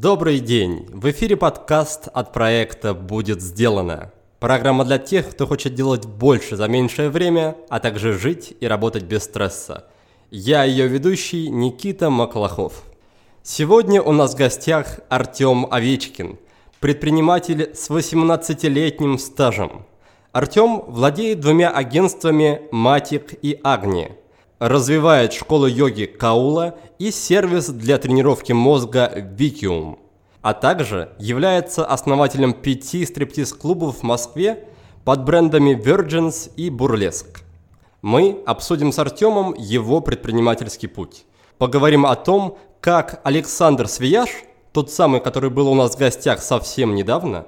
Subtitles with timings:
[0.00, 0.86] Добрый день!
[0.92, 4.12] В эфире подкаст от проекта «Будет сделано».
[4.38, 9.02] Программа для тех, кто хочет делать больше за меньшее время, а также жить и работать
[9.02, 9.86] без стресса.
[10.30, 12.84] Я ее ведущий Никита Маклахов.
[13.42, 16.38] Сегодня у нас в гостях Артем Овечкин,
[16.78, 19.84] предприниматель с 18-летним стажем.
[20.30, 24.12] Артем владеет двумя агентствами «Матик» и «Агни»,
[24.58, 29.98] развивает школу йоги Каула и сервис для тренировки мозга Викиум,
[30.42, 34.68] а также является основателем пяти стриптиз-клубов в Москве
[35.04, 37.42] под брендами Virgins и Бурлеск.
[38.02, 41.24] Мы обсудим с Артемом его предпринимательский путь.
[41.58, 44.28] Поговорим о том, как Александр Свияж,
[44.72, 47.46] тот самый, который был у нас в гостях совсем недавно,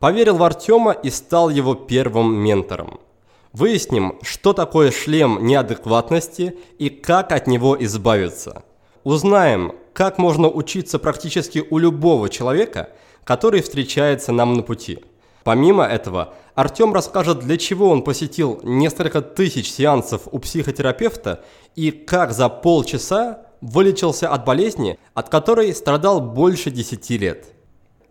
[0.00, 2.98] поверил в Артема и стал его первым ментором.
[3.52, 8.64] Выясним, что такое шлем неадекватности и как от него избавиться.
[9.04, 12.90] Узнаем, как можно учиться практически у любого человека,
[13.24, 15.00] который встречается нам на пути.
[15.44, 21.44] Помимо этого, Артем расскажет, для чего он посетил несколько тысяч сеансов у психотерапевта
[21.74, 27.46] и как за полчаса вылечился от болезни, от которой страдал больше 10 лет.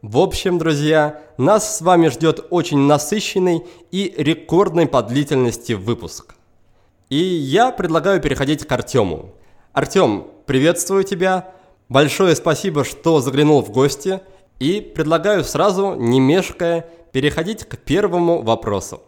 [0.02, 6.34] В общем, друзья, нас с вами ждет очень насыщенный и рекордный по длительности выпуск.
[7.10, 9.36] И я предлагаю переходить к Артему.
[9.74, 11.54] Артем, приветствую тебя.
[11.88, 14.22] Большое спасибо, что заглянул в гости.
[14.58, 19.04] И предлагаю сразу, не мешкая, переходить к первому вопросу.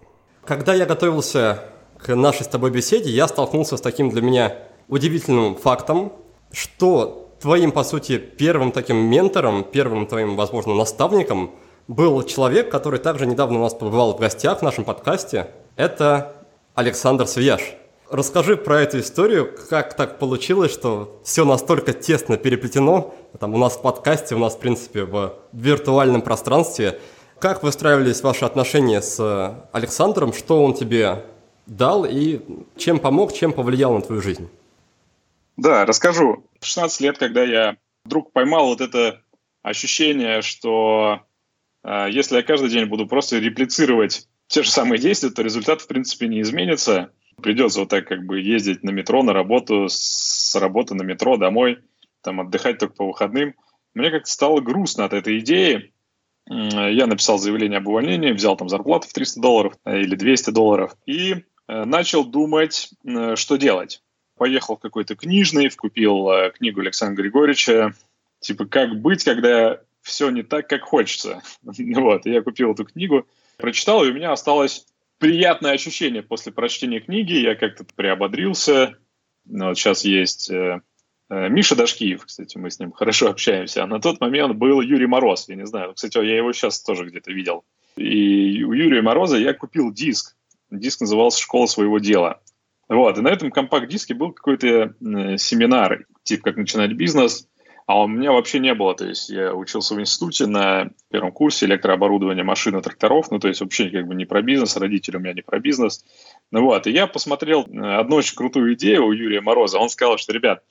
[0.45, 1.63] Когда я готовился
[1.97, 4.57] к нашей с тобой беседе, я столкнулся с таким для меня
[4.87, 6.13] удивительным фактом,
[6.51, 11.51] что твоим, по сути, первым таким ментором, первым твоим, возможно, наставником
[11.89, 15.47] был человек, который также недавно у нас побывал в гостях в нашем подкасте.
[15.75, 16.37] Это
[16.73, 17.75] Александр Свияж.
[18.09, 23.13] Расскажи про эту историю, как так получилось, что все настолько тесно переплетено.
[23.37, 27.01] Там у нас в подкасте, у нас, в принципе, в виртуальном пространстве.
[27.39, 31.25] Как выстраивались ваши отношения с Александром, что он тебе
[31.65, 32.39] дал и
[32.77, 34.47] чем помог, чем повлиял на твою жизнь?
[35.57, 36.49] Да, расскажу.
[36.59, 39.21] В 16 лет, когда я вдруг поймал вот это
[39.61, 41.21] ощущение, что
[41.83, 45.87] э, если я каждый день буду просто реплицировать те же самые действия, то результат, в
[45.87, 47.11] принципе, не изменится.
[47.41, 51.79] Придется вот так как бы ездить на метро, на работу, с работы на метро домой,
[52.21, 53.55] там отдыхать только по выходным.
[53.93, 55.93] Мне как-то стало грустно от этой идеи.
[56.45, 60.95] Я написал заявление об увольнении, взял там зарплату в 300 долларов э, или 200 долларов
[61.05, 61.35] и
[61.67, 62.89] э, начал думать,
[63.35, 64.01] что делать
[64.37, 67.93] поехал в какой-то книжный, купил э, книгу Александра Григорьевича,
[68.39, 71.41] типа «Как быть, когда все не так, как хочется».
[71.61, 73.27] вот, я купил эту книгу,
[73.57, 74.85] прочитал, и у меня осталось
[75.19, 77.33] приятное ощущение после прочтения книги.
[77.33, 78.97] Я как-то приободрился.
[79.45, 80.81] Ну, вот сейчас есть э,
[81.29, 83.83] э, Миша Дашкиев, кстати, мы с ним хорошо общаемся.
[83.83, 85.93] А на тот момент был Юрий Мороз, я не знаю.
[85.93, 87.63] Кстати, я его сейчас тоже где-то видел.
[87.95, 90.35] И у Юрия Мороза я купил диск.
[90.71, 92.41] Диск назывался «Школа своего дела».
[92.89, 97.47] Вот, и на этом компакт-диске был какой-то э, семинар, типа как начинать бизнес,
[97.85, 98.95] а у меня вообще не было.
[98.95, 103.47] То есть я учился в институте на первом курсе электрооборудования машин и тракторов, ну то
[103.47, 106.03] есть вообще как бы не про бизнес, родители у меня не про бизнес.
[106.51, 109.79] Ну вот, и я посмотрел э, одну очень крутую идею у Юрия Мороза.
[109.79, 110.63] Он сказал, что, ребят,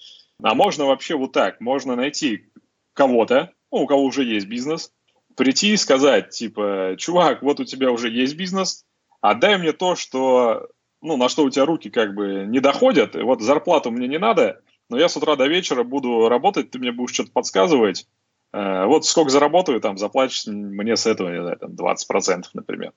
[0.43, 2.47] а можно вообще вот так, можно найти
[2.95, 4.93] кого-то, ну, у кого уже есть бизнес,
[5.37, 8.85] прийти и сказать, типа, чувак, вот у тебя уже есть бизнес,
[9.21, 10.69] отдай мне то, что
[11.03, 14.19] ну, на что у тебя руки как бы не доходят, и вот зарплату мне не
[14.19, 18.07] надо, но я с утра до вечера буду работать, ты мне будешь что-то подсказывать,
[18.53, 22.93] э, вот сколько заработаю, там, заплатишь мне с этого, не знаю, там, 20%, например.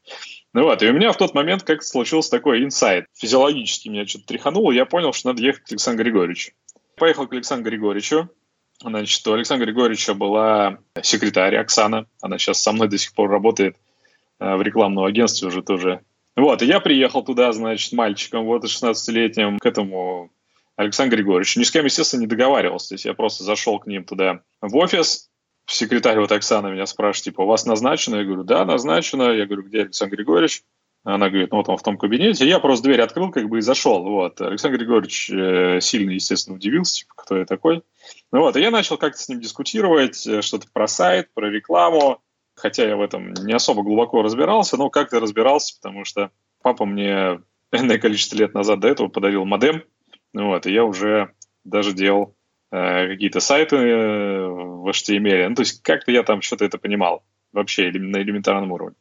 [0.54, 3.08] Ну вот, и у меня в тот момент как случился такой инсайт.
[3.16, 6.52] Физиологически меня что-то тряхануло, я понял, что надо ехать к Александру Григорьевичу.
[6.96, 8.30] Поехал к Александру Григорьевичу.
[8.82, 12.08] Значит, у Александра Григорьевича была секретарь Оксана.
[12.22, 13.78] Она сейчас со мной до сих пор работает
[14.40, 16.02] э, в рекламном агентстве уже тоже
[16.36, 20.32] вот, и я приехал туда, значит, мальчиком, вот, 16-летним, к этому
[20.76, 21.60] Александру Григорьевичу.
[21.60, 22.90] Ни с кем, естественно, не договаривался.
[22.90, 25.30] То есть я просто зашел к ним туда в офис,
[25.68, 28.18] секретарь вот Оксана меня спрашивает, типа, у вас назначено?
[28.18, 29.32] Я говорю, да, назначено.
[29.32, 30.64] Я говорю, где Александр Григорьевич?
[31.04, 32.48] Она говорит, ну вот он в том кабинете.
[32.48, 34.04] Я просто дверь открыл, как бы и зашел.
[34.04, 34.42] Вот.
[34.42, 37.84] Александр Григорьевич э, сильно, естественно, удивился, типа, кто я такой.
[38.32, 42.22] Ну вот, и я начал как-то с ним дискутировать, э, что-то про сайт, про рекламу.
[42.56, 46.32] Хотя я в этом не особо глубоко разбирался, но как-то разбирался, потому что
[46.62, 47.42] папа мне
[47.72, 49.84] энное количество лет назад до этого подарил модем,
[50.34, 51.32] вот, и я уже
[51.64, 52.36] даже делал
[52.72, 55.50] э, какие-то сайты э, в HTML.
[55.50, 57.24] Ну, то есть как-то я там что-то это понимал
[57.56, 58.96] вообще на элементарном уровне.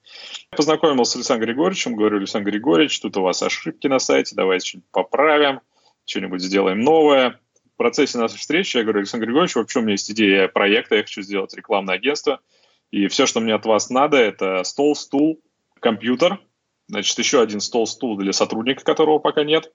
[0.51, 4.91] Познакомился с Александром Григорьевичем, говорю, Александр Григорьевич, тут у вас ошибки на сайте, давайте что-нибудь
[4.93, 5.61] поправим,
[6.05, 7.41] что-нибудь сделаем новое.
[7.75, 11.03] В процессе нашей встречи я говорю, Александр Григорьевич, вообще у меня есть идея проекта, я
[11.03, 12.41] хочу сделать рекламное агентство,
[12.90, 15.40] и все, что мне от вас надо, это стол, стул,
[15.81, 16.40] компьютер,
[16.88, 19.72] значит, еще один стол, стул для сотрудника, которого пока нет,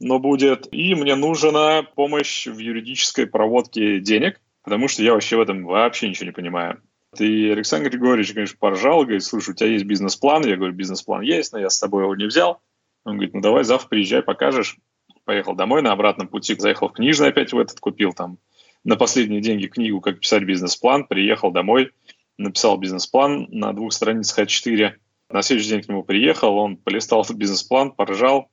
[0.00, 0.68] но будет.
[0.72, 6.08] И мне нужна помощь в юридической проводке денег, потому что я вообще в этом вообще
[6.08, 6.82] ничего не понимаю.
[7.18, 10.44] И Александр Григорьевич, конечно, поржал, говорит, слушай, у тебя есть бизнес-план?
[10.44, 12.60] Я говорю, бизнес-план есть, но я с собой его не взял.
[13.04, 14.76] Он говорит, ну давай завтра приезжай, покажешь.
[15.24, 18.38] Поехал домой на обратном пути, заехал в книжный опять в этот, купил там
[18.84, 21.90] на последние деньги книгу «Как писать бизнес-план», приехал домой,
[22.38, 24.92] написал бизнес-план на двух страницах А4.
[25.30, 28.50] На следующий день к нему приехал, он полистал этот бизнес-план, поржал,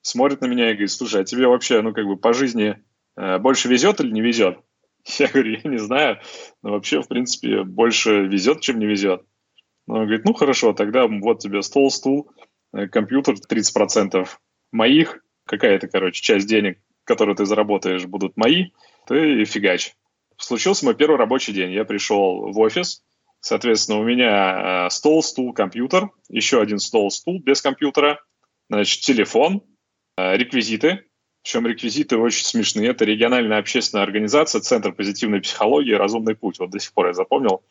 [0.00, 2.82] смотрит на меня и говорит, слушай, а тебе вообще, ну, как бы по жизни
[3.16, 4.58] э, больше везет или не везет?
[5.18, 6.20] Я говорю, я не знаю,
[6.62, 9.22] но вообще, в принципе, больше везет, чем не везет.
[9.86, 12.30] Он говорит, ну, хорошо, тогда вот тебе стол, стул,
[12.72, 14.26] э, компьютер 30%
[14.72, 18.70] моих, какая-то, короче, часть денег, которые ты заработаешь, будут мои,
[19.06, 19.94] ты фигач.
[20.38, 21.72] Случился мой первый рабочий день.
[21.72, 23.02] Я пришел в офис,
[23.44, 28.24] соответственно, у меня э, стол, стул, компьютер, еще один стол, стул без компьютера,
[28.70, 29.62] значит, телефон,
[30.16, 31.04] э, реквизиты,
[31.42, 32.88] причем реквизиты очень смешные.
[32.88, 36.58] Это региональная общественная организация, Центр позитивной психологии «Разумный путь».
[36.58, 37.62] Вот до сих пор я запомнил.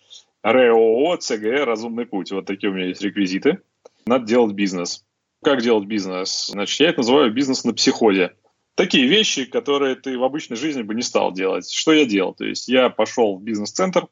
[0.44, 2.32] РЭОО, ЦГЭ «Разумный путь».
[2.32, 3.62] Вот такие у меня есть реквизиты.
[4.06, 5.04] Надо делать бизнес.
[5.44, 6.50] Как делать бизнес?
[6.52, 8.36] Значит, я это называю бизнес на психозе.
[8.76, 11.68] Такие вещи, которые ты в обычной жизни бы не стал делать.
[11.72, 12.36] Что я делал?
[12.36, 14.08] То есть я пошел в бизнес-центр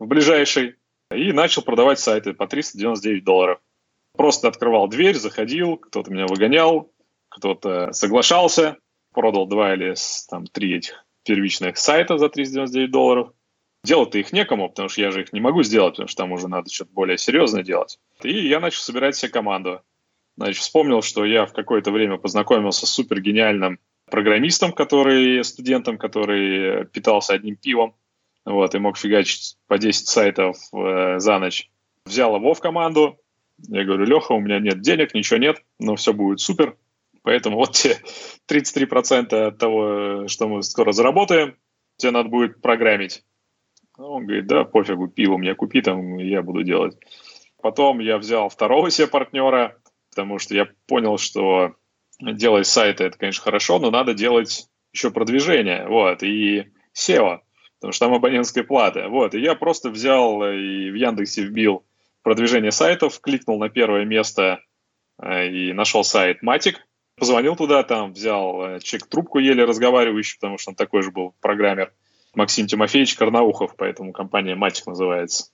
[0.00, 0.74] в ближайший
[1.10, 3.60] и начал продавать сайты по 399 долларов.
[4.16, 6.92] Просто открывал дверь, заходил, кто-то меня выгонял,
[7.28, 8.76] кто-то соглашался,
[9.12, 9.94] продал два или
[10.28, 13.32] там, три этих первичных сайта за 399 долларов.
[13.82, 16.48] Делать-то их некому, потому что я же их не могу сделать, потому что там уже
[16.48, 17.98] надо что-то более серьезное делать.
[18.22, 19.82] И я начал собирать себе команду.
[20.36, 23.78] Значит, вспомнил, что я в какое-то время познакомился с супер гениальным
[24.10, 27.94] программистом, который, студентом, который питался одним пивом,
[28.44, 31.70] вот, и мог фигачить по 10 сайтов э, за ночь.
[32.04, 33.18] Взял его в команду.
[33.58, 36.76] Я говорю, Леха, у меня нет денег, ничего нет, но все будет супер.
[37.22, 37.98] Поэтому вот те
[38.48, 41.56] 33% от того, что мы скоро заработаем,
[41.96, 43.24] тебе надо будет программить.
[43.96, 46.98] Он говорит, да, пофигу, пиво мне купи, там я буду делать.
[47.62, 49.78] Потом я взял второго себе партнера,
[50.10, 51.76] потому что я понял, что
[52.20, 57.40] делать сайты, это, конечно, хорошо, но надо делать еще продвижение, вот, и SEO,
[57.84, 61.84] потому что там абонентская плата, вот, и я просто взял и в Яндексе вбил
[62.22, 64.60] продвижение сайтов, кликнул на первое место
[65.22, 66.76] э, и нашел сайт Matic,
[67.16, 71.34] Позвонил туда, там взял э, человек трубку еле разговаривающий, потому что он такой же был
[71.40, 71.92] программер.
[72.34, 75.50] Максим Тимофеевич Карнаухов, поэтому компания «Матик» называется.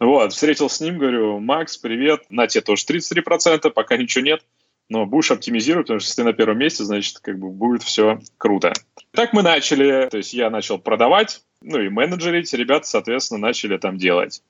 [0.00, 4.44] Вот, встретил с ним, говорю, Макс, привет, на тебе тоже 33%, пока ничего нет,
[4.90, 8.18] но будешь оптимизировать, потому что если ты на первом месте, значит, как бы будет все
[8.36, 8.72] круто.
[9.12, 13.96] Так мы начали, то есть я начал продавать, ну и менеджерить, ребята, соответственно, начали там
[13.96, 14.42] делать.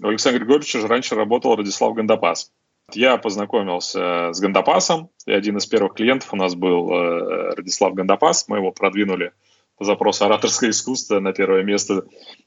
[0.00, 2.52] У Александра Григорьевича же раньше работал Радислав Гандапас.
[2.92, 8.48] Я познакомился с Гандапасом, и один из первых клиентов у нас был э, Радислав Гандапас.
[8.48, 9.32] Мы его продвинули
[9.76, 12.04] по запросу ораторское искусство на первое место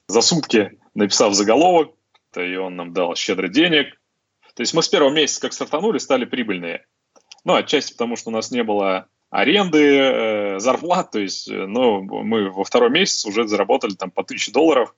[0.07, 1.91] за сутки, написав заголовок,
[2.35, 3.99] и он нам дал щедро денег.
[4.55, 6.85] То есть мы с первого месяца, как стартанули, стали прибыльные.
[7.45, 12.01] Ну, отчасти потому, что у нас не было аренды, э, зарплат, то есть, э, ну,
[12.01, 14.95] мы во второй месяц уже заработали там по 1000 долларов,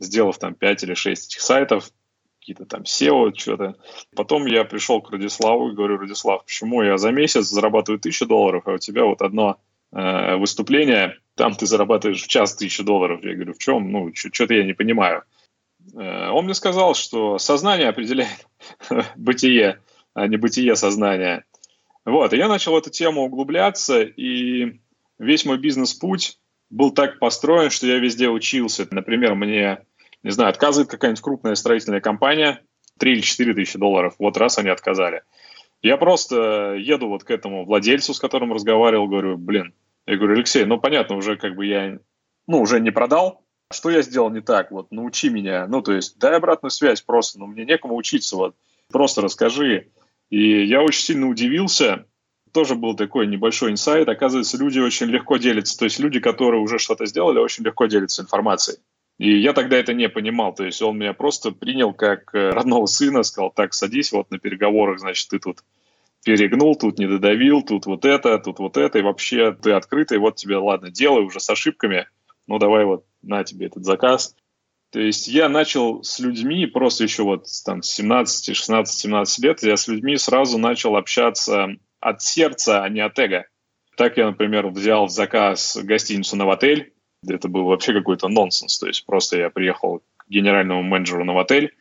[0.00, 1.90] сделав там 5 или 6 этих сайтов
[2.40, 3.76] какие-то там SEO, что-то.
[4.16, 8.62] Потом я пришел к Радиславу и говорю, Радислав, почему я за месяц зарабатываю тысячу долларов,
[8.66, 9.58] а у тебя вот одно
[9.92, 13.22] э, выступление, там ты зарабатываешь в час тысячу долларов.
[13.22, 13.92] Я говорю, в чем?
[13.92, 15.24] Ну, что-то я не понимаю.
[15.94, 18.48] Э, он мне сказал, что сознание определяет
[19.16, 19.80] бытие,
[20.14, 21.44] а не бытие сознания.
[22.08, 24.80] Вот, и я начал эту тему углубляться, и
[25.18, 26.38] весь мой бизнес-путь
[26.70, 28.88] был так построен, что я везде учился.
[28.90, 29.84] Например, мне
[30.22, 32.62] не знаю, отказывает какая-нибудь крупная строительная компания,
[32.98, 35.22] 3 или 4 тысячи долларов, вот раз они отказали.
[35.82, 39.74] Я просто еду вот к этому владельцу, с которым разговаривал, говорю, блин,
[40.06, 41.98] я говорю, Алексей, ну понятно, уже как бы я,
[42.46, 46.18] ну уже не продал, что я сделал не так, вот научи меня, ну то есть
[46.18, 48.56] дай обратную связь просто, ну мне некому учиться, вот
[48.90, 49.90] просто расскажи.
[50.30, 52.06] И я очень сильно удивился,
[52.52, 56.78] тоже был такой небольшой инсайт, оказывается, люди очень легко делятся, то есть люди, которые уже
[56.78, 58.78] что-то сделали, очень легко делятся информацией.
[59.18, 62.86] И я тогда это не понимал, то есть он меня просто принял как э, родного
[62.86, 65.64] сына, сказал, так, садись вот на переговорах, значит, ты тут
[66.24, 70.36] перегнул, тут не додавил, тут вот это, тут вот это, и вообще ты открытый, вот
[70.36, 72.06] тебе, ладно, делай уже с ошибками,
[72.46, 74.36] ну давай вот на тебе этот заказ.
[74.90, 79.76] То есть я начал с людьми, просто еще вот там 17, 16, 17 лет, я
[79.76, 83.46] с людьми сразу начал общаться от сердца, а не от эго.
[83.96, 86.92] Так я, например, взял в заказ гостиницу «Новотель»,
[87.26, 88.78] это был вообще какой-то нонсенс.
[88.78, 91.74] То есть просто я приехал к генеральному менеджеру на отель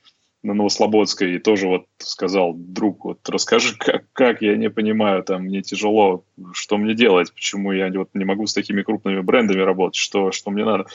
[0.44, 5.44] на Новослободской и тоже вот сказал, друг, вот расскажи, как, как, я не понимаю, там,
[5.44, 9.96] мне тяжело, что мне делать, почему я вот не могу с такими крупными брендами работать,
[9.96, 10.86] что, что мне надо.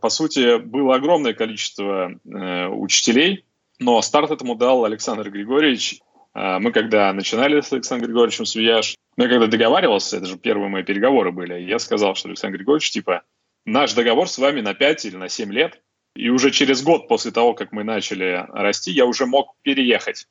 [0.00, 3.44] По сути, было огромное количество э, учителей,
[3.78, 6.00] но старт этому дал Александр Григорьевич.
[6.34, 10.68] Э, мы когда начинали с Александром Григорьевичем Свияж, ну, я когда договаривался, это же первые
[10.68, 13.22] мои переговоры были, я сказал, что Александр Григорьевич, типа,
[13.64, 15.80] наш договор с вами на 5 или на 7 лет,
[16.16, 20.26] и уже через год после того, как мы начали расти, я уже мог переехать.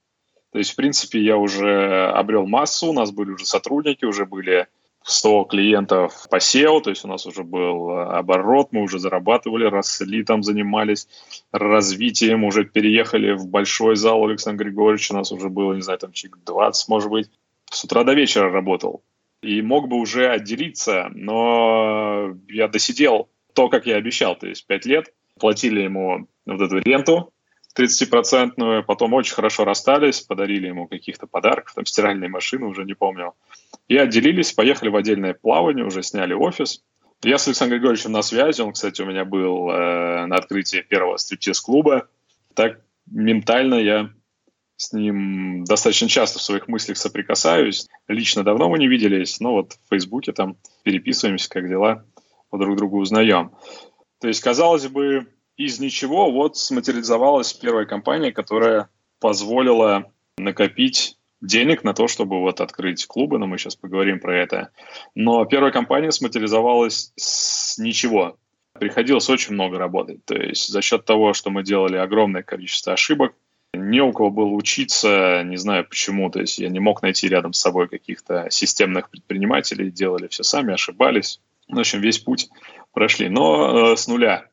[0.52, 4.68] То есть, в принципе, я уже обрел массу, у нас были уже сотрудники, уже были
[5.04, 10.24] 100 клиентов по SEO, то есть у нас уже был оборот, мы уже зарабатывали, росли
[10.24, 11.08] там, занимались
[11.52, 16.12] развитием, уже переехали в большой зал Александра Григорьевича, у нас уже было, не знаю, там
[16.12, 17.30] человек 20, может быть.
[17.70, 19.04] С утра до вечера работал
[19.42, 24.86] и мог бы уже отделиться, но я досидел то, как я обещал, то есть пять
[24.86, 27.34] лет, платили ему вот эту ренту
[27.78, 33.34] 30-процентную, потом очень хорошо расстались, подарили ему каких-то подарков, там стиральные машины, уже не помню.
[33.88, 36.84] И отделились, поехали в отдельное плавание, уже сняли офис.
[37.22, 41.18] Я с Александром Григорьевичем на связи, он, кстати, у меня был э, на открытии первого
[41.18, 42.08] стриптиз-клуба.
[42.54, 44.10] Так ментально я
[44.78, 47.88] с ним достаточно часто в своих мыслях соприкасаюсь.
[48.08, 52.06] Лично давно мы не виделись, но вот в Фейсбуке там переписываемся, как дела,
[52.50, 53.52] по друг другу узнаем.
[54.20, 61.94] То есть, казалось бы, из ничего вот сматериализовалась первая компания, которая позволила накопить денег на
[61.94, 64.70] то, чтобы вот открыть клубы, но мы сейчас поговорим про это.
[65.14, 68.38] Но первая компания сматериализовалась с ничего.
[68.74, 70.26] Приходилось очень много работать.
[70.26, 73.36] То есть за счет того, что мы делали огромное количество ошибок,
[73.74, 77.54] не у кого было учиться, не знаю почему, то есть я не мог найти рядом
[77.54, 81.42] с собой каких-то системных предпринимателей, делали все сами, ошибались.
[81.68, 82.50] В общем, весь путь
[82.96, 84.46] прошли, но э, с нуля.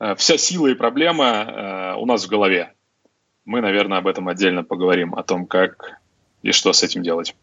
[0.00, 2.72] Э, вся сила и проблема э, у нас в голове.
[3.44, 6.00] Мы, наверное, об этом отдельно поговорим, о том, как
[6.42, 7.34] и что с этим делать.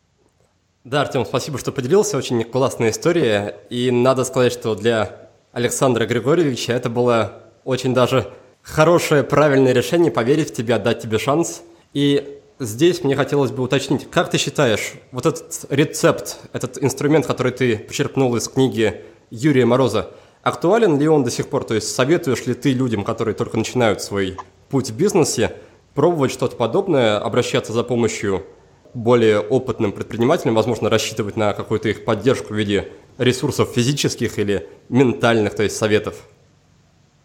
[0.84, 2.18] Да, Артем, спасибо, что поделился.
[2.18, 3.58] Очень классная история.
[3.70, 8.32] И надо сказать, что для Александра Григорьевича это было очень даже
[8.62, 11.64] хорошее, правильное решение поверить в тебя, дать тебе шанс.
[11.94, 17.52] И здесь мне хотелось бы уточнить, как ты считаешь, вот этот рецепт, этот инструмент, который
[17.52, 21.64] ты почерпнул из книги Юрия Мороза, актуален ли он до сих пор?
[21.64, 24.38] То есть советуешь ли ты людям, которые только начинают свой
[24.70, 25.56] путь в бизнесе,
[25.94, 28.46] пробовать что-то подобное, обращаться за помощью
[28.94, 35.56] более опытным предпринимателям, возможно, рассчитывать на какую-то их поддержку в виде ресурсов физических или ментальных,
[35.56, 36.16] то есть советов?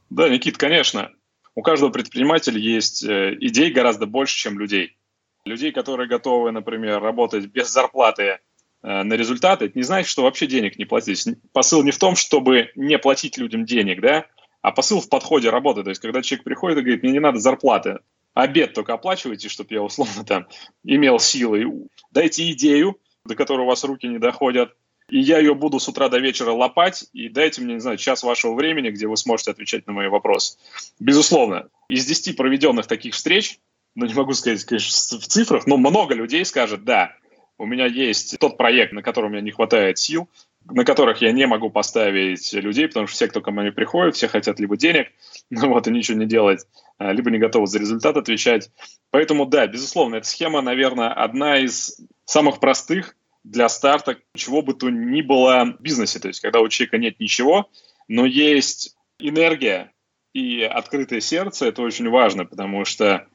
[0.09, 1.11] Да, Никит, конечно
[1.55, 4.97] у каждого предпринимателя есть э, идей гораздо больше, чем людей.
[5.45, 8.39] Людей, которые готовы, например, работать без зарплаты
[8.83, 11.27] на результаты, это не значит, что вообще денег не платить.
[11.53, 14.27] Посыл не в том, чтобы не платить людям денег, да,
[14.63, 15.83] а посыл в подходе работы.
[15.83, 17.99] То есть, когда человек приходит и говорит, мне не надо зарплаты,
[18.35, 20.47] обед только оплачивайте, чтобы я условно там
[20.85, 21.89] имел силы.
[22.11, 24.75] Дайте идею, до которой у вас руки не доходят,
[25.11, 28.23] и я ее буду с утра до вечера лопать, и дайте мне, не знаю, час
[28.23, 30.57] вашего времени, где вы сможете отвечать на мои вопросы.
[31.01, 33.59] Безусловно, из 10 проведенных таких встреч,
[33.97, 37.17] ну, не могу сказать, конечно, в цифрах, но много людей скажет, да,
[37.61, 40.31] у меня есть тот проект, на котором мне не хватает сил,
[40.65, 44.29] на которых я не могу поставить людей, потому что все, кто ко мне приходит, все
[44.29, 45.09] хотят либо денег,
[45.51, 48.71] ну вот, и ничего не делать, а, либо не готовы за результат отвечать.
[49.11, 53.15] Поэтому, да, безусловно, эта схема, наверное, одна из самых простых,
[53.45, 56.19] для старта чего бы то ни было в бизнесе.
[56.19, 57.71] То есть, когда у человека нет ничего,
[58.09, 59.93] но есть энергия
[60.33, 63.27] и открытое сердце, это очень важно, потому что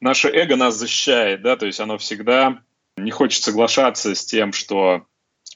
[0.00, 2.62] наше эго нас защищает, да, то есть оно всегда
[2.96, 5.06] не хочет соглашаться с тем, что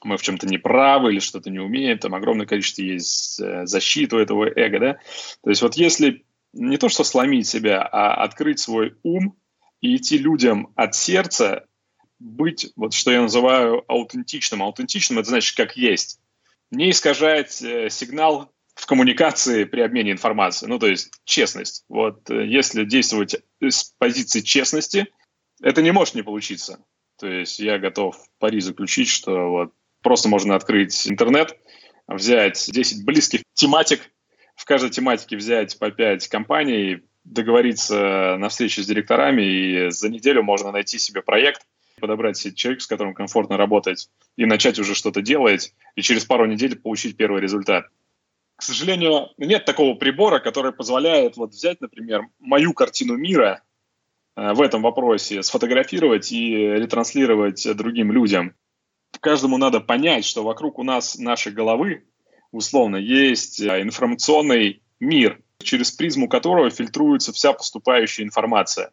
[0.02, 4.18] мы в чем-то неправы или что-то не умеем, там огромное количество есть э, защиты у
[4.18, 4.94] этого эго, да.
[5.42, 9.36] То есть вот если не то, что сломить себя, а открыть свой ум
[9.80, 11.66] и идти людям от сердца,
[12.18, 14.62] быть, вот что я называю аутентичным.
[14.62, 16.20] Аутентичным это значит как есть.
[16.70, 20.68] Не искажать э, сигнал в коммуникации при обмене информацией.
[20.68, 21.84] Ну, то есть честность.
[21.88, 25.06] Вот э, если действовать с позиции честности,
[25.62, 26.84] это не может не получиться.
[27.18, 29.72] То есть я готов пари заключить, что вот
[30.02, 31.58] просто можно открыть интернет,
[32.06, 34.10] взять 10 близких тематик,
[34.54, 40.42] в каждой тематике взять по 5 компаний, договориться на встрече с директорами, и за неделю
[40.42, 41.62] можно найти себе проект,
[42.00, 46.46] подобрать себе человека, с которым комфортно работать, и начать уже что-то делать, и через пару
[46.46, 47.86] недель получить первый результат.
[48.56, 53.62] К сожалению, нет такого прибора, который позволяет вот взять, например, мою картину мира
[54.54, 58.54] в этом вопросе, сфотографировать и ретранслировать другим людям.
[59.20, 62.04] Каждому надо понять, что вокруг у нас нашей головы,
[62.52, 68.92] условно, есть э, информационный мир, через призму которого фильтруется вся поступающая информация.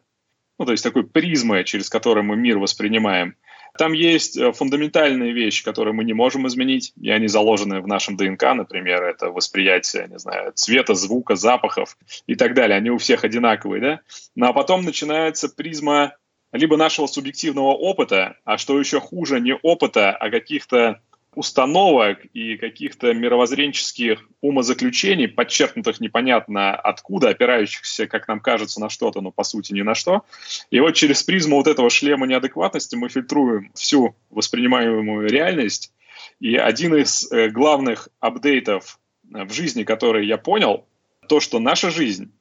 [0.58, 3.36] Ну, то есть такой призмы, через которую мы мир воспринимаем.
[3.78, 8.16] Там есть э, фундаментальные вещи, которые мы не можем изменить, и они заложены в нашем
[8.16, 12.76] ДНК, например, это восприятие, не знаю, цвета, звука, запахов и так далее.
[12.76, 14.00] Они у всех одинаковые, да?
[14.34, 16.14] Ну, а потом начинается призма
[16.52, 21.00] либо нашего субъективного опыта, а что еще хуже, не опыта, а каких-то
[21.36, 29.30] установок и каких-то мировоззренческих умозаключений, подчеркнутых непонятно откуда, опирающихся, как нам кажется, на что-то, но
[29.30, 30.24] по сути ни на что.
[30.70, 35.92] И вот через призму вот этого шлема неадекватности мы фильтруем всю воспринимаемую реальность.
[36.40, 38.98] И один из э, главных апдейтов
[39.32, 40.86] э, в жизни, который я понял,
[41.28, 42.32] то, что наша жизнь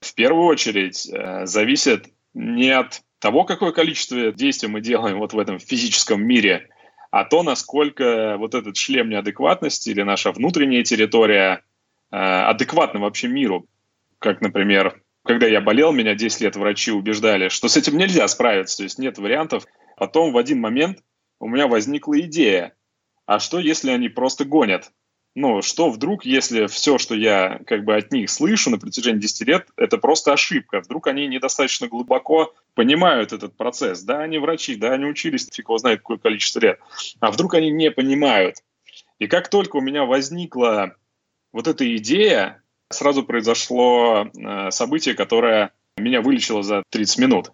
[0.00, 5.38] в первую очередь э, зависит не от того, какое количество действий мы делаем вот в
[5.38, 6.68] этом физическом мире,
[7.14, 11.62] а то, насколько вот этот шлем неадекватности или наша внутренняя территория
[12.10, 13.68] э, адекватна вообще миру.
[14.18, 18.78] Как, например, когда я болел, меня 10 лет врачи убеждали, что с этим нельзя справиться,
[18.78, 19.64] то есть нет вариантов.
[19.96, 21.04] Потом в один момент
[21.38, 22.74] у меня возникла идея,
[23.26, 24.90] а что если они просто гонят?
[25.34, 29.48] Ну, что вдруг, если все, что я как бы от них слышу на протяжении 10
[29.48, 30.80] лет, это просто ошибка.
[30.80, 34.02] Вдруг они недостаточно глубоко понимают этот процесс.
[34.02, 36.78] Да, они врачи, да, они учились, фиг его знает какое количество лет.
[37.18, 38.58] А вдруг они не понимают.
[39.18, 40.94] И как только у меня возникла
[41.52, 47.52] вот эта идея, сразу произошло э, событие, которое меня вылечило за 30 минут.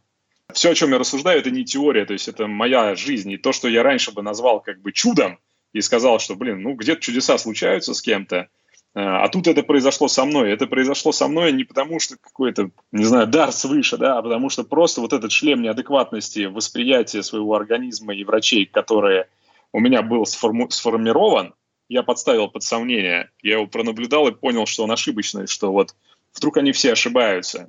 [0.53, 3.31] Все, о чем я рассуждаю, это не теория, то есть это моя жизнь.
[3.31, 5.39] И то, что я раньше бы назвал как бы чудом,
[5.73, 8.47] и сказал, что, блин, ну где-то чудеса случаются с кем-то, э,
[8.95, 10.52] а тут это произошло со мной.
[10.52, 14.50] Это произошло со мной не потому, что какой-то, не знаю, дар свыше, да, а потому
[14.50, 19.28] что просто вот этот шлем неадекватности восприятия своего организма и врачей, которые
[19.73, 21.54] у меня был сформу- сформирован,
[21.89, 23.30] я подставил под сомнение.
[23.43, 25.95] Я его пронаблюдал и понял, что он ошибочный, что вот
[26.35, 27.69] вдруг они все ошибаются.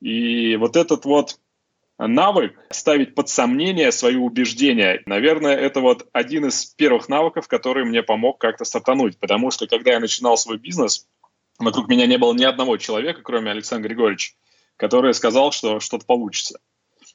[0.00, 1.38] И вот этот вот
[2.06, 5.02] навык ставить под сомнение свои убеждения.
[5.06, 9.92] Наверное, это вот один из первых навыков, который мне помог как-то стартануть, потому что когда
[9.92, 11.06] я начинал свой бизнес,
[11.58, 14.32] вокруг меня не было ни одного человека, кроме Александра Григорьевича,
[14.76, 16.58] который сказал, что что-то получится.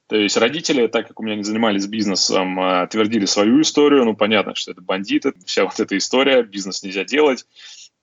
[0.07, 4.05] То есть родители, так как у меня не занимались бизнесом, а, твердили свою историю.
[4.05, 7.47] Ну, понятно, что это бандиты, вся вот эта история, бизнес нельзя делать,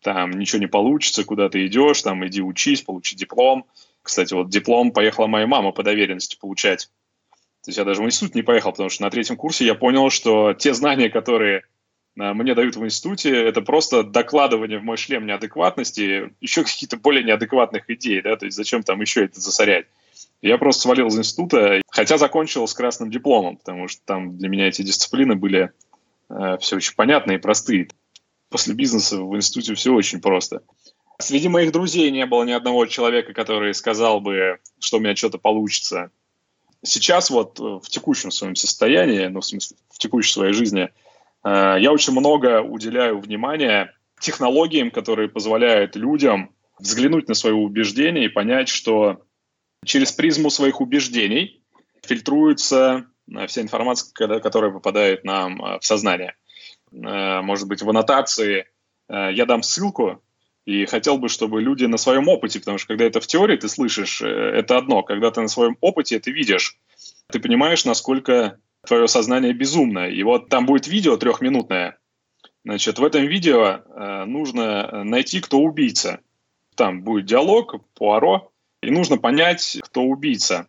[0.02, 3.66] там ничего не получится, куда ты идешь, там иди учись, получи диплом.
[4.02, 6.90] Кстати, вот диплом поехала моя мама по доверенности получать.
[7.64, 10.10] То есть я даже в институт не поехал, потому что на третьем курсе я понял,
[10.10, 11.62] что те знания, которые
[12.18, 17.24] а, мне дают в институте, это просто докладывание в мой шлем неадекватности, еще какие-то более
[17.24, 19.86] неадекватных идей, да, то есть зачем там еще это засорять.
[20.42, 24.66] Я просто свалил из института, хотя закончил с красным дипломом, потому что там для меня
[24.66, 25.70] эти дисциплины были
[26.28, 27.88] э, все очень понятные и простые.
[28.48, 30.62] После бизнеса в институте все очень просто.
[31.22, 35.38] Среди моих друзей не было ни одного человека, который сказал бы, что у меня что-то
[35.38, 36.10] получится.
[36.84, 40.90] Сейчас вот э, в текущем своем состоянии, ну, в смысле, в текущей своей жизни,
[41.44, 48.28] э, я очень много уделяю внимания технологиям, которые позволяют людям взглянуть на свои убеждения и
[48.28, 49.22] понять, что
[49.84, 51.62] через призму своих убеждений
[52.02, 56.34] фильтруется э, вся информация, которая попадает нам в сознание.
[56.90, 58.66] Может быть, в аннотации
[59.08, 60.20] я дам ссылку,
[60.64, 63.68] и хотел бы, чтобы люди на своем опыте, потому что когда это в теории ты
[63.68, 65.02] слышишь, э, это одно.
[65.02, 66.78] Когда ты на своем опыте это видишь,
[67.28, 70.10] ты понимаешь, насколько твое сознание безумное.
[70.10, 71.98] И вот там будет видео трехминутное.
[72.64, 76.20] Значит, в этом видео э, нужно найти, кто убийца.
[76.76, 80.68] Там будет диалог, Пуаро, и нужно понять, кто убийца.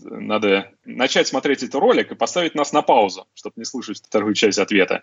[0.00, 4.58] Надо начать смотреть этот ролик и поставить нас на паузу, чтобы не слышать вторую часть
[4.58, 5.02] ответа.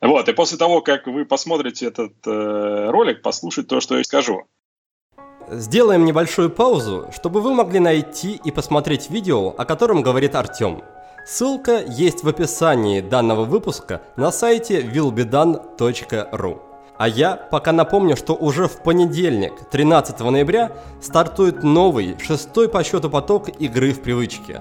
[0.00, 4.42] Вот, и после того, как вы посмотрите этот э, ролик, послушать то, что я скажу.
[5.50, 10.82] Сделаем небольшую паузу, чтобы вы могли найти и посмотреть видео, о котором говорит Артем.
[11.26, 16.60] Ссылка есть в описании данного выпуска на сайте willbedone.ru.
[16.96, 23.10] А я пока напомню, что уже в понедельник, 13 ноября, стартует новый, шестой по счету
[23.10, 24.60] поток игры в привычке.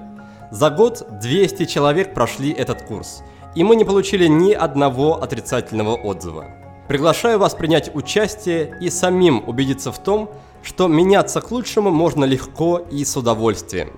[0.52, 3.24] За год 200 человек прошли этот курс–
[3.56, 6.48] и мы не получили ни одного отрицательного отзыва.
[6.88, 10.30] Приглашаю вас принять участие и самим убедиться в том,
[10.64, 13.92] что меняться к лучшему можно легко и с удовольствием.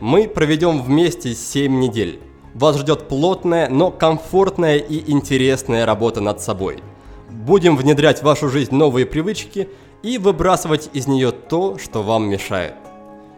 [0.00, 2.20] Мы проведем вместе 7 недель.
[2.54, 6.82] Вас ждет плотная, но комфортная и интересная работа над собой.
[7.30, 9.68] Будем внедрять в вашу жизнь новые привычки
[10.02, 12.74] и выбрасывать из нее то, что вам мешает.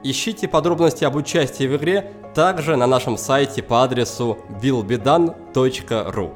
[0.02, 6.32] Ищите подробности об участии в игре также на нашем сайте по адресу willbedan.ru.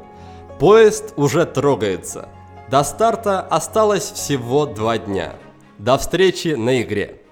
[0.59, 2.29] Поезд уже трогается.
[2.69, 5.37] До старта осталось всего два дня.
[5.79, 7.23] До встречи на игре.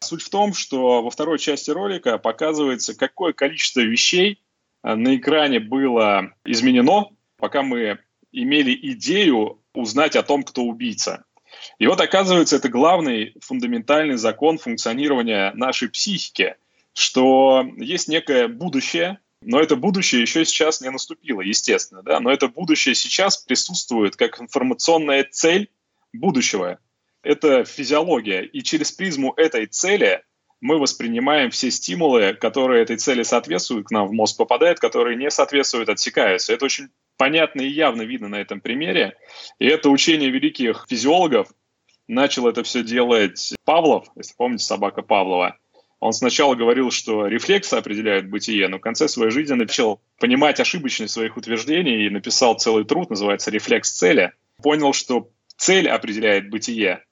[0.00, 4.42] Суть в том, что во второй части ролика показывается, какое количество вещей
[4.82, 8.00] э, на экране было изменено, пока мы
[8.32, 11.24] имели идею узнать о том, кто убийца.
[11.78, 16.56] И вот оказывается, это главный фундаментальный закон функционирования нашей психики,
[16.98, 22.48] что есть некое будущее, но это будущее еще сейчас не наступило, естественно, да, но это
[22.48, 25.70] будущее сейчас присутствует как информационная цель
[26.12, 26.80] будущего.
[27.22, 30.24] Это физиология, и через призму этой цели
[30.60, 35.30] мы воспринимаем все стимулы, которые этой цели соответствуют, к нам в мозг попадают, которые не
[35.30, 36.52] соответствуют, отсекаются.
[36.52, 39.16] Это очень понятно и явно видно на этом примере.
[39.60, 41.46] И это учение великих физиологов.
[42.08, 45.58] Начал это все делать Павлов, если помните, собака Павлова.
[46.00, 51.14] Он сначала говорил, что рефлексы определяют бытие, но в конце своей жизни начал понимать ошибочность
[51.14, 54.32] своих утверждений и написал целый труд, называется «Рефлекс цели».
[54.62, 57.04] Понял, что цель определяет бытие.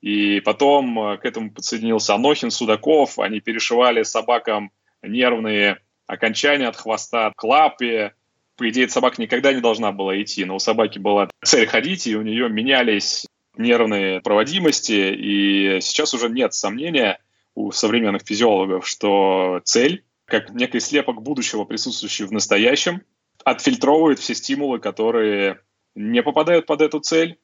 [0.00, 3.18] И потом э, к этому подсоединился Анохин, Судаков.
[3.18, 4.70] Они перешивали собакам
[5.02, 8.14] нервные окончания от хвоста к лапе,
[8.60, 12.14] по идее, собака никогда не должна была идти, но у собаки была цель ходить, и
[12.14, 17.20] у нее менялись нервные проводимости, и сейчас уже нет сомнения
[17.54, 23.02] у современных физиологов, что цель, как некий слепок будущего, присутствующий в настоящем,
[23.44, 25.60] отфильтровывает все стимулы, которые
[25.94, 27.38] не попадают под эту цель,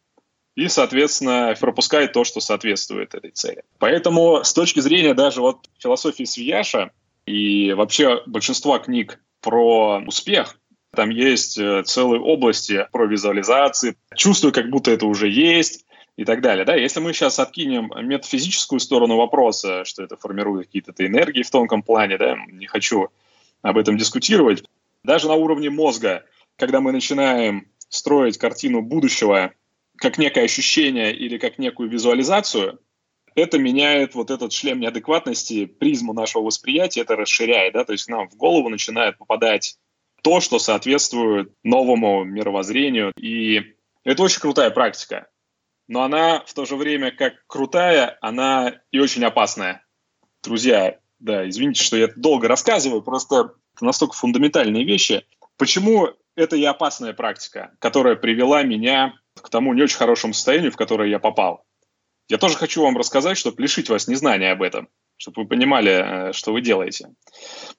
[0.55, 3.63] и, соответственно, пропускает то, что соответствует этой цели.
[3.79, 6.93] Поэтому с точки зрения даже вот философии Свияша
[7.27, 10.59] и вообще большинства книг про успех,
[10.95, 13.97] там есть э, целые области про визуализации.
[14.17, 15.85] Чувствую, как будто это уже есть
[16.17, 16.65] и так далее.
[16.65, 16.75] Да?
[16.75, 22.19] Если мы сейчас откинем метафизическую сторону вопроса, что это формирует какие-то энергии в тонком плане,
[22.19, 23.09] да, не хочу
[23.63, 24.65] об этом дискутировать,
[25.03, 26.25] даже на уровне мозга,
[26.57, 29.53] когда мы начинаем строить картину будущего
[29.97, 32.81] как некое ощущение или как некую визуализацию,
[33.35, 38.29] это меняет вот этот шлем неадекватности, призму нашего восприятия, это расширяет, да, то есть нам
[38.29, 39.77] в голову начинает попадать
[40.23, 43.13] то, что соответствует новому мировоззрению.
[43.19, 43.75] И
[44.05, 45.29] это очень крутая практика.
[45.89, 49.85] Но она в то же время как крутая, она и очень опасная.
[50.43, 55.25] Друзья, да, извините, что я долго рассказываю, просто настолько фундаментальные вещи.
[55.57, 60.77] Почему это и опасная практика, которая привела меня к тому не очень хорошему состоянию, в
[60.77, 61.65] которое я попал?
[62.29, 66.33] Я тоже хочу вам рассказать, чтобы лишить вас незнания об этом, чтобы вы понимали, э,
[66.33, 67.11] что вы делаете.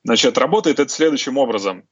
[0.04, 1.84] Значит, работает это следующим образом.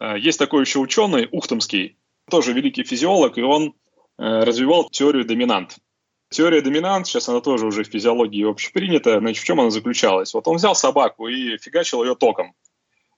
[0.00, 1.98] Э, есть такой еще ученый, Ухтомский,
[2.30, 3.74] тоже великий физиолог, и он
[4.18, 5.76] развивал теорию доминант.
[6.30, 10.34] Теория доминант, сейчас она тоже уже в физиологии общепринята, значит, в чем она заключалась?
[10.34, 12.54] Вот он взял собаку и фигачил ее током,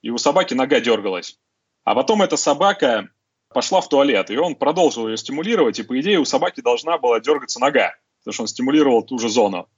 [0.03, 1.39] и у собаки нога дергалась.
[1.85, 3.09] А потом эта собака
[3.49, 7.21] пошла в туалет, и он продолжил ее стимулировать, и, по идее, у собаки должна была
[7.21, 9.69] дергаться нога, потому что он стимулировал ту же зону.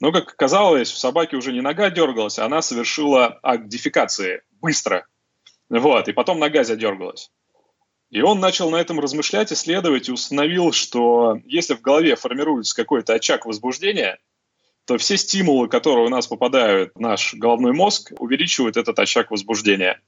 [0.00, 5.06] Но, как оказалось, у собаки уже не нога дергалась, а она совершила акт дефекации быстро–
[5.68, 7.30] вот, и потом нога задергалась.
[8.10, 13.14] И он начал на этом размышлять, исследовать и установил, что если в голове формируется какой-то
[13.14, 14.18] очаг возбуждения,
[14.84, 20.00] то все стимулы, которые у нас попадают в наш головной мозг, увеличивают этот очаг возбуждения.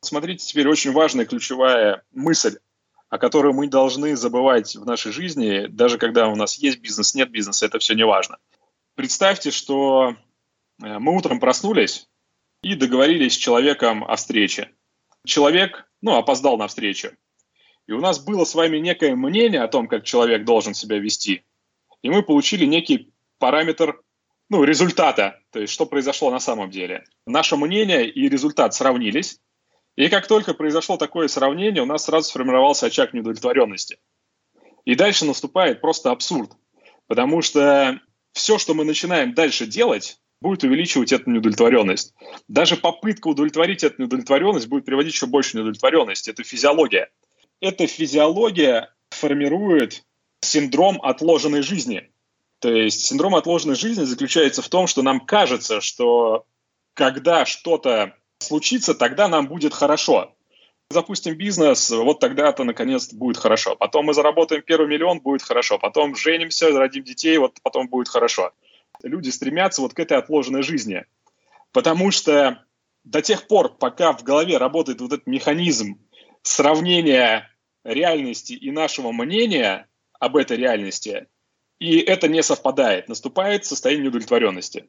[0.00, 2.58] Смотрите, теперь очень важная ключевая мысль,
[3.08, 7.30] о которой мы должны забывать в нашей жизни, даже когда у нас есть бизнес, нет
[7.30, 8.38] бизнеса, это все не важно.
[8.94, 10.14] Представьте, что
[10.82, 12.08] э, мы утром проснулись
[12.62, 14.70] и договорились с человеком о встрече
[15.24, 17.12] человек, ну, опоздал на встречу.
[17.90, 21.42] И у нас было с вами некое мнение о том, как человек должен себя вести.
[22.02, 24.00] И мы получили некий параметр
[24.48, 27.02] ну, результата, то есть что произошло на самом деле.
[27.26, 29.40] Наше мнение и результат сравнились,
[29.96, 33.98] и как только произошло такое сравнение, у нас сразу сформировался очаг неудовлетворенности.
[34.84, 36.52] И дальше наступает просто абсурд,
[37.08, 38.00] потому что
[38.32, 42.14] все, что мы начинаем дальше делать, будет увеличивать эту неудовлетворенность.
[42.46, 46.30] Даже попытка удовлетворить эту неудовлетворенность будет приводить еще больше неудовлетворенности.
[46.30, 47.10] Это физиология.
[47.60, 50.04] Эта физиология формирует
[50.40, 52.10] синдром отложенной жизни.
[52.58, 56.46] То есть синдром отложенной жизни заключается в том, что нам кажется, что
[56.94, 60.34] когда что-то случится, тогда нам будет хорошо.
[60.90, 63.76] запустим бизнес, вот тогда-то наконец будет хорошо.
[63.76, 65.78] Потом мы заработаем первый миллион, будет хорошо.
[65.78, 68.52] Потом женимся, родим детей, вот потом будет хорошо.
[69.02, 71.04] Люди стремятся вот к этой отложенной жизни.
[71.72, 72.64] Потому что
[73.04, 75.98] до тех пор, пока в голове работает вот этот механизм
[76.42, 77.50] сравнения
[77.84, 81.28] реальности и нашего мнения об этой реальности,
[81.78, 84.86] и это не совпадает, наступает состояние неудовлетворенности.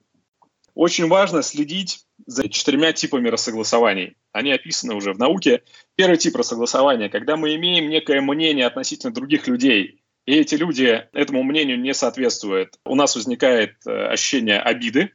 [0.74, 4.16] Очень важно следить за четырьмя типами рассогласований.
[4.32, 5.64] Они описаны уже в науке.
[5.96, 11.44] Первый тип рассогласования, когда мы имеем некое мнение относительно других людей, и эти люди этому
[11.44, 12.80] мнению не соответствуют.
[12.86, 15.12] У нас возникает э, ощущение обиды,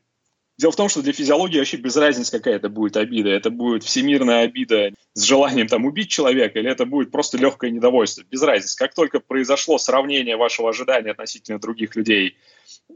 [0.59, 3.29] Дело в том, что для физиологии вообще без разницы, какая это будет обида.
[3.29, 8.25] Это будет всемирная обида с желанием там убить человека, или это будет просто легкое недовольство.
[8.31, 8.77] Без разницы.
[8.77, 12.38] Как только произошло сравнение вашего ожидания относительно других людей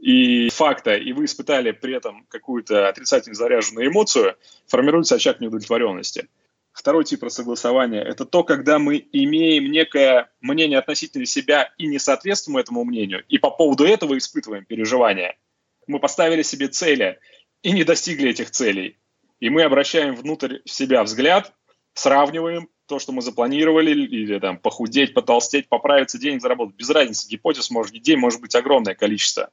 [0.01, 6.29] и факта, и вы испытали при этом какую-то отрицательно заряженную эмоцию, формируется очаг неудовлетворенности.
[6.73, 12.57] Второй тип согласования– это то, когда мы имеем некое мнение относительно себя и не соответствуем
[12.57, 15.37] этому мнению, и по поводу этого испытываем переживания.
[15.85, 17.19] Мы поставили себе цели–
[17.63, 18.97] и не достигли этих целей.
[19.39, 21.53] И мы обращаем внутрь себя взгляд,
[21.93, 26.75] сравниваем то, что мы запланировали, или там похудеть, потолстеть, поправиться, денег заработать.
[26.75, 29.49] Без разницы, гипотез может, идей может быть огромное количество.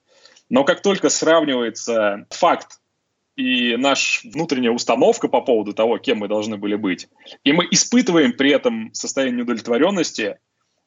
[0.49, 2.81] Но как только сравнивается факт
[3.37, 7.09] и наша внутренняя установка по поводу того, кем мы должны были быть,
[7.45, 10.39] и мы испытываем при этом состояние неудовлетворенности,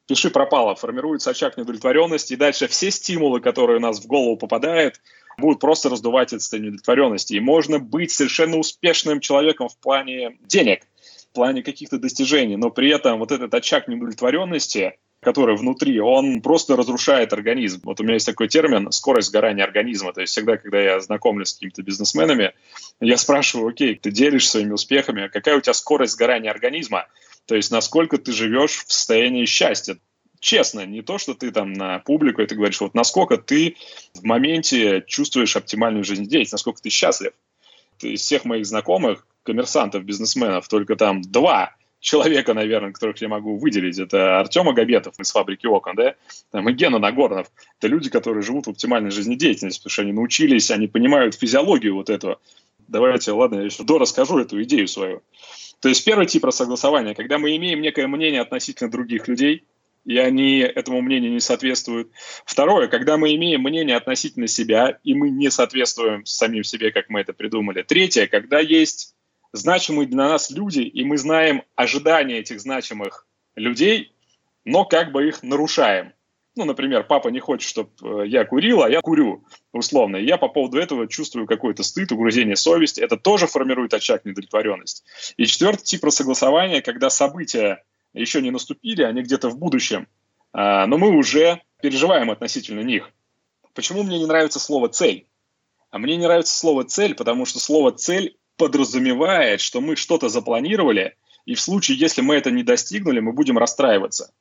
[0.08, 5.00] пиши пропало, формируется очаг неудовлетворенности, и дальше все стимулы, которые у нас в голову попадают,
[5.38, 7.34] будут просто раздувать это состояние удовлетворенности.
[7.34, 10.84] И можно быть совершенно успешным человеком в плане денег,
[11.32, 16.76] в плане каких-то достижений, но при этом вот этот очаг неудовлетворенности, который внутри, он просто
[16.76, 17.82] разрушает организм.
[17.84, 20.14] Вот у меня есть такой термин «скорость сгорания организма».
[20.14, 22.54] То есть всегда, когда я знакомлюсь с какими-то бизнесменами,
[23.00, 27.08] я спрашиваю, окей, ты делишься своими успехами, какая у тебя скорость сгорания организма?
[27.46, 29.98] То есть насколько ты живешь в состоянии счастья?
[30.42, 33.78] Честно, не то, что ты там на публику это говоришь, вот насколько ты
[34.14, 37.32] в моменте чувствуешь оптимальную жизнедеятельность, насколько ты счастлив.
[38.02, 44.00] Из всех моих знакомых, коммерсантов, бизнесменов, только там два человека, наверное, которых я могу выделить.
[44.00, 46.16] Это Артем Агабетов из «Фабрики окон», да,
[46.52, 47.48] там, и Гена Нагорнов.
[47.78, 52.10] Это люди, которые живут в оптимальной жизнедеятельности, потому что они научились, они понимают физиологию вот
[52.10, 52.40] этого.
[52.88, 55.22] Давайте, ладно, я еще расскажу эту идею свою.
[55.80, 59.64] То есть первый тип рассогласования, когда мы имеем некое мнение относительно других людей,
[60.06, 62.12] и они этому мнению не соответствуют.
[62.46, 67.22] Второе, когда мы имеем мнение относительно себя, и мы не соответствуем самим себе, как мы
[67.22, 67.84] это придумали.
[67.84, 69.16] Третье, когда есть
[69.54, 74.14] значимые для нас люди, и мы знаем ожидания этих значимых людей,
[74.66, 76.14] но как бы их нарушаем.
[76.56, 80.18] Ну, например, папа не хочет, чтобы э, я курил, а я курю, условно.
[80.18, 83.00] И я по поводу этого чувствую какой-то стыд, угрызение совести.
[83.00, 85.04] Это тоже формирует очаг недовлетворенности.
[85.38, 87.84] И четвертый тип согласования, когда события
[88.14, 90.08] еще не наступили, они где-то в будущем,
[90.54, 93.12] а, но мы уже переживаем относительно них.
[93.74, 95.28] Почему мне не нравится слово «цель»?
[95.90, 101.16] А мне не нравится слово «цель», потому что слово «цель» подразумевает, что мы что-то запланировали,
[101.46, 104.34] и в случае, если мы это не достигнули, мы будем расстраиваться.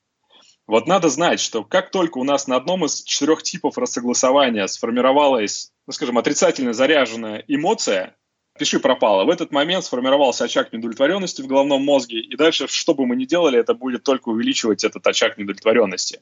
[0.66, 5.72] Вот надо знать, что как только у нас на одном из четырех типов рассогласования сформировалась,
[5.86, 8.16] ну, скажем, отрицательно заряженная эмоция,
[8.60, 9.24] пиши пропало.
[9.24, 13.24] В этот момент сформировался очаг недовлетворенности в головном мозге, и дальше, что бы мы ни
[13.24, 16.20] делали, это будет только увеличивать этот очаг недовлетворенности.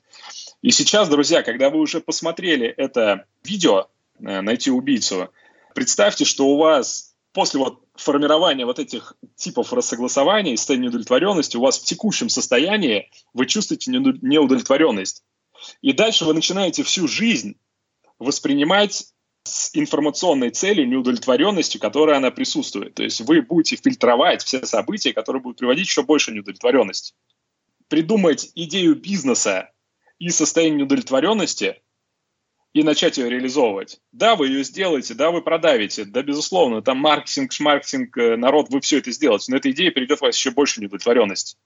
[0.62, 3.88] И сейчас, друзья, когда вы уже посмотрели это видео
[4.20, 5.30] э, «Найти убийцу»,
[5.74, 11.60] представьте, что у вас после вот формирования вот этих типов рассогласования и состояния неудовлетворенности у
[11.60, 15.24] вас в текущем состоянии вы чувствуете неудовлетворенность.
[15.82, 17.56] И дальше вы начинаете всю жизнь
[18.20, 19.12] воспринимать
[19.48, 22.94] с информационной целью, неудовлетворенностью, которая она присутствует.
[22.94, 27.14] То есть вы будете фильтровать все события, которые будут приводить еще больше неудовлетворенности.
[27.88, 29.70] Придумать идею бизнеса
[30.18, 31.82] и состояние неудовлетворенности
[32.74, 34.00] и начать ее реализовывать.
[34.12, 38.80] Да, вы ее сделаете, да, вы продавите, да, безусловно, там маркетинг, шмаркетинг, э, народ, вы
[38.80, 41.56] все это сделаете, но эта идея приведет вас еще больше неудовлетворенности.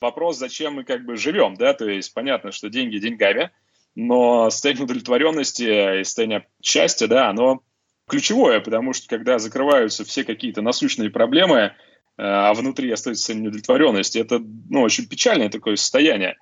[0.00, 3.50] Вопрос, зачем мы как бы живем, да, то есть понятно, что деньги деньгами–
[3.94, 7.62] но состояние удовлетворенности и состояние счастья, да, оно
[8.08, 11.72] ключевое, потому что когда закрываются все какие-то насущные проблемы, э,
[12.16, 16.36] а внутри остается состояние удовлетворенности, это ну, очень печальное такое состояние.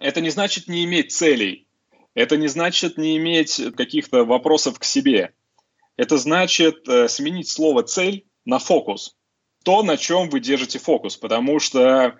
[0.00, 1.66] Это не значит не иметь целей,
[2.14, 5.32] это не значит не иметь каких-то вопросов к себе.
[5.96, 9.16] Это значит э, сменить слово «цель» на «фокус».
[9.64, 12.16] То, на чем вы держите фокус, потому что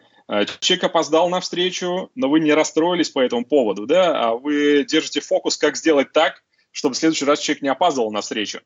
[0.61, 5.21] человек опоздал на встречу, но вы не расстроились по этому поводу, да, а вы держите
[5.21, 8.61] фокус, как сделать так, чтобы в следующий раз человек не опаздывал на встречу.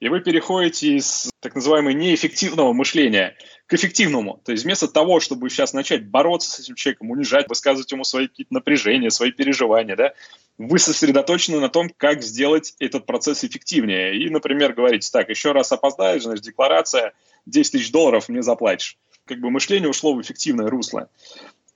[0.00, 4.40] и вы переходите из так называемого неэффективного мышления к эффективному.
[4.44, 8.28] То есть вместо того, чтобы сейчас начать бороться с этим человеком, унижать, высказывать ему свои
[8.28, 10.14] какие-то напряжения, свои переживания, да,
[10.58, 14.16] вы сосредоточены на том, как сделать этот процесс эффективнее.
[14.16, 17.14] И, например, говорите, так, еще раз опоздаешь, значит, декларация,
[17.46, 18.98] 10 тысяч долларов мне заплатишь.
[19.26, 21.08] Как бы мышление ушло в эффективное русло.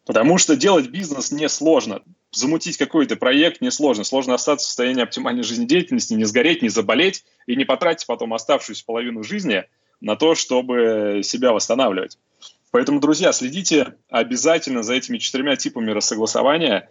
[0.04, 2.02] Потому что делать бизнес несложно.
[2.32, 4.04] Замутить какой-то проект несложно.
[4.04, 8.84] Сложно остаться в состоянии оптимальной жизнедеятельности, не сгореть, не заболеть и не потратить потом оставшуюся
[8.84, 9.64] половину жизни
[10.00, 12.18] на то, чтобы себя восстанавливать.
[12.70, 16.88] Поэтому, друзья, следите обязательно за этими четырьмя типами рассогласования.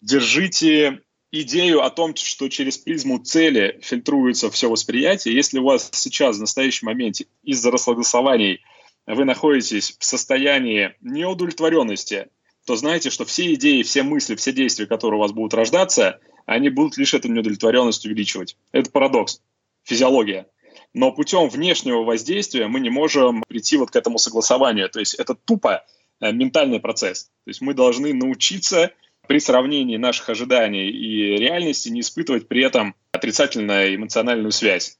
[0.00, 5.34] Держите идею о том, что через призму цели фильтруется все восприятие.
[5.34, 8.60] Если у вас сейчас в настоящем моменте из-за рассогласований
[9.06, 12.28] вы находитесь в состоянии неудовлетворенности,
[12.66, 16.68] то знаете, что все идеи, все мысли, все действия, которые у вас будут рождаться, они
[16.68, 18.56] будут лишь эту неудовлетворенность увеличивать.
[18.72, 19.40] Это парадокс,
[19.82, 20.46] физиология.
[20.92, 24.88] Но путем внешнего воздействия мы не можем прийти вот к этому согласованию.
[24.88, 25.84] То есть это тупо
[26.20, 27.24] э, ментальный процесс.
[27.44, 28.92] То есть мы должны научиться
[29.28, 34.98] при сравнении наших ожиданий и реальности не испытывать при этом отрицательную эмоциональную связь.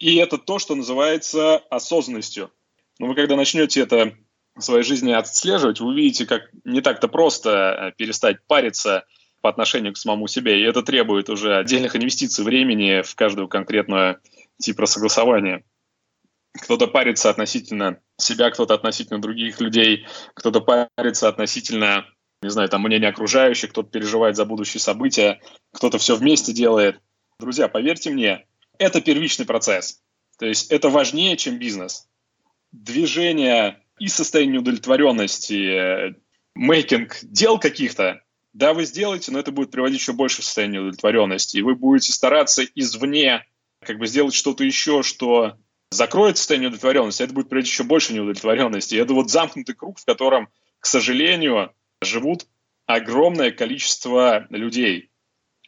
[0.00, 2.50] И это то, что называется осознанностью.
[2.98, 4.14] Но вы когда начнете это
[4.54, 9.04] в своей жизни отслеживать, вы увидите, как не так-то просто э, перестать париться
[9.42, 10.60] по отношению к самому себе.
[10.60, 14.20] И это требует уже отдельных инвестиций времени в каждую конкретную
[14.58, 15.64] тип согласования.
[16.62, 22.06] Кто-то парится относительно себя, кто-то относительно других людей, кто-то парится относительно,
[22.42, 25.40] не знаю, там, мнения окружающих, кто-то переживает за будущие события,
[25.72, 27.00] кто-то все вместе делает.
[27.40, 28.46] Друзья, поверьте мне,
[28.78, 30.00] это первичный процесс.
[30.38, 32.08] То есть это важнее, чем бизнес.
[32.74, 36.16] Движение и состояние удовлетворенности,
[36.56, 41.56] мейкинг дел каких-то, да, вы сделаете, но это будет приводить еще больше в состояние удовлетворенности.
[41.56, 43.44] И вы будете стараться извне
[43.80, 45.56] как бы сделать что-то еще, что
[45.90, 48.96] закроет состояние удовлетворенности, это будет приводить еще больше неудовлетворенности.
[48.96, 50.48] И это вот замкнутый круг, в котором,
[50.80, 52.46] к сожалению, живут
[52.86, 55.10] огромное количество людей.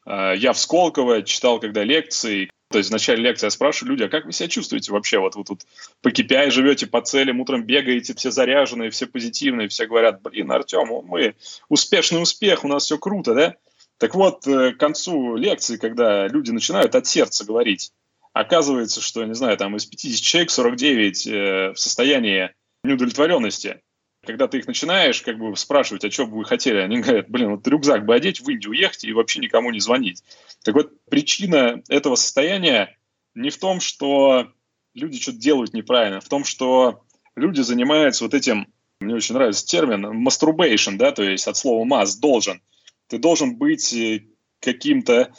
[0.04, 4.02] А, я в Сколково читал, когда лекции, то есть в начале лекции я спрашиваю люди,
[4.02, 5.18] а как вы себя чувствуете вообще?
[5.18, 5.62] Вот вы тут
[6.02, 10.86] по KPI живете, по целям, утром бегаете, все заряженные, все позитивные, все говорят, блин, Артем,
[11.06, 11.36] мы
[11.70, 13.54] успешный успех, у нас все круто, да?
[13.96, 17.94] Так вот, э, к концу лекции, когда люди начинают от сердца говорить,
[18.34, 22.50] оказывается, что, не знаю, там из 50 человек 49 э, в состоянии
[22.84, 23.80] неудовлетворенности.
[24.26, 27.52] Когда ты их начинаешь как бы спрашивать, а что бы вы хотели, они говорят, блин,
[27.52, 30.22] вот рюкзак бы одеть, в Индию уехать и вообще никому не звонить.
[30.64, 32.98] Так вот, причина этого состояния
[33.34, 34.50] не в том, что
[34.94, 37.04] люди что-то делают неправильно, а в том, что
[37.36, 38.66] люди занимаются вот этим,
[39.00, 42.62] мне очень нравится термин, masturbation, да, то есть от слова must, должен.
[43.08, 44.26] Ты должен быть э,
[44.60, 45.32] каким-то,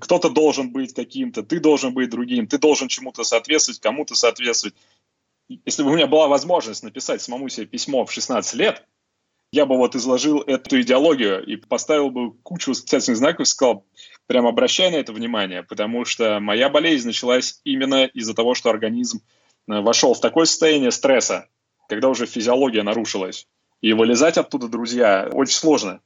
[0.00, 4.74] кто-то должен быть каким-то, ты должен быть другим, ты должен чему-то соответствовать, кому-то соответствовать.
[5.64, 8.86] Если бы у меня была возможность написать самому себе письмо в 16 лет,
[9.52, 13.86] я бы вот изложил эту идеологию и поставил бы кучу восклицательных знаков и сказал,
[14.26, 19.20] прям обращай на это внимание, потому что моя болезнь началась именно из-за того, что организм
[19.68, 21.48] э, вошел в такое состояние стресса,
[21.88, 23.46] когда уже физиология нарушилась.
[23.82, 26.00] И вылезать оттуда, друзья, очень сложно.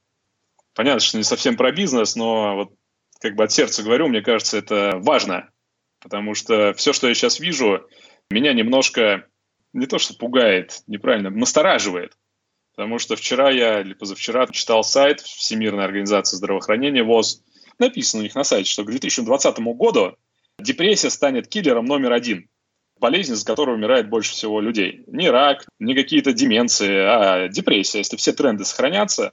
[0.74, 2.72] Понятно, что не совсем про бизнес, но вот
[3.20, 5.50] как бы от сердца говорю, мне кажется, это важно,
[6.00, 7.86] потому что все, что я сейчас вижу,
[8.30, 9.26] меня немножко
[9.76, 12.16] не то что пугает, неправильно, настораживает.
[12.74, 17.42] Потому что вчера я или позавчера читал сайт Всемирной организации здравоохранения ВОЗ.
[17.78, 20.16] Написано у них на сайте, что к 2020 году
[20.58, 22.48] депрессия станет киллером номер один.
[22.98, 25.04] Болезнь, из-за которой умирает больше всего людей.
[25.06, 27.98] Не рак, не какие-то деменции, а депрессия.
[27.98, 29.32] Если все тренды сохранятся,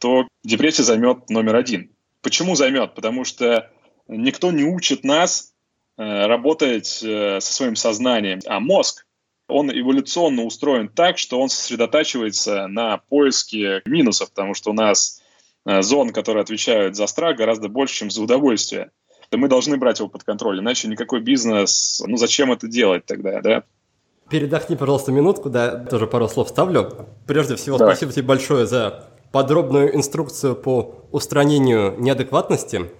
[0.00, 1.94] то депрессия займет номер один.
[2.22, 2.94] Почему займет?
[2.94, 3.70] Потому что
[4.08, 5.52] никто не учит нас
[5.96, 8.40] э, работать э, со своим сознанием.
[8.46, 9.03] А мозг
[9.48, 15.20] он эволюционно устроен так, что он сосредотачивается на поиске минусов, потому что у нас
[15.66, 18.90] э, зон, которые отвечают за страх, гораздо больше, чем за удовольствие.
[19.30, 23.64] Мы должны брать его под контроль, иначе никакой бизнес, ну зачем это делать тогда, да?
[24.30, 27.08] Передохни, пожалуйста, минутку, да, тоже пару слов ставлю.
[27.26, 27.94] Прежде всего, Давай.
[27.94, 32.90] спасибо тебе большое за подробную инструкцию по устранению неадекватности.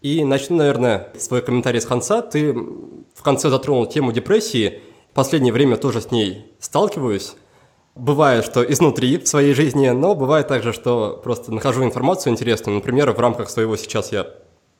[0.00, 2.22] И начну, наверное, свой комментарий с конца.
[2.22, 4.80] Ты в конце затронул тему депрессии–
[5.14, 7.34] последнее время тоже с ней сталкиваюсь.
[7.94, 12.76] Бывает, что изнутри в своей жизни, но бывает также, что просто нахожу информацию интересную.
[12.76, 14.26] Например, в рамках своего сейчас я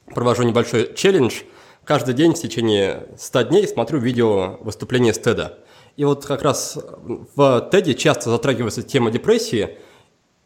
[0.06, 1.42] провожу небольшой челлендж.
[1.84, 5.58] Каждый день в течение 100 дней смотрю видео выступления Теда.
[5.96, 6.78] И вот как раз
[7.36, 9.76] в Теде часто затрагивается тема депрессии,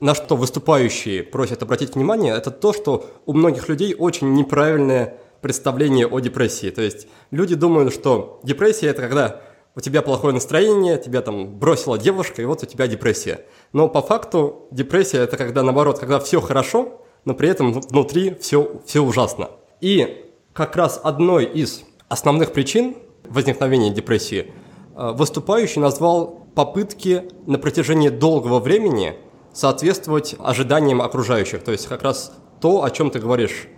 [0.00, 6.06] на что выступающие просят обратить внимание, это то, что у многих людей очень неправильное представление
[6.06, 6.70] о депрессии.
[6.70, 9.40] То есть люди думают, что депрессия– это когда
[9.76, 13.42] у тебя плохое настроение, тебя там бросила девушка, и вот у тебя депрессия.
[13.74, 18.80] Но по факту депрессия– это когда, наоборот, когда все хорошо, но при этом внутри все,
[18.86, 19.50] все ужасно.
[19.82, 22.96] И как раз одной из основных причин
[23.28, 24.52] возникновения депрессии
[24.96, 29.16] э, выступающий назвал попытки на протяжении долгого времени
[29.52, 31.62] соответствовать ожиданиям окружающих.
[31.62, 33.68] То есть как раз то, о чем ты говоришь.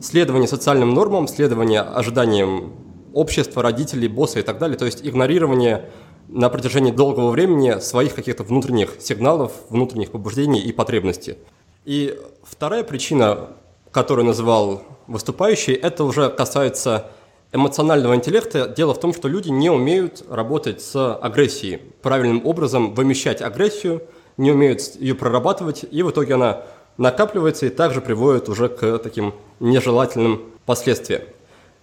[0.00, 2.72] Следование социальным нормам, следование ожиданиям
[3.14, 4.76] общества, родителей, босса и так далее.
[4.76, 5.90] То есть игнорирование
[6.28, 11.36] на протяжении долгого времени своих каких-то внутренних сигналов, внутренних побуждений и потребностей.
[11.84, 13.50] И вторая причина,
[13.90, 17.10] которую называл выступающий, это уже касается
[17.52, 18.68] эмоционального интеллекта.
[18.68, 24.02] Дело в том, что люди не умеют работать с агрессией, правильным образом вымещать агрессию,
[24.36, 26.62] не умеют ее прорабатывать, и в итоге она
[26.96, 31.22] накапливается и также приводит уже к таким нежелательным последствиям.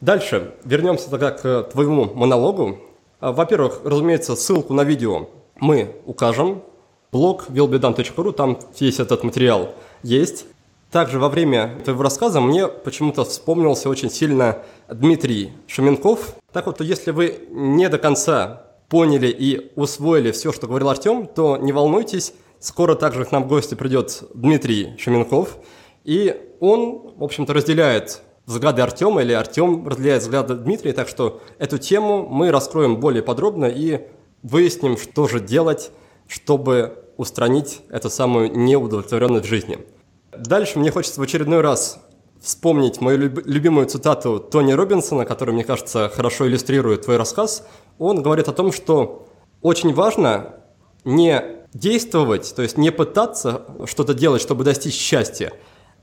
[0.01, 2.79] Дальше вернемся тогда к твоему монологу.
[3.19, 5.29] А, во-первых, разумеется, ссылку на видео
[5.59, 6.63] мы укажем.
[7.11, 10.45] Блог willbedone.ru, там весь этот материал есть.
[10.89, 16.35] Также во время твоего рассказа мне почему-то вспомнился очень сильно Дмитрий Шуменков.
[16.51, 21.57] Так вот, если вы не до конца поняли и усвоили все, что говорил Артем, то
[21.57, 25.57] не волнуйтесь, скоро также к нам в гости придет Дмитрий Шуменков,
[26.03, 31.77] и он, в общем-то, разделяет взгляды Артема, или Артем разделяет взгляды Дмитрия, так что эту
[31.77, 34.07] тему мы раскроем более подробно и
[34.43, 35.91] выясним, что же делать,
[36.27, 39.79] чтобы устранить эту самую неудовлетворенность в жизни.
[40.35, 41.99] Дальше мне хочется в очередной раз
[42.41, 47.67] вспомнить мою любимую цитату Тони Робинсона, которая, мне кажется, хорошо иллюстрирует твой рассказ.
[47.99, 49.27] Он говорит о том, что
[49.61, 50.55] очень важно
[51.03, 55.53] не действовать, то есть не пытаться что-то делать, чтобы достичь счастья,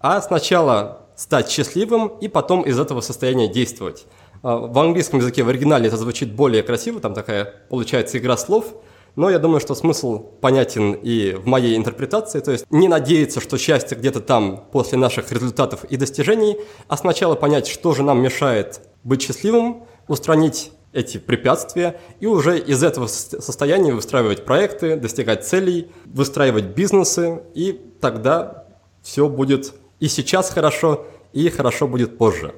[0.01, 4.06] а сначала стать счастливым и потом из этого состояния действовать.
[4.42, 8.72] А, в английском языке в оригинале это звучит более красиво, там такая получается игра слов–
[9.18, 13.58] но я думаю, что смысл понятен и в моей интерпретации, то есть не надеяться, что
[13.58, 16.56] счастье где-то там после наших результатов и достижений,
[16.86, 22.84] а сначала понять, что же нам мешает быть счастливым, устранить эти препятствия и уже из
[22.84, 28.66] этого состояния выстраивать проекты, достигать целей, выстраивать бизнесы, и тогда
[29.02, 32.55] все будет и сейчас хорошо, и хорошо будет позже.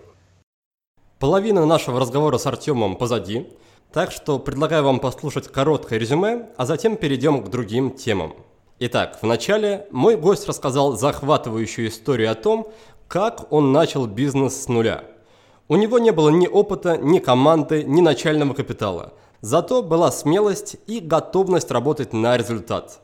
[1.18, 3.49] Половина нашего разговора с Артемом позади–
[3.93, 8.34] так что предлагаю вам послушать короткое резюме, а затем перейдем к другим темам.
[8.78, 12.72] Итак, вначале мой гость рассказал захватывающую историю о том,
[13.09, 15.05] как он начал бизнес с нуля.
[15.68, 19.12] У него не было ни опыта, ни команды, ни начального капитала.
[19.41, 23.01] Зато была смелость и готовность работать на результат.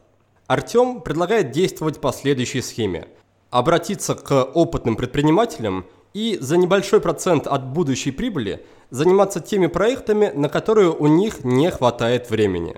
[0.47, 3.09] Артем предлагает действовать по следующей схеме.
[3.57, 10.51] Обратиться к опытным предпринимателям и за небольшой процент от будущей прибыли заниматься теми проектами, на
[10.51, 12.77] которые у них не хватает времени.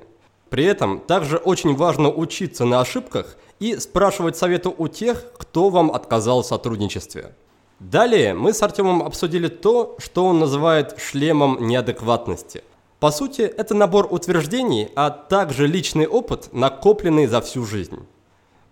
[0.50, 5.90] При этом также очень важно учиться на ошибках и спрашивать совету у тех, кто вам
[5.90, 7.34] отказал в сотрудничестве.
[7.80, 12.62] Далее мы с Артемом обсудили то, что он называет шлемом неадекватности.
[13.00, 17.98] По сути, это набор утверждений, а также личный опыт, накопленный за всю жизнь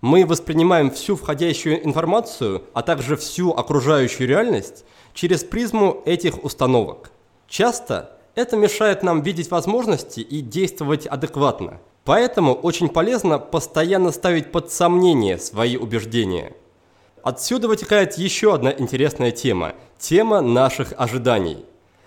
[0.06, 4.84] мы воспринимаем всю входящую информацию, а также всю окружающую реальность
[5.14, 7.10] через призму этих установок.
[7.48, 11.80] Часто это мешает нам видеть возможности и действовать адекватно.
[12.04, 16.52] Поэтому очень полезно постоянно ставить под сомнение свои убеждения.
[17.24, 21.64] Отсюда вытекает еще одна интересная тема– тема наших ожиданий.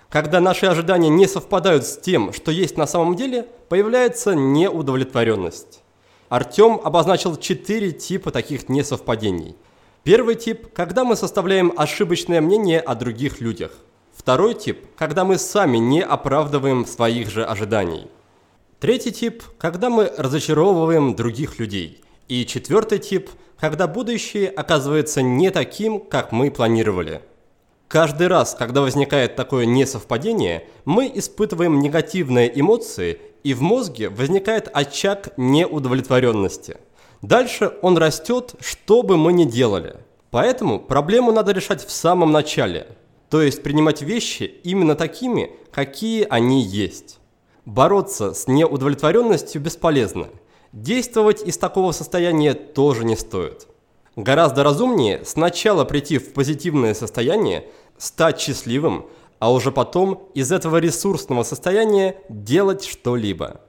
[0.08, 5.82] Когда наши ожидания не совпадают с тем, что есть на самом деле, появляется неудовлетворенность.
[6.30, 9.56] Артем обозначил четыре типа таких несовпадений.
[10.04, 13.72] Первый тип– когда мы составляем ошибочное мнение о других людях.
[14.16, 18.08] Второй тип– когда мы сами не оправдываем своих же ожиданий.
[18.80, 22.02] Третий тип– когда мы разочаровываем других людей.
[22.28, 27.22] И четвертый тип– когда будущее оказывается не таким, как мы планировали.
[27.90, 35.34] Каждый раз, когда возникает такое несовпадение, мы испытываем негативные эмоции и в мозге возникает очаг
[35.38, 36.78] неудовлетворенности.
[37.24, 39.96] Дальше он растет, что бы мы ни делали.
[40.30, 42.86] Поэтому проблему надо решать в самом начале,
[43.28, 47.18] то есть принимать вещи именно такими, какие они есть.
[47.66, 50.28] Бороться с неудовлетворенностью бесполезно.
[50.74, 53.68] Действовать из такого состояния тоже не стоит.
[54.20, 57.68] Гораздо разумнее сначала прийти в позитивное состояние,
[57.98, 59.06] стать счастливым,
[59.40, 63.62] а уже потом из этого ресурсного состояния делать что-либо.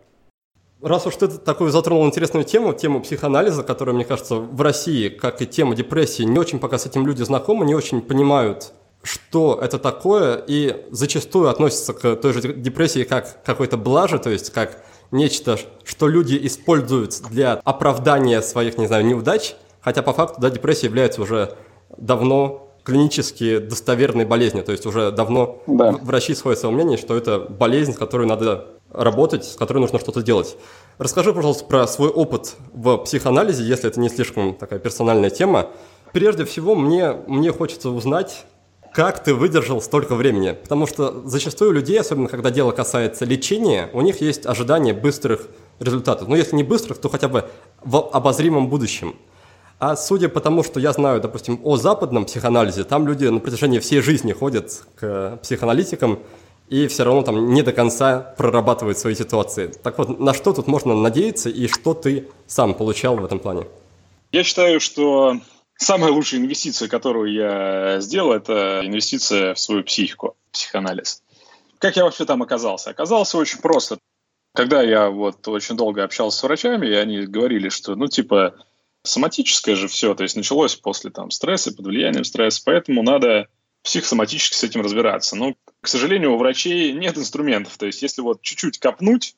[0.82, 5.40] Раз уж ты такую затронул интересную тему, тему психоанализа, которая, мне кажется, в России, как
[5.40, 8.72] и тема депрессии, не очень пока с этим люди знакомы, не очень понимают
[9.02, 14.50] что это такое, и зачастую относится к той же депрессии как какой-то блаже, то есть
[14.50, 20.50] как нечто, что люди используют для оправдания своих, не знаю, неудач, хотя по факту, да,
[20.50, 21.56] депрессия является уже
[21.96, 25.92] давно клинически достоверной болезнью, то есть уже давно да.
[25.92, 30.22] врачи сходят во мнение, что это болезнь, с которой надо работать, с которой нужно что-то
[30.22, 30.56] делать.
[30.98, 35.68] Расскажи, пожалуйста, про свой опыт в психоанализе, если это не слишком такая персональная тема.
[36.12, 38.44] Прежде всего, мне, мне хочется узнать,
[38.92, 40.52] как ты выдержал столько времени?
[40.60, 45.46] Потому что зачастую людей, особенно когда дело касается лечения, у них есть ожидание быстрых
[45.78, 46.26] результатов.
[46.26, 47.48] Ну, если не быстрых, то хотя бы
[47.84, 49.14] в обозримом будущем.
[49.80, 53.80] А судя по тому, что я знаю, допустим, о западном психоанализе, там люди на протяжении
[53.80, 56.20] всей жизни ходят к психоаналитикам
[56.68, 59.72] и все равно там не до конца прорабатывают свои ситуации.
[59.82, 63.66] Так вот, на что тут можно надеяться и что ты сам получал в этом плане?
[64.30, 65.40] Я считаю, что
[65.82, 71.22] Самая лучшая инвестиция, которую я сделал, это инвестиция в свою психику, психоанализ.
[71.78, 72.90] Как я вообще там оказался?
[72.90, 73.96] Оказался очень просто.
[74.54, 78.56] Когда я вот очень долго общался с врачами, и они говорили, что, ну, типа,
[79.02, 83.48] соматическое же все, то есть началось после там стресса, под влиянием стресса, поэтому надо
[83.82, 85.36] психосоматически с этим разбираться.
[85.36, 87.76] Но, к сожалению, у врачей нет инструментов.
[87.78, 89.36] То есть если вот чуть-чуть копнуть,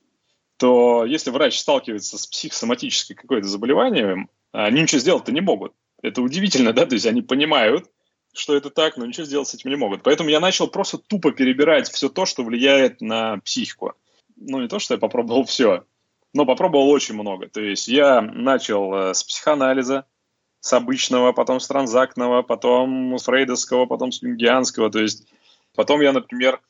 [0.57, 5.73] то если врач сталкивается с психосоматическим какое-то заболеванием, они ничего сделать-то не могут.
[6.03, 7.89] Это удивительно, да, то есть они понимают,
[8.33, 10.03] что это так, но ничего сделать с этим не могут.
[10.03, 13.95] Поэтому я начал просто тупо перебирать все то, что влияет на психику.
[14.37, 15.85] Ну, не то, что я попробовал все,
[16.33, 17.49] но попробовал очень много.
[17.49, 20.07] То есть я начал э, с психоанализа,
[20.61, 24.91] с обычного, потом с транзактного, потом с фрейдовского, потом с юнгианского.
[24.91, 25.27] То есть
[25.75, 26.61] потом я, например,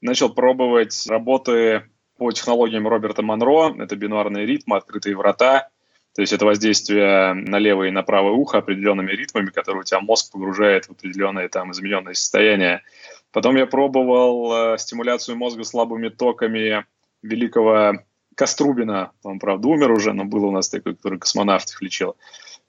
[0.00, 3.74] начал пробовать работы по технологиям Роберта Монро.
[3.78, 5.68] Это бинарные ритмы, открытые врата–
[6.14, 10.00] то есть это воздействие на левое и на правое ухо определенными ритмами, которые у тебя
[10.00, 12.82] мозг погружает в определенное там измененное состояние.
[13.32, 16.84] Потом я пробовал э, стимуляцию мозга слабыми токами
[17.22, 17.94] великого
[18.34, 19.12] Кострубина.
[19.22, 22.16] Он, правда, умер уже, но был у нас такой, который космонавтов лечил.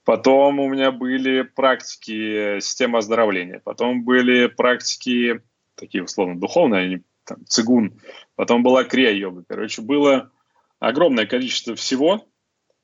[0.04, 3.60] Потом у меня были практики системы оздоровления.
[3.64, 5.40] Потом были практики,
[5.74, 8.00] такие условно духовные, они там, цигун.
[8.36, 9.44] Потом была крия-йога.
[9.48, 10.30] Короче, было
[10.78, 12.26] огромное количество всего,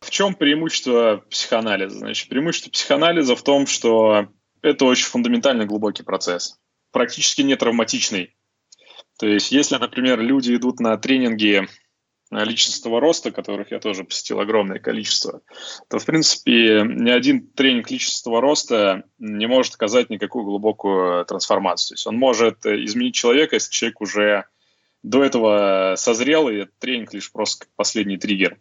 [0.01, 1.99] в чем преимущество психоанализа?
[1.99, 4.29] Значит, преимущество психоанализа в том, что
[4.63, 6.59] это очень фундаментальный глубокий процесс,
[6.91, 8.35] практически не травматичный.
[9.19, 11.69] То есть, если, например, люди идут на тренинги
[12.31, 15.43] личностного роста, которых я тоже посетил огромное количество,
[15.89, 21.97] то, в принципе, ни один тренинг личностного роста не может оказать никакую глубокую трансформацию.
[21.97, 24.45] То есть он может изменить человека, если человек уже
[25.03, 28.59] до этого созрел, и этот тренинг лишь просто последний триггер.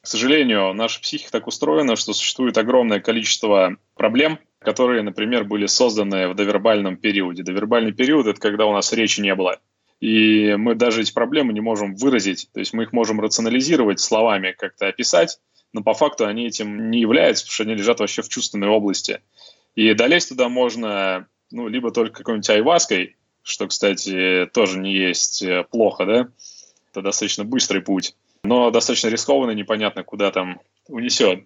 [0.00, 6.28] К сожалению, наша психика так устроена, что существует огромное количество проблем, которые, например, были созданы
[6.28, 7.42] в довербальном периоде.
[7.42, 9.58] Довербальный период– это когда у нас речи не было.
[10.00, 12.48] И мы даже эти проблемы не можем выразить.
[12.52, 15.40] То есть мы их можем рационализировать словами, как-то описать,
[15.72, 19.20] но по факту они этим не являются, потому что они лежат вообще в чувственной области.
[19.74, 25.64] И долезть туда можно ну, либо только какой-нибудь айваской, что, кстати, тоже не есть э,
[25.70, 26.28] плохо, да?
[26.90, 31.44] Это достаточно быстрый путь но достаточно рискованно, непонятно, куда там унесет.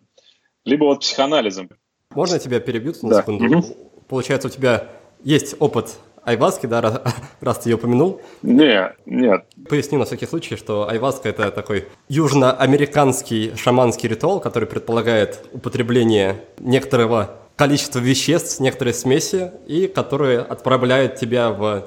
[0.64, 1.70] Либо вот психоанализом.
[2.11, 3.20] Можно я тебя перебью на да.
[3.20, 3.59] секунду?
[3.59, 3.90] Угу.
[4.09, 4.88] Получается, у тебя
[5.24, 7.00] есть опыт айваски, да, раз,
[7.40, 8.20] раз ты ее упомянул?
[8.42, 9.44] Нет, нет.
[9.68, 17.30] Поясню на всякий случай, что айваска– это такой южноамериканский шаманский ритуал, который предполагает употребление некоторого
[17.56, 21.84] количества веществ, некоторой смеси, и которые отправляют тебя в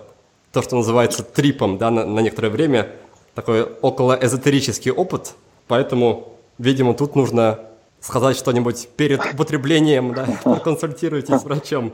[0.52, 2.90] то, что называется трипом, да, на, на некоторое время–
[3.36, 5.36] такой около эзотерический опыт,
[5.68, 7.60] поэтому, видимо, тут нужно
[8.00, 11.94] сказать что-нибудь перед употреблением, да, консультируйтесь с врачом.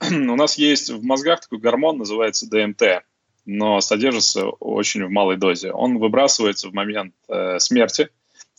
[0.10, 3.04] У нас есть в мозгах такой гормон, называется ДМТ,
[3.46, 5.72] но содержится очень в малой дозе.
[5.72, 8.10] Он выбрасывается в момент э, смерти,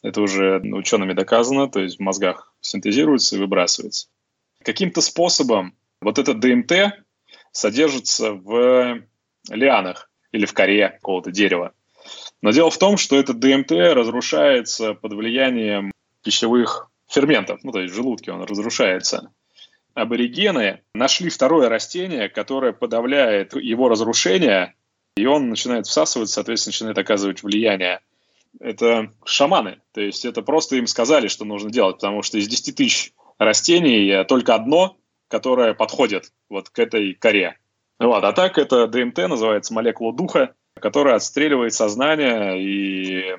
[0.02, 4.08] это уже учеными доказано, то есть в мозгах синтезируется и выбрасывается.
[4.64, 7.04] Каким-то способом вот этот ДМТ
[7.52, 9.02] содержится в
[9.50, 11.74] лианах или в коре какого-то дерева.
[12.42, 15.92] Но дело в том, что этот ДМТ разрушается под влиянием
[16.24, 19.34] пищевых ферментов, ну то есть в желудке он разрушается.
[20.00, 24.76] Аборигены нашли второе растение, которое подавляет его разрушение,
[25.16, 28.00] и он начинает всасывать, соответственно, начинает оказывать влияние.
[28.60, 32.76] Это шаманы, то есть это просто им сказали, что нужно делать, потому что из 10
[32.76, 34.98] тысяч растений только одно,
[35.28, 37.58] которое подходит вот к этой коре.
[38.00, 38.24] Вот.
[38.24, 43.36] А так это ДМТ, называется молекула духа, которая отстреливает сознание, и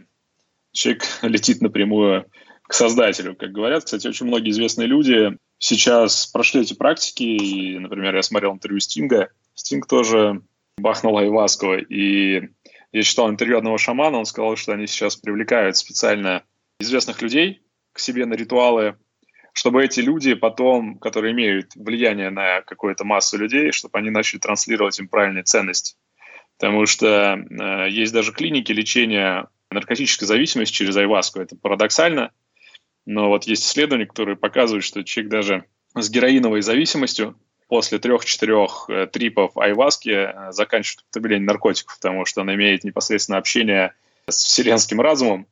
[0.72, 2.26] человек летит напрямую
[2.62, 3.34] к создателю.
[3.34, 7.22] Как говорят, кстати, очень многие известные люди сейчас прошли эти практики.
[7.22, 10.42] И, например, я смотрел интервью Стинга, Стинг тоже
[10.78, 11.74] бахнул айваску.
[11.74, 12.48] И
[12.90, 16.42] я читал интервью одного шамана, он сказал, что они сейчас привлекают специально
[16.80, 18.96] известных людей к себе на ритуалы,
[19.52, 24.98] чтобы эти люди потом, которые имеют влияние на какую-то массу людей, чтобы они начали транслировать
[24.98, 25.96] им правильные ценности.
[26.58, 31.40] Потому что э, есть даже клиники лечения наркотической зависимости через айваску.
[31.40, 32.32] Это парадоксально,
[33.06, 37.38] но вот есть исследования, которые показывают, что человек даже с героиновой зависимостью
[37.68, 43.94] после трех-четырех э, трипов айваски э, заканчивает употребление наркотиков, потому что он имеет непосредственно общение
[44.28, 45.46] с вселенским разумом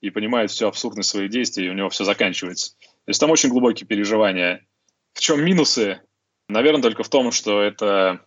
[0.00, 2.76] и понимает всю абсурдность своих действий, и у него все заканчивается.
[2.78, 4.66] То есть там очень глубокие переживания.
[5.12, 6.00] В чем минусы?
[6.48, 8.20] Наверное, только в том, что это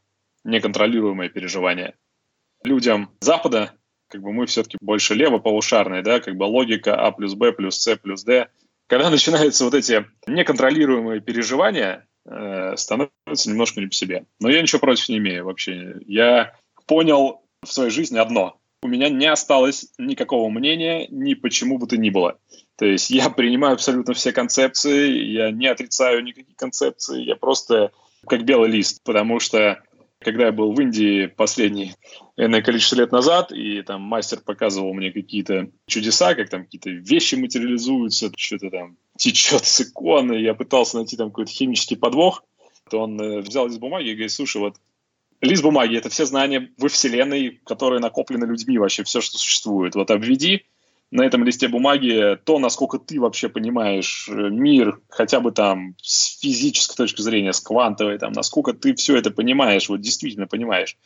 [0.43, 1.95] неконтролируемое переживание.
[2.63, 3.73] Людям Запада,
[4.09, 7.95] как бы мы все-таки больше левополушарные, да, как бы логика А плюс Б плюс С
[7.97, 8.49] плюс Д.
[8.89, 14.25] Когда начинаются вот эти неконтролируемые переживания, э, становится немножко не по себе.
[14.39, 15.97] Но я ничего против не имею вообще.
[16.07, 16.55] Я
[16.87, 18.59] понял в своей жизни одно.
[18.81, 22.39] У меня не осталось никакого мнения ни почему бы то ни было.
[22.77, 27.91] То есть я принимаю абсолютно все концепции, я не отрицаю никакие концепции, я просто
[28.25, 29.83] как белый лист, потому что
[30.19, 31.93] когда я был в Индии последний
[32.35, 37.35] энное количество лет назад, и там мастер показывал мне какие-то чудеса, как там какие-то вещи
[37.35, 42.43] материализуются, что-то там течет с иконы, я пытался найти там какой-то химический подвох,
[42.89, 44.75] то он э, взял лист бумаги и говорит, слушай, вот
[45.41, 49.95] лист бумаги— это все знания во Вселенной, которые накоплены людьми вообще, все, что существует.
[49.95, 50.65] Вот обведи
[51.11, 56.39] на этом листе бумаги то, насколько ты вообще понимаешь э, мир, хотя бы там с
[56.39, 60.97] физической точки зрения, с квантовой, там, насколько ты все это понимаешь, вот действительно понимаешь.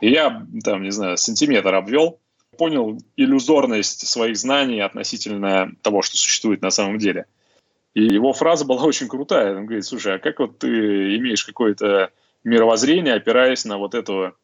[0.00, 2.20] И я, там, не знаю, сантиметр обвел,
[2.56, 7.26] понял иллюзорность своих знаний относительно того, что существует на самом деле.
[7.92, 9.56] И его фраза была очень крутая.
[9.56, 12.10] Он говорит, слушай, а как вот ты имеешь какое-то
[12.44, 14.34] мировоззрение, опираясь на вот эту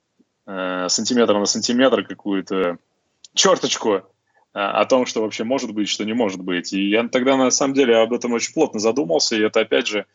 [0.47, 2.77] э, сантиметр на сантиметр какую-то
[3.33, 4.03] черточку,
[4.59, 6.73] о том, что вообще может быть, что не может быть.
[6.73, 10.07] И я тогда на самом деле об этом очень плотно задумался, и это опять же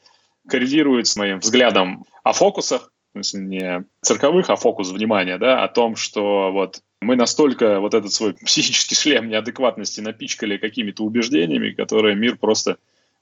[0.48, 5.68] коррелирует с моим взглядом о фокусах, в смысле не цирковых, а фокус внимания, да, о
[5.68, 12.16] том, что вот мы настолько вот этот свой психический шлем неадекватности напичкали какими-то убеждениями, которые
[12.16, 12.78] мир просто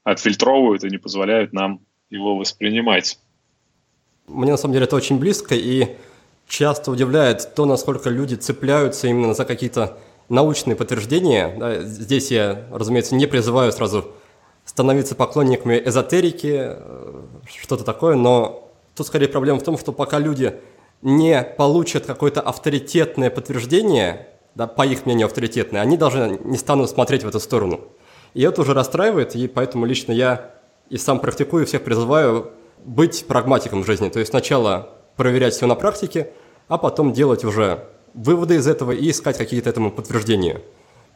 [0.06, 3.20] отфильтровывают и не позволяют нам его воспринимать.
[4.28, 5.98] Мне на самом деле это очень близко, и
[6.48, 9.98] часто удивляет то, насколько люди цепляются именно за какие-то
[10.30, 11.82] научные подтверждения.
[11.84, 14.12] Здесь я, разумеется, не призываю сразу
[14.66, 20.60] становиться поклонниками эзотерики, э, что-то такое, но тут скорее проблема в том, что пока люди
[21.02, 27.24] не получат какое-то авторитетное подтверждение, да, по их мнению авторитетное, они даже не станут смотреть
[27.24, 27.80] в эту сторону.
[28.36, 30.52] И это уже расстраивает, и поэтому лично я
[30.90, 32.52] и сам практикую, всех призываю
[32.84, 34.10] быть прагматиком в жизни.
[34.10, 36.32] То есть сначала проверять все на практике,
[36.68, 40.62] а потом делать уже выводы из этого и искать какие-то этому подтверждения.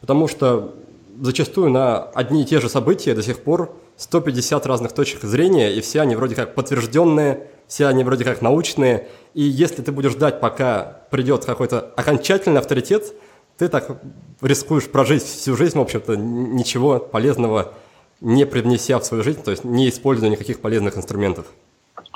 [0.00, 0.74] Потому что
[1.20, 5.80] зачастую на одни и те же события до сих пор 150 разных точек зрения, и
[5.80, 9.08] все они вроде как подтвержденные, все они вроде как научные.
[9.34, 13.14] И если ты будешь ждать, пока придет какой-то окончательный авторитет,
[13.56, 14.00] ты так
[14.40, 17.74] рискуешь прожить всю жизнь, в общем-то, ничего полезного
[18.20, 21.46] не привнеся в свою жизнь, то есть не используя никаких полезных инструментов.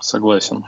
[0.01, 0.65] Согласен.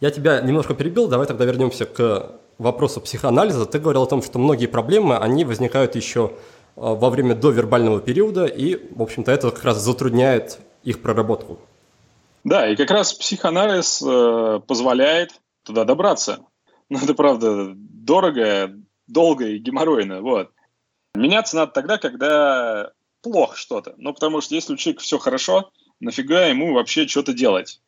[0.00, 2.32] Я тебя немножко перебил, давай тогда вернемся к
[2.62, 3.66] вопросу психоанализа.
[3.66, 6.32] Ты говорил о том, что многие проблемы, они возникают еще
[6.76, 11.58] а, во время довербального периода, и, в общем-то, это как раз затрудняет их проработку.
[12.44, 15.30] Да, и как раз психоанализ э, позволяет
[15.62, 16.40] туда добраться.
[16.88, 18.72] Но это, правда, дорого,
[19.06, 20.22] долго и геморройно.
[20.22, 20.50] Вот.
[21.14, 22.92] Меняться надо тогда, когда
[23.22, 23.94] плохо что-то.
[23.96, 27.80] Ну, потому что если у человека все хорошо, нафига ему вообще что-то делать?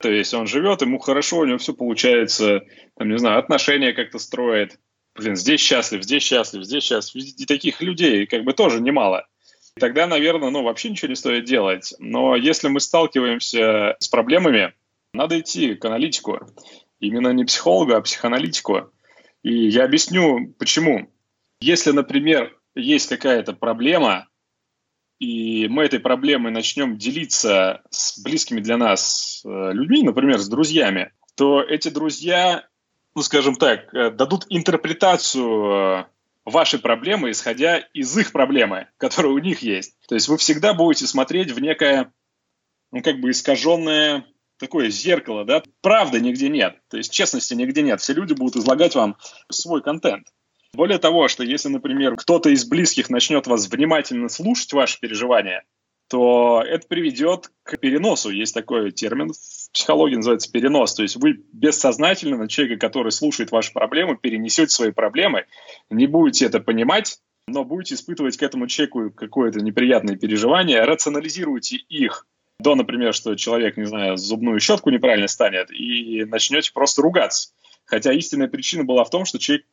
[0.00, 2.62] То есть он живет, ему хорошо, у него все получается,
[2.96, 4.80] там, не знаю, отношения как-то строит.
[5.14, 7.22] Блин, здесь счастлив, здесь счастлив, здесь счастлив.
[7.22, 9.26] И таких людей как бы тоже немало.
[9.76, 11.92] И тогда, наверное, ну, вообще ничего не стоит делать.
[11.98, 14.72] Но если мы сталкиваемся с проблемами,
[15.12, 16.40] надо идти к аналитику.
[16.98, 18.90] Именно не психологу, а психоаналитику.
[19.42, 21.10] И я объясню, почему.
[21.60, 24.28] Если, например, есть какая-то проблема,
[25.20, 31.12] и мы этой проблемой начнем делиться с близкими для нас э, людьми, например, с друзьями,
[31.36, 32.66] то эти друзья,
[33.14, 36.04] ну, скажем так, э, дадут интерпретацию э,
[36.46, 39.94] вашей проблемы, исходя из их проблемы, которая у них есть.
[40.08, 42.12] То есть вы всегда будете смотреть в некое,
[42.90, 44.24] ну, как бы искаженное
[44.56, 48.00] такое зеркало, да, правды нигде нет, то есть честности нигде нет.
[48.00, 49.16] Все люди будут излагать вам
[49.50, 50.28] свой контент.
[50.72, 55.64] Более того, что если, например, кто-то из близких начнет вас внимательно слушать ваши переживания,
[56.08, 58.30] то это приведет к переносу.
[58.30, 60.94] Есть такой термин в психологии называется перенос.
[60.94, 65.46] То есть вы бессознательно на человека, который слушает ваши проблемы, перенесете свои проблемы,
[65.88, 72.26] не будете это понимать, но будете испытывать к этому человеку какое-то неприятное переживание, рационализируете их
[72.58, 77.52] до, например, что человек, не знаю, зубную щетку неправильно станет, и начнете просто ругаться.
[77.84, 79.66] Хотя истинная причина была в том, что человек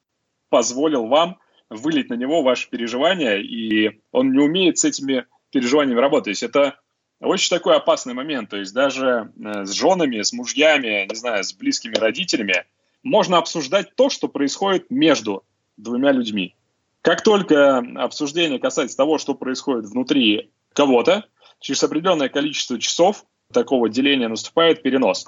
[0.50, 1.38] позволил вам
[1.70, 6.42] вылить на него ваши переживания, и он не умеет с этими переживаниями работать.
[6.44, 6.80] Это
[7.20, 8.50] очень такой опасный момент.
[8.50, 12.66] То есть даже э, с женами, с мужьями, не знаю, с близкими родителями
[13.04, 15.44] можно обсуждать то, что происходит между
[15.78, 16.56] двумя людьми.
[17.02, 21.26] Как только обсуждение касается того, что происходит внутри кого-то,
[21.60, 25.28] через определенное количество часов такого деления наступает перенос.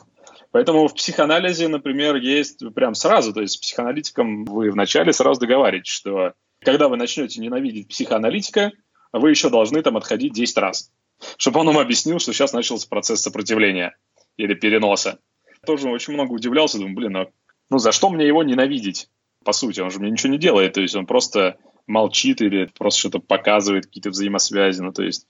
[0.51, 5.91] Поэтому в психоанализе, например, есть прям сразу, то есть с психоаналитиком вы вначале сразу договариваетесь,
[5.91, 8.71] что когда вы начнете ненавидеть психоаналитика,
[9.11, 10.91] вы еще должны там отходить 10 раз,
[11.37, 13.95] чтобы он вам объяснил, что сейчас начался процесс сопротивления
[14.37, 15.19] или переноса.
[15.65, 17.27] Тоже очень много удивлялся, думаю, блин, а,
[17.69, 19.09] ну за что мне его ненавидеть?
[19.43, 22.99] По сути, он же мне ничего не делает, то есть он просто молчит или просто
[22.99, 25.27] что-то показывает, какие-то взаимосвязи, ну то есть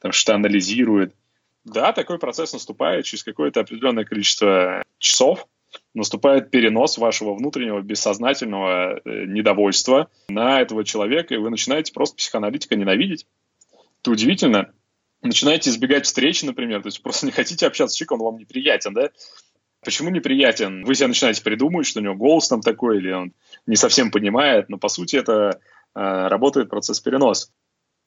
[0.00, 1.14] там что анализирует.
[1.64, 5.46] Да, такой процесс наступает через какое-то определенное количество часов,
[5.94, 12.76] наступает перенос вашего внутреннего бессознательного э, недовольства на этого человека, и вы начинаете просто психоаналитика
[12.76, 13.26] ненавидеть.
[14.00, 14.72] Это удивительно.
[15.22, 18.94] Начинаете избегать встречи, например, то есть просто не хотите общаться с человеком, он вам неприятен,
[18.94, 19.10] да?
[19.82, 20.84] Почему неприятен?
[20.84, 23.32] Вы себе начинаете придумывать, что у него голос там такой, или он
[23.66, 25.60] не совсем понимает, но по сути это
[25.94, 27.48] э, работает процесс переноса.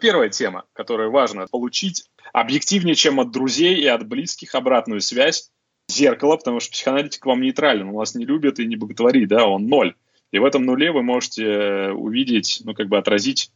[0.03, 5.49] Первая тема, которая важна, получить объективнее, чем от друзей и от близких обратную связь,
[5.87, 9.67] зеркало, потому что психоаналитик вам нейтрален, он вас не любит и не боготворит, да, он
[9.67, 9.95] ноль.
[10.33, 13.53] И в этом нуле вы можете э, увидеть, ну, как бы отразить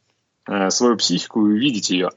[0.47, 2.11] э, свою психику и увидеть ее.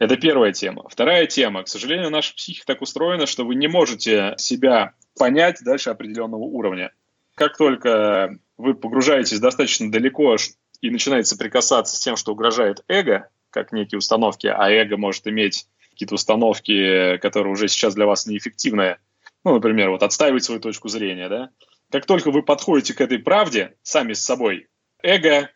[0.00, 0.88] Это первая тема.
[0.88, 1.62] Вторая тема.
[1.62, 6.90] К сожалению, наша психика так устроена, что вы не можете себя понять дальше определенного уровня.
[7.36, 10.38] Как только вы погружаетесь достаточно далеко
[10.80, 15.66] и начинаете соприкасаться с тем, что угрожает эго, как некие установки, а эго может иметь
[15.90, 18.98] какие-то установки, которые уже сейчас для вас неэффективны,
[19.44, 21.50] ну, например, вот отстаивать свою точку зрения, да,
[21.90, 24.66] как только вы подходите к этой правде сами с собой,
[25.02, 25.50] эго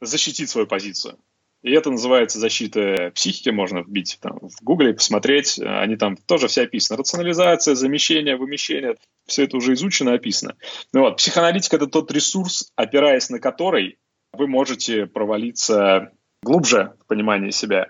[0.00, 1.18] защитит свою позицию.
[1.62, 6.62] И это называется защита психики, можно вбить там, в Гугле, посмотреть, они там тоже все
[6.62, 6.98] описаны.
[6.98, 10.56] Рационализация, замещение, вымещение, все это уже изучено, описано.
[10.92, 13.98] Ну вот, психоаналитика– это тот ресурс, опираясь на который
[14.32, 16.12] вы можете провалиться
[16.42, 17.88] глубже в понимании себя.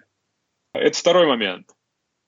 [0.73, 1.71] Это второй момент.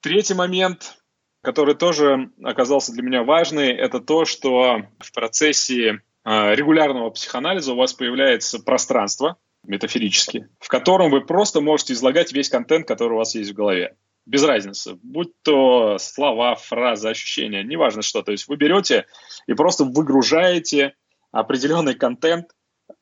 [0.00, 0.98] Третий момент,
[1.42, 7.76] который тоже оказался для меня важный, это то, что в процессе а, регулярного психоанализа у
[7.76, 13.34] вас появляется пространство метафорически, в котором вы просто можете излагать весь контент, который у вас
[13.34, 13.96] есть в голове.
[14.26, 14.98] Без разницы.
[15.02, 18.22] Будь то слова, фразы, ощущения, неважно что.
[18.22, 19.06] То есть вы берете
[19.46, 20.94] и просто выгружаете
[21.32, 22.50] определенный контент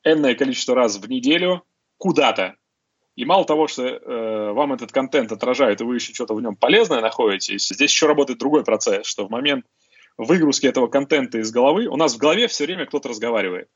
[0.03, 1.63] энное количество раз в неделю
[1.97, 2.55] куда-то.
[3.17, 6.55] И мало того, что э, вам этот контент отражает, и вы еще что-то в нем
[6.55, 9.65] полезное находите, здесь еще работает другой процесс, что в момент
[10.19, 13.69] выгрузки этого контента из головы, у нас в голове все время кто-то разговаривает.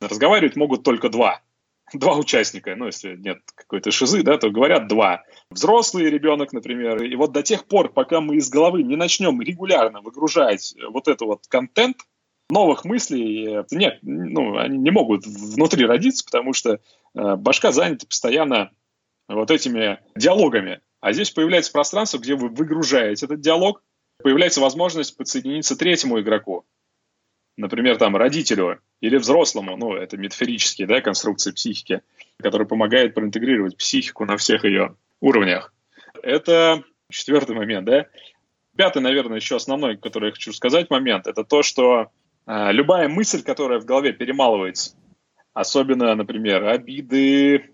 [0.00, 1.42] Разговаривать могут только два.
[1.92, 5.24] Два участника, ну, если нет какой-то шизы, да, то говорят два.
[5.50, 7.02] Взрослый ребенок, например.
[7.02, 11.22] И вот до тех пор, пока мы из головы не начнем регулярно выгружать вот этот
[11.22, 11.96] вот контент,
[12.48, 16.78] новых мыслей э, нет, ну, они не могут внутри родиться, потому что
[17.14, 18.70] э, башка занята постоянно
[19.28, 20.80] вот этими диалогами.
[21.00, 23.82] А здесь появляется пространство, где вы выгружаете этот диалог,
[24.22, 26.64] появляется возможность подсоединиться третьему игроку,
[27.56, 32.02] например, там, родителю или взрослому, ну, это метафорические, да, конструкции психики,
[32.38, 35.72] которые помогают проинтегрировать психику на всех ее уровнях.
[36.22, 38.06] Это четвертый момент, да.
[38.76, 42.10] Пятый, наверное, еще основной, который я хочу сказать момент, это то, что
[42.46, 44.96] э, любая мысль, которая в голове перемалывается,
[45.52, 47.73] особенно, например, обиды,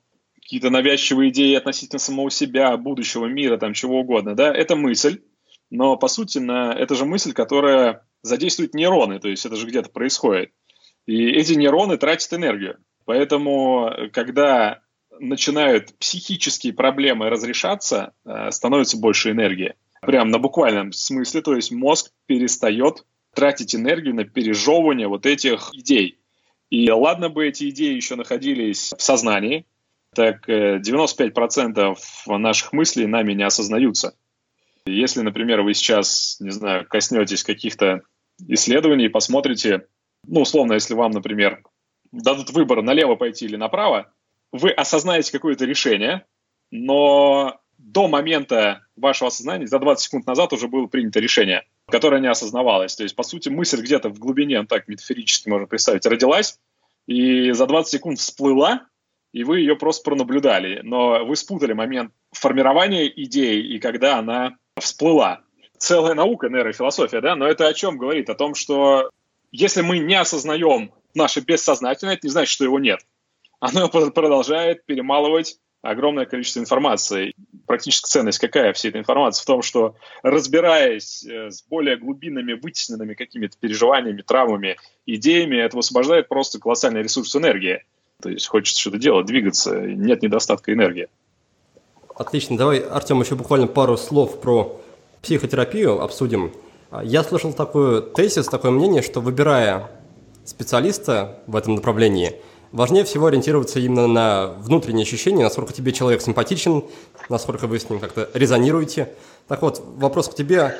[0.51, 5.21] какие-то навязчивые идеи относительно самого себя, будущего мира, там чего угодно, да, это мысль,
[5.71, 9.91] но по сути на, это же мысль, которая задействует нейроны, то есть это же где-то
[9.91, 10.51] происходит.
[11.07, 12.79] И эти нейроны тратят энергию.
[13.05, 14.81] Поэтому, когда
[15.21, 19.75] начинают психические проблемы разрешаться, э, становится больше энергии.
[20.03, 23.05] Прям на буквальном смысле, то есть мозг перестает
[23.37, 26.19] тратить энергию на пережевывание вот этих идей.
[26.71, 29.65] И ладно бы эти идеи еще находились в сознании,
[30.15, 31.97] так 95%
[32.29, 34.15] э, наших мыслей нами не осознаются.
[34.87, 38.03] Если, например, вы сейчас, не знаю, коснетесь каких-то
[38.49, 39.87] исследований и посмотрите,
[40.27, 41.63] ну, условно, если вам, например,
[42.13, 44.13] дадут выбор налево пойти или направо,
[44.53, 46.27] вы осознаете какое-то решение,
[46.71, 51.65] но до момента вашего осознания, за 20 секунд назад уже было принято решение.
[51.87, 52.95] которая не осознавалась.
[52.95, 56.57] То есть, по сути, мысль где-то в глубине, так метафорически можно представить, родилась,
[57.09, 58.87] и за 20 секунд всплыла,
[59.33, 60.81] и вы ее просто пронаблюдали.
[60.83, 65.43] Но вы спутали момент формирования идеи и когда она всплыла.
[65.79, 68.29] Целая наука, нейрофилософия, да, но это о чем говорит?
[68.29, 69.11] О том, что
[69.51, 73.01] если мы не осознаем наше бессознательное, это не значит, что его нет.
[73.61, 77.35] Оно продолжает перемалывать огромное количество информации.
[77.67, 79.43] Практическая ценность какая всей этой информации?
[79.43, 84.77] В том, что разбираясь э, с более глубинными, вытесненными какими-то переживаниями, травмами,
[85.07, 87.85] идеями, это высвобождает просто колоссальный ресурс энергии.
[88.21, 91.09] То есть хочется что-то делать, двигаться, нет недостатка энергии.
[92.15, 92.57] Отлично.
[92.57, 94.81] Давай, Артем, еще буквально пару слов про
[95.23, 96.53] психотерапию обсудим.
[97.03, 99.91] Я слышал такой тезис, такое мнение, что выбирая
[100.45, 102.37] специалиста в этом направлении–
[102.73, 106.85] Важнее всего ориентироваться именно на внутренние ощущения, насколько тебе человек симпатичен,
[107.29, 109.13] насколько вы с ним как-то резонируете.
[109.49, 110.77] Так вот, вопрос к тебе.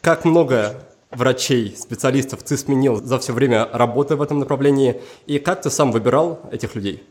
[0.00, 0.82] Как много
[1.16, 5.92] врачей, специалистов ты сменил за все время работы в этом направлении, и как ты сам
[5.92, 7.02] выбирал этих людей?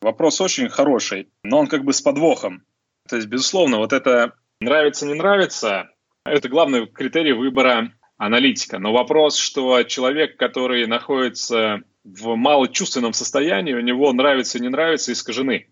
[0.00, 2.62] Вопрос очень хороший, но он как бы с подвохом.
[3.08, 5.90] То есть, безусловно, вот это нравится, не нравится,
[6.24, 8.78] это главный критерий выбора аналитика.
[8.78, 15.68] Но вопрос, что человек, который находится в малочувственном состоянии, у него нравится не нравится искажены.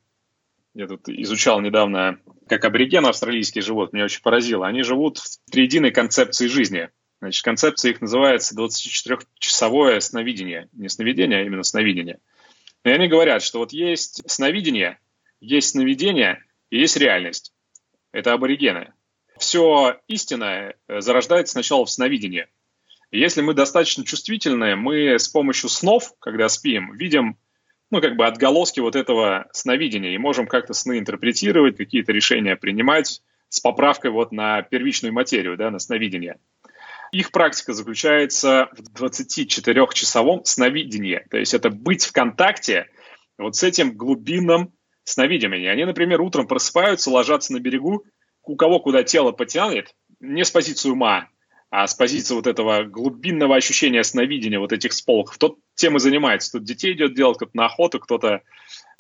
[0.75, 4.67] Я тут изучал недавно, как абориген австралийский живут, меня очень поразило.
[4.67, 6.89] Они живут в триединой концепции жизни.
[7.21, 10.69] Значит, концепция их называется 24-часовое сновидение.
[10.73, 12.19] Не сновидение, а именно сновидение.
[12.85, 14.99] И они говорят, что вот есть сновидение,
[15.41, 17.53] есть сновидение и есть реальность.
[18.13, 18.93] Это аборигены.
[19.39, 22.47] Все истинное зарождается сначала в сновидении–
[23.11, 27.37] если мы достаточно чувствительны, мы с помощью снов, когда спим, видим
[27.91, 33.21] ну, как бы отголоски вот этого сновидения и можем как-то сны интерпретировать, какие-то решения принимать
[33.49, 36.39] с поправкой вот на первичную материю, да, на сновидение.
[37.13, 41.25] Их практика заключается в 24-часовом сновидении.
[41.31, 42.87] То есть это быть в контакте
[43.39, 44.73] вот с этим глубинным
[45.05, 45.71] сновидением.
[45.71, 48.05] Они, например, утром просыпаются, ложатся на берегу,
[48.45, 51.29] у кого куда тело потянет, не с позиции ума,
[51.71, 56.53] а с позиции вот этого глубинного ощущения сновидения, вот этих сполохов, тот тем и занимается.
[56.53, 58.43] Тут детей идет делать, кто-то на охоту, кто-то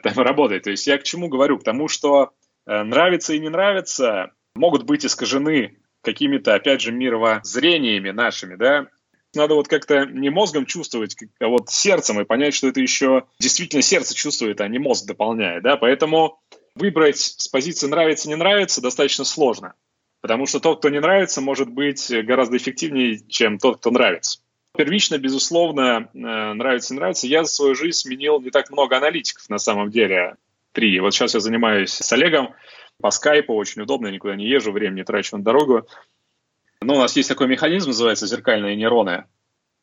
[0.02, 0.64] там работает.
[0.64, 1.58] То есть я к чему говорю?
[1.58, 2.30] К тому, что
[2.66, 8.86] э, нравится и не нравится могут быть искажены какими-то, опять же, мировоззрениями нашими, да,
[9.34, 13.82] надо вот как-то не мозгом чувствовать, а вот сердцем и понять, что это еще действительно
[13.82, 16.40] сердце чувствует, а не мозг дополняет, да, поэтому
[16.74, 19.74] выбрать с позиции нравится-не нравится достаточно сложно.
[20.20, 24.40] Потому что тот, кто не нравится, может быть гораздо эффективнее, чем тот, кто нравится.
[24.76, 27.26] Первично, безусловно, э, нравится, не нравится.
[27.26, 30.36] Я за свою жизнь сменил не так много аналитиков на самом деле.
[30.72, 31.01] Три.
[31.01, 32.55] Вот сейчас я занимаюсь с Олегом
[33.01, 35.86] по скайпу, очень удобно, я никуда не езжу, время не трачу на дорогу.
[36.80, 39.24] Но у нас есть такой механизм, называется зеркальные нейроны.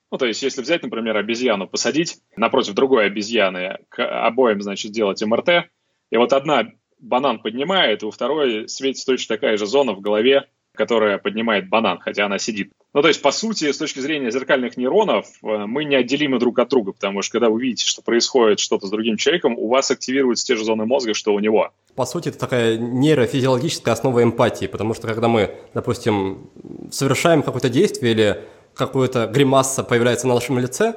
[0.10, 5.22] Ну, то есть, если взять, например, обезьяну, посадить напротив другой обезьяны, к обоим, значит, сделать
[5.22, 5.70] МРТ,
[6.12, 10.48] и вот одна банан поднимает, у второй светится точно такая же зона в голове,
[10.78, 12.72] которая поднимает банан, хотя она сидит.
[12.94, 16.70] Ну, то есть, по сути, с точки зрения зеркальных нейронов, э, мы неотделимы друг от
[16.70, 20.46] друга, потому что когда вы видите, что происходит что-то с другим человеком, у вас активируются
[20.46, 21.72] те же зоны мозга, что у него.
[21.96, 26.50] По сути, это такая нейрофизиологическая основа эмпатии, потому что когда мы, допустим,
[26.92, 30.94] совершаем какое-то действие или какое-то гримаса появляется на нашем лице,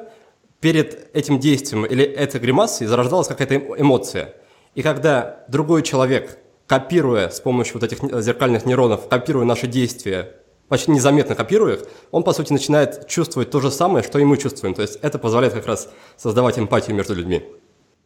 [0.61, 4.35] перед этим действием или этой гримасой зарождалась какая-то эмоция–
[4.75, 6.39] и когда другой человек,
[6.71, 10.37] копируя с помощью вот этих зеркальных нейронов, копируя наши действия,
[10.69, 11.81] почти незаметно копируя их,
[12.13, 14.75] он, по сути, начинает чувствовать то же самое, что и мы чувствуем.
[14.75, 17.43] То есть это позволяет как раз создавать эмпатию между людьми.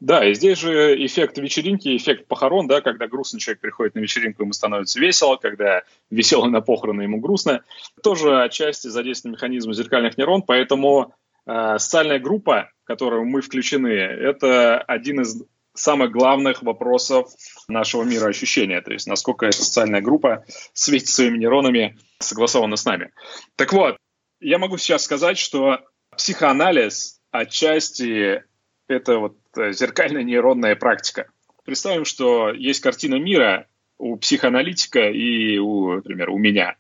[0.01, 4.45] Да, и здесь же эффект вечеринки, эффект похорон, да, когда грустный человек приходит на вечеринку,
[4.45, 7.61] ему становится весело, когда веселый на похороны, ему грустно.
[8.03, 11.13] Тоже отчасти задействован механизм зеркальных нейрон, поэтому
[11.47, 15.43] э, социальная группа, в которую мы включены, это один из
[15.75, 17.29] самых главных вопросов
[17.69, 23.13] нашего мира ощущения, то есть насколько эта социальная группа светит своими нейронами согласованно с нами.
[23.57, 23.97] Так вот,
[24.41, 25.81] я могу сейчас сказать, что
[26.17, 28.45] психоанализ отчасти
[28.89, 31.31] это вот зеркальная нейронная практика.
[31.65, 33.67] Представим, что есть картина мира
[33.99, 36.77] у психоаналитика и, у, например, у меня.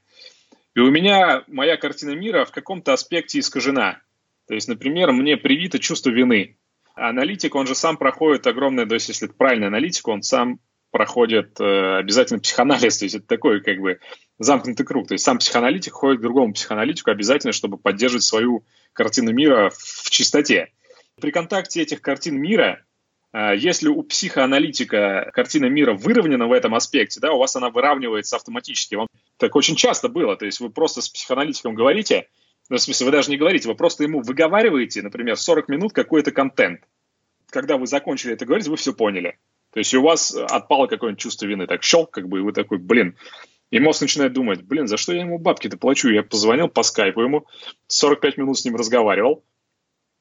[0.74, 4.00] И у меня моя картина мира в каком-то аспекте искажена.
[4.46, 6.58] То есть, например, мне привито чувство вины.
[6.94, 10.60] Аналитик, он же сам проходит огромное, то есть если это правильный аналитик, он сам
[10.94, 13.98] проходит э, обязательно психоанализ, то есть это такой как бы
[14.38, 15.08] замкнутый круг.
[15.08, 20.08] То есть сам психоаналитик ходит к другому психоаналитику обязательно, чтобы поддерживать свою картину мира в
[20.10, 20.70] чистоте.
[21.20, 22.84] При контакте этих картин мира,
[23.32, 28.36] э, если у психоаналитика картина мира выровнена в этом аспекте, да, у вас она выравнивается
[28.36, 28.94] автоматически.
[28.94, 30.36] Вам так очень часто было.
[30.36, 32.28] То есть вы просто с психоаналитиком говорите,
[32.68, 36.30] ну, в смысле, вы даже не говорите, вы просто ему выговариваете, например, 40 минут какой-то
[36.30, 36.82] контент.
[37.50, 39.38] Когда вы закончили это говорить, вы все поняли.
[39.74, 42.78] То есть у вас отпало какое-нибудь чувство вины, так щелк, как бы, и вы такой,
[42.78, 43.16] блин.
[43.70, 46.10] И мозг начинает думать, блин, за что я ему бабки-то плачу?
[46.10, 47.44] Я позвонил по скайпу ему,
[47.88, 49.44] 45 минут с ним разговаривал.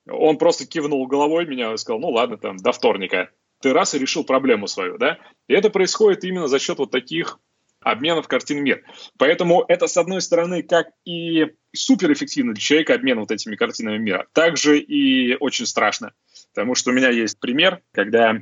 [0.10, 3.30] Он просто кивнул головой меня и сказал, ну ладно, там, до вторника.
[3.62, 5.20] Ты раз и решил проблему свою, да?
[5.48, 7.40] И это происходит именно за счет вот таких
[7.80, 8.84] обменов картин мир.
[9.20, 11.46] Поэтому это, с одной стороны, как и
[11.76, 16.14] суперэффективно для человека обмен вот этими картинами мира, также и очень страшно.
[16.56, 18.42] Потому что у меня есть пример, когда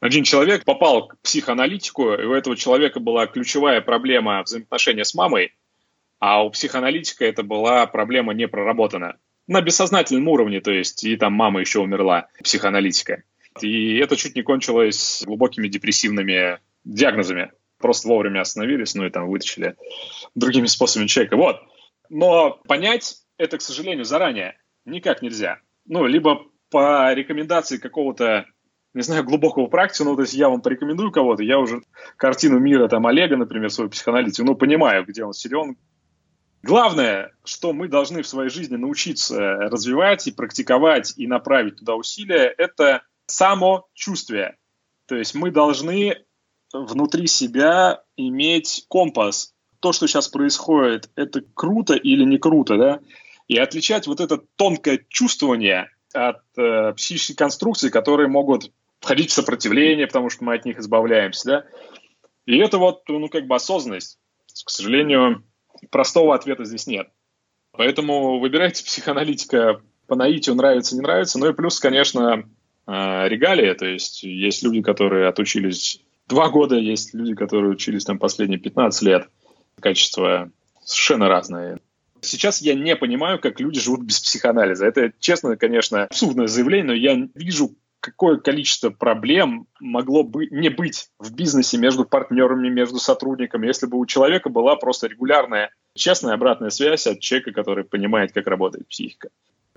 [0.00, 5.54] один человек попал к психоаналитику, и у этого человека была ключевая проблема взаимоотношения с мамой,
[6.18, 9.18] а у психоаналитика это была проблема не проработана.
[9.46, 13.22] На бессознательном уровне, то есть, и там мама еще умерла, психоаналитика.
[13.60, 19.74] И это чуть не кончилось глубокими депрессивными диагнозами просто вовремя остановились, ну и там вытащили
[20.34, 21.36] другими способами человека.
[21.36, 21.60] Вот.
[22.08, 25.60] Но понять это, к сожалению, заранее никак нельзя.
[25.86, 28.46] Ну, либо по рекомендации какого-то,
[28.94, 31.82] не знаю, глубокого практика, ну, то есть я вам порекомендую кого-то, я уже
[32.16, 35.76] картину мира, там, Олега, например, свою психоаналитику, ну, понимаю, где он силен.
[36.62, 42.52] Главное, что мы должны в своей жизни научиться развивать и практиковать и направить туда усилия,
[42.58, 44.56] это самочувствие.
[45.06, 46.18] То есть мы должны
[46.72, 49.54] внутри себя иметь компас.
[49.80, 53.00] То, что сейчас происходит, это круто или не круто, да?
[53.48, 58.70] И отличать вот это тонкое чувствование от э, психических конструкций, которые могут
[59.00, 61.64] входить в сопротивление, потому что мы от них избавляемся, да?
[62.46, 64.18] И это вот, ну, как бы осознанность.
[64.64, 65.44] К сожалению,
[65.90, 67.08] простого ответа здесь нет.
[67.72, 71.38] Поэтому выбирайте психоаналитика по наитию, нравится, не нравится.
[71.38, 72.44] Ну и плюс, конечно,
[72.86, 78.18] э, регалия, то есть есть люди, которые отучились два года, есть люди, которые учились там
[78.18, 79.28] последние 15 лет.
[79.80, 80.50] Качество
[80.84, 81.78] совершенно разное.
[82.22, 84.84] Сейчас я не понимаю, как люди живут без психоанализа.
[84.84, 91.10] Это, честно, конечно, абсурдное заявление, но я вижу, какое количество проблем могло бы не быть
[91.18, 96.70] в бизнесе между партнерами, между сотрудниками, если бы у человека была просто регулярная, честная обратная
[96.70, 99.28] связь от человека, который понимает, как работает психика.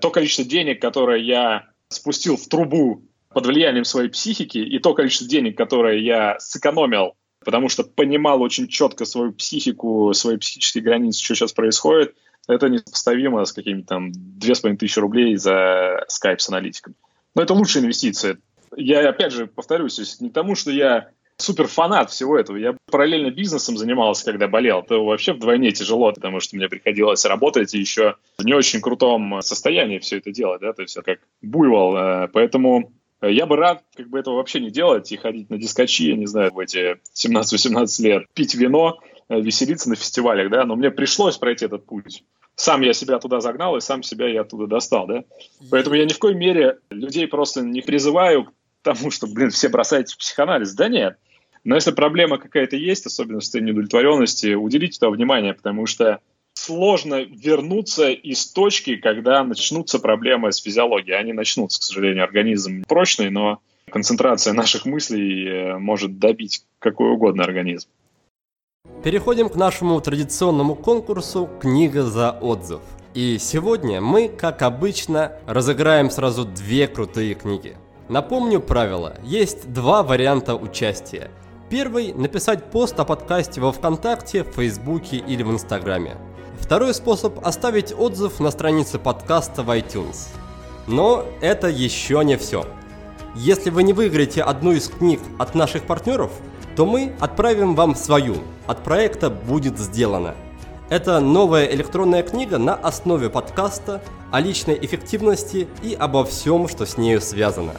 [0.02, 5.28] То количество денег, которое я спустил в трубу под влиянием своей психики, и то количество
[5.28, 11.36] денег, которое я сэкономил, потому что понимал очень четко свою психику, свои психические границы, что
[11.36, 12.16] сейчас происходит,
[12.48, 16.96] это несопоставимо с какими-то там две с половиной тысячи рублей за скайп с аналитиком.
[17.36, 18.38] Но это лучшая инвестиция.
[18.76, 22.58] Я, опять же, повторюсь, не тому, что я супер фанат всего этого.
[22.58, 24.84] Я параллельно бизнесом занимался, когда болел.
[24.84, 29.42] То вообще вдвойне тяжело, потому что мне приходилось работать и еще в не очень крутом
[29.42, 31.98] состоянии все это делать, да, то есть как буйвол.
[31.98, 36.04] Э, поэтому я бы рад как бы этого вообще не делать и ходить на дискочи,
[36.04, 40.76] я не знаю, в эти 17-18 лет, пить вино, э, веселиться на фестивалях, да, но
[40.76, 42.24] мне пришлось пройти этот путь.
[42.56, 45.24] Сам я себя туда загнал, и сам себя я оттуда достал, да.
[45.72, 49.70] Поэтому я ни в коей мере людей просто не призываю к тому, что, блин, все
[49.70, 50.74] бросайте психоанализ.
[50.74, 51.18] Да нет.
[51.64, 56.20] Но если проблема какая-то есть, особенно в состоянии удовлетворенности, уделите туда внимание, потому что
[56.54, 61.18] сложно вернуться из точки, когда начнутся проблемы с физиологией.
[61.18, 67.44] Они начнутся, к сожалению, организм прочный, но концентрация наших мыслей э, может добить какой угодно
[67.44, 67.90] организм.
[69.04, 72.80] Переходим к нашему традиционному конкурсу «Книга за отзыв».
[73.14, 77.76] И сегодня мы, как обычно, разыграем сразу две крутые книги.
[78.08, 79.18] Напомню правила.
[79.22, 81.32] Есть два варианта участия.
[81.70, 86.16] Первый– написать пост о подкасте во Вконтакте, в Фейсбуке или в Инстаграме.
[86.58, 90.30] Второй способ– оставить отзыв на странице подкаста в iTunes.
[90.88, 92.66] Но это еще не все.
[93.36, 96.32] Если вы не выиграете одну из книг от наших партнеров,
[96.76, 98.38] то мы отправим вам свою.
[98.68, 100.36] От проекта будет сделано.
[100.90, 104.02] Это новая электронная книга на основе подкаста
[104.32, 107.74] о личной эффективности и обо всем, что с нею связано.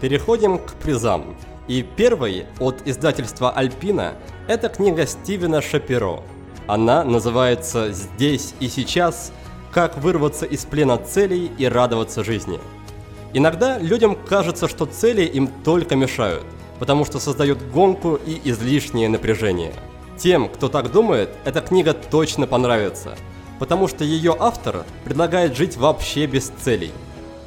[0.00, 1.36] Переходим к призам.
[1.68, 4.14] И первый от издательства Альпина–
[4.48, 6.20] это книга Стивена Шапиро–
[6.70, 9.32] она называется «Здесь и сейчас.
[9.72, 12.60] Как вырваться из плена целей и радоваться жизни».
[13.32, 16.44] Иногда людям кажется, что цели им только мешают,
[16.80, 19.72] потому что создают гонку и излишнее напряжение.
[20.16, 23.16] Тем, кто так думает, эта книга точно понравится,
[23.60, 26.90] потому что ее автор предлагает жить вообще без целей.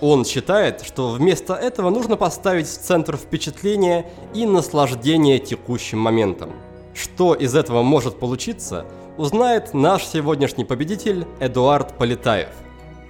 [0.01, 6.51] Он считает, что вместо этого нужно поставить в центр впечатления и наслаждение текущим моментом.
[6.93, 8.85] Что из этого может получиться,
[9.17, 12.49] узнает наш сегодняшний победитель Эдуард Полетаев.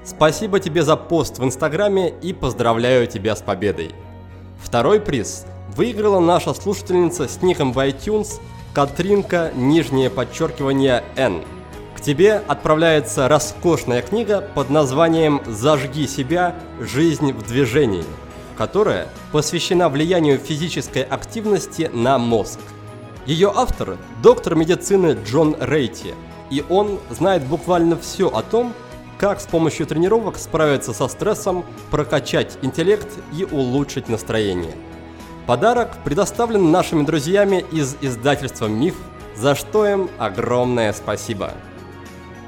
[0.06, 3.92] Спасибо тебе за пост в Инстаграме и поздравляю тебя с победой.
[4.62, 5.46] Второй приз
[5.76, 8.40] выиграла наша слушательница с ником в iTunes
[8.74, 11.42] Катринка, нижнее подчеркивание Н.
[11.96, 16.56] К тебе отправляется роскошная книга под названием «Зажги себя.
[16.80, 18.04] Жизнь в движении»,
[18.58, 22.60] которая посвящена влиянию физической активности на мозг.
[23.26, 26.14] Ее автор– доктор медицины Джон Рейти,
[26.50, 28.74] и он знает буквально все о том,
[29.18, 33.08] как с помощью тренировок справиться со стрессом, прокачать интеллект
[33.38, 34.74] и улучшить настроение.
[35.46, 38.96] Подарок предоставлен нашими друзьями из издательства «Миф»,
[39.36, 41.52] за что им огромное спасибо.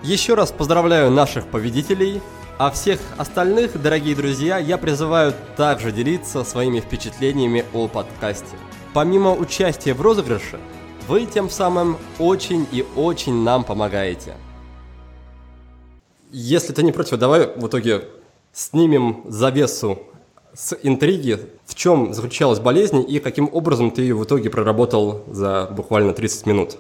[0.04, 2.22] Еще раз поздравляю наших победителей,
[2.58, 8.56] а всех остальных, дорогие друзья, я призываю также делиться своими впечатлениями о подкасте.
[8.94, 10.60] Помимо участия в розыгрыше,
[11.08, 14.36] вы тем самым очень и очень нам помогаете–
[16.38, 18.10] если ты не против, давай в итоге
[18.52, 20.00] снимем завесу
[20.56, 25.68] с интриги, в чем заключалась болезнь и каким образом ты ее в итоге проработал за
[25.72, 26.78] буквально 30 минут.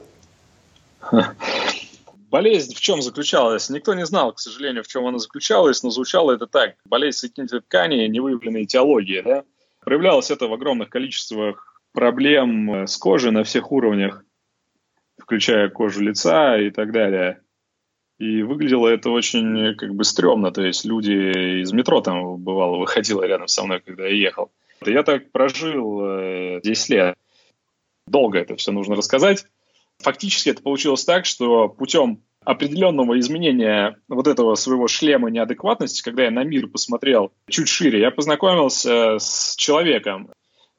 [2.32, 3.69] Болезнь в чем заключалась?
[3.69, 6.76] Никто не знал, к сожалению, в чем она заключалась, но звучало это так.
[6.86, 9.23] Болезнь соединительной ткани, невыявленная этиология.
[9.23, 9.43] Да?
[9.82, 14.23] Проявлялось это в огромных количествах проблем с кожей на всех уровнях,
[15.17, 17.41] включая кожу лица и так далее.
[18.18, 20.51] И выглядело это очень как бы стрёмно.
[20.51, 24.51] То есть люди из метро там, бывало, выходило рядом со мной, когда я ехал.
[24.86, 27.16] Я так прожил э, 10 лет.
[28.07, 29.45] Долго это все нужно рассказать.
[29.99, 36.32] Фактически это получилось так, что путем определенного изменения вот этого своего шлема неадекватности, когда я
[36.32, 40.32] на мир посмотрел чуть шире, я познакомился с человеком.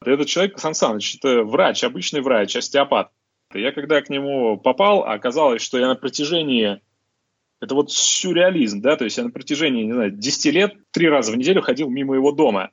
[0.04, 3.10] Этот человек, Сан Саныч, это врач, обычный врач, остеопат.
[3.52, 6.80] Я когда к нему попал, оказалось, что я на протяжении
[7.60, 11.32] это вот сюрреализм, да, то есть я на протяжении, не знаю, 10 лет три раза
[11.32, 12.70] в неделю ходил мимо его дома.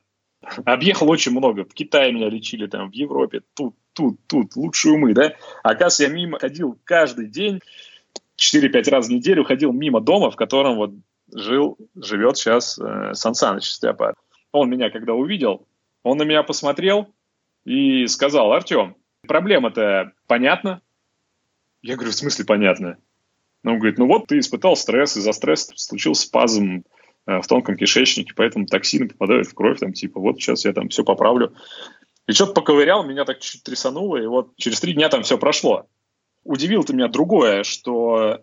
[0.66, 1.64] Объехал очень много.
[1.64, 5.34] В Китае меня лечили, там, в Европе, тут, тут, тут, лучшие умы, да.
[5.62, 7.60] Оказывается, я мимо ходил каждый день,
[8.36, 10.90] 4-5 раз в неделю ходил мимо дома, в котором вот
[11.32, 14.14] жил, живет сейчас э, Сан Саныч Степа.
[14.52, 15.66] Он меня когда увидел,
[16.02, 17.14] он на меня посмотрел
[17.64, 20.82] и сказал, Артем, проблема-то понятна?
[21.80, 22.98] Я говорю, в смысле понятно?
[23.64, 26.84] Он говорит, ну вот ты испытал стресс, из-за стресса случился спазм
[27.26, 30.90] э, в тонком кишечнике, поэтому токсины попадают в кровь, там, типа, вот сейчас я там
[30.90, 31.54] все поправлю.
[32.26, 35.86] И что-то поковырял, меня так чуть трясануло, и вот через три дня там все прошло.
[36.44, 38.42] Удивило-то меня другое, что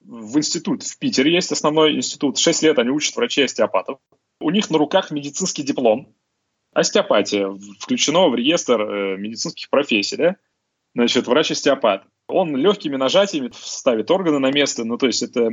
[0.00, 3.98] в институт в Питере есть основной институт, шесть лет они учат врачей-остеопатов.
[4.40, 6.14] У них на руках медицинский диплом.
[6.72, 7.50] Остеопатия
[7.80, 10.36] включено в реестр э, медицинских профессий, да?
[10.94, 12.04] Значит, врач-остеопат.
[12.30, 14.84] Он легкими нажатиями ставит органы на место.
[14.84, 15.50] Ну, то есть это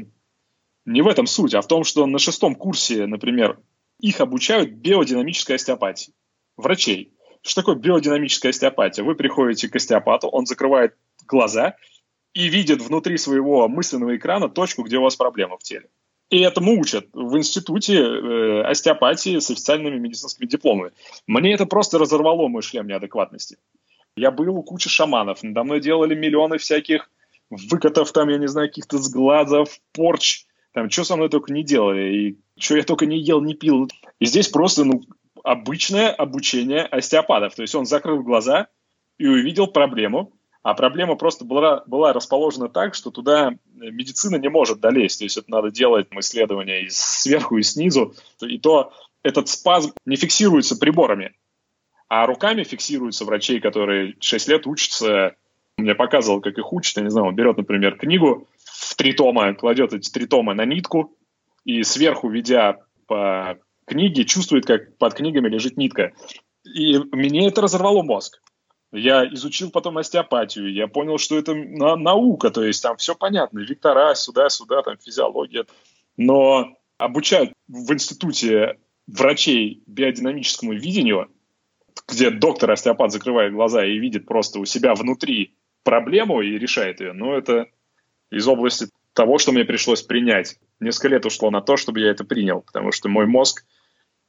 [0.86, 3.60] не в этом суть, а в том, что на шестом курсе, например,
[4.00, 6.14] их обучают биодинамической остеопатии.
[6.56, 7.14] Врачей.
[7.42, 9.04] Что такое биодинамическая остеопатия?
[9.04, 11.76] Вы приходите к остеопату, он закрывает глаза
[12.34, 15.90] и видит внутри своего мысленного экрана точку, где у вас проблема в теле.
[16.30, 20.92] И этому учат в институте э, остеопатии с официальными медицинскими дипломами.
[21.26, 23.58] Мне это просто разорвало мой шлем неадекватности.
[24.18, 27.10] Я был у кучи шаманов, надо мной делали миллионы всяких
[27.50, 32.14] выкатов, там, я не знаю, каких-то сглазов, порч, там, что со мной только не делали,
[32.14, 33.88] и что я только не ел, не пил.
[34.20, 35.04] И здесь просто, ну,
[35.44, 37.56] обычное обучение остеопатов.
[37.56, 38.68] То есть он закрыл глаза
[39.18, 44.80] и увидел проблему, а проблема просто была, была расположена так, что туда медицина не может
[44.80, 45.20] долезть.
[45.20, 48.16] То есть это надо делать исследования и сверху, и снизу.
[48.42, 48.92] И то
[49.24, 51.36] этот спазм не фиксируется приборами.
[52.08, 55.36] А руками фиксируются врачей, которые 6 лет учатся.
[55.78, 56.98] Мне показывал, как их учат.
[56.98, 60.66] Я не знаю, он берет, например, книгу в три тома, кладет эти три тома на
[60.66, 61.16] нитку
[61.66, 62.78] и сверху, ведя
[63.08, 66.14] по книге, чувствует, как под книгами лежит нитка.
[66.64, 68.42] И мне это разорвало мозг.
[68.92, 73.60] Я изучил потом остеопатию, я понял, что это на наука, то есть там все понятно,
[73.60, 75.66] вектора, сюда-сюда, там физиология.
[76.16, 78.78] Но обучают в институте
[79.08, 81.30] врачей биодинамическому видению,
[82.08, 87.14] где доктор остеопат закрывает глаза и видит просто у себя внутри проблему и решает ее,
[87.14, 87.68] ну, это
[88.30, 90.58] из области того, что мне пришлось принять.
[90.80, 93.66] Несколько лет ушло на то, чтобы я это принял, потому что мой мозг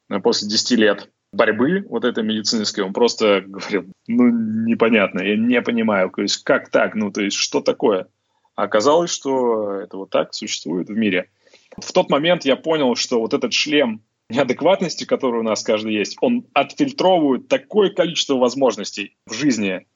[0.08, 4.28] э, после 10 лет борьбы вот этой медицинской, он просто говорил, ну,
[4.66, 8.08] непонятно, я не понимаю, то есть как так, ну, то есть что такое?
[8.54, 11.30] А оказалось, что это вот так существует в мире.
[11.76, 16.16] В тот момент я понял, что вот этот шлем неадекватности, который у нас каждый есть,
[16.20, 19.86] он отфильтровывает такое количество возможностей в жизни.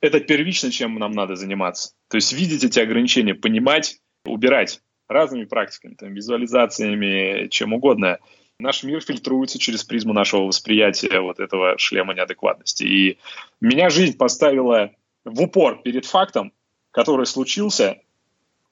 [0.00, 1.92] Это первично, чем нам надо заниматься.
[2.08, 8.18] То есть видеть эти ограничения, понимать, убирать разными практиками, там, визуализациями, чем угодно.
[8.58, 12.84] Наш мир фильтруется через призму нашего восприятия вот этого шлема неадекватности.
[12.84, 13.18] И
[13.60, 14.90] меня жизнь поставила
[15.24, 16.52] в упор перед фактом,
[16.90, 17.98] который случился,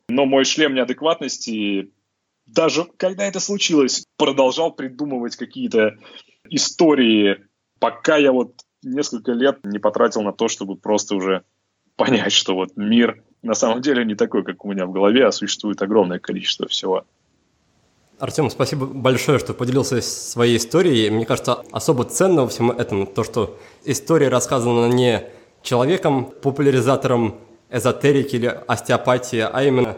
[0.09, 1.91] но мой шлем неадекватности,
[2.49, 5.97] даже когда это случилось, продолжал придумывать какие-то
[6.51, 7.45] истории,
[7.79, 8.53] пока я вот
[8.83, 11.43] несколько лет не потратил на то, чтобы просто уже
[11.97, 15.33] понять, что вот мир на самом деле не такой, как у меня в голове, а
[15.33, 17.05] существует огромное количество всего.
[18.19, 21.09] Артем, спасибо большое, что поделился своей историей.
[21.11, 25.23] Мне кажется, особо ценно во всем этом то, что история рассказана не
[25.63, 27.39] человеком, популяризатором
[27.71, 29.97] эзотерики или остеопатии, а именно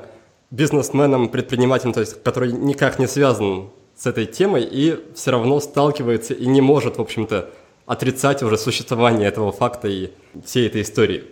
[0.50, 6.34] бизнесменом, предпринимателем, то есть, который никак не связан с этой темой и все равно сталкивается
[6.34, 7.50] и не может, в общем-то,
[7.86, 10.10] отрицать уже существование этого факта и
[10.44, 11.24] всей этой истории.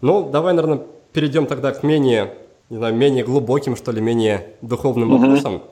[0.00, 0.82] Ну, давай, наверное,
[1.12, 2.34] перейдем тогда к менее,
[2.68, 5.18] не знаю, менее глубоким, что ли, менее духовным mm-hmm.
[5.18, 5.62] вопросам.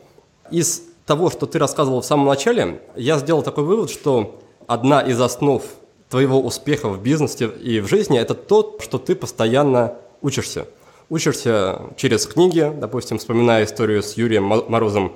[0.50, 5.20] Из того, что ты рассказывал в самом начале, я сделал такой вывод, что одна из
[5.20, 5.62] основ
[6.08, 10.66] твоего успеха в бизнесе и в жизни– это то, что ты постоянно учишься.
[11.10, 15.12] Учишься через книги, допустим, вспоминая историю с Юрием Морозом,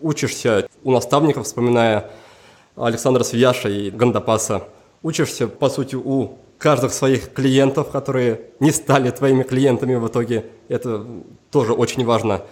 [0.00, 2.10] учишься у наставников, вспоминая
[2.76, 4.68] Александра Свияша и Гандапаса,
[5.02, 10.46] учишься, по сути, у каждых своих клиентов, которые не стали твоими клиентами в итоге.
[10.68, 11.04] Это
[11.50, 12.42] тоже очень важно.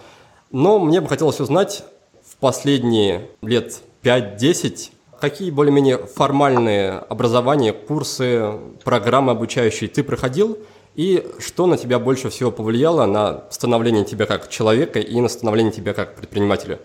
[0.51, 1.85] Но мне бы хотелось узнать
[2.29, 4.91] в последние лет 5-10,
[5.21, 8.51] какие более-менее формальные образования, курсы,
[8.83, 10.57] программы обучающие ты проходил–
[10.95, 15.71] и что на тебя больше всего повлияло на становление тебя как человека и на становление
[15.71, 16.79] тебя как предпринимателя?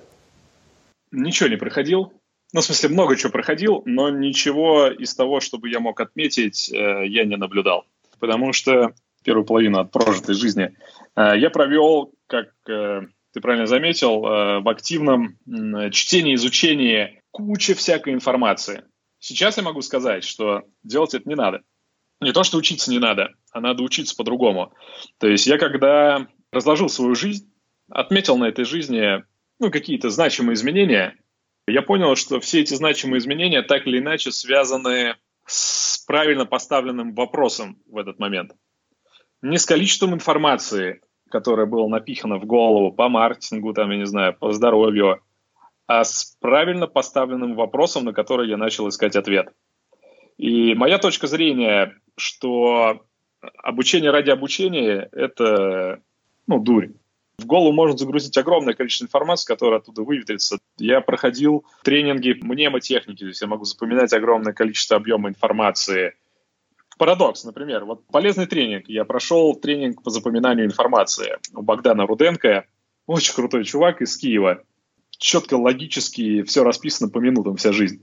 [1.11, 2.13] Ничего не проходил.
[2.55, 7.07] Ну, в смысле, много чего проходил, но ничего из того, чтобы я мог отметить, э,
[7.07, 7.85] я не наблюдал.
[8.19, 10.75] Потому что первую половину от прожитой жизни
[11.15, 13.03] э, я провел, как э,
[13.35, 15.37] ты правильно заметил, в активном
[15.93, 18.85] чтении, изучении кучи всякой информации.
[19.19, 21.63] Сейчас я могу сказать, что делать это не надо.
[22.21, 24.73] Не то, что учиться не надо, а надо учиться по-другому.
[25.19, 27.53] То есть я когда разложил свою жизнь,
[27.91, 29.25] отметил на этой жизни
[29.61, 31.17] ну, какие-то значимые изменения,
[31.67, 35.17] я понял, что все эти значимые изменения так или иначе связаны
[35.47, 38.53] с правильно поставленным вопросом в этот момент.
[39.43, 41.01] Не с количеством информации,
[41.31, 45.21] которая была напихана в голову по маркетингу, там, я не знаю, по здоровью,
[45.87, 49.49] а с правильно поставленным вопросом, на который я начал искать ответ.
[50.37, 53.05] И моя точка зрения, что
[53.63, 56.01] обучение ради обучения– это
[56.47, 56.91] ну, дурь.
[57.39, 60.59] В голову можно загрузить огромное количество информации, которая оттуда выветрится.
[60.77, 66.15] Я проходил тренинги мнемотехники, то есть я могу запоминать огромное количество объема информации.
[66.99, 68.89] Парадокс, например, вот полезный тренинг.
[68.89, 72.67] Я прошел тренинг по запоминанию информации у Богдана Руденко,
[73.07, 74.65] очень крутой чувак из Киева.
[75.11, 78.03] Четко, логически, все расписано по минутам, вся жизнь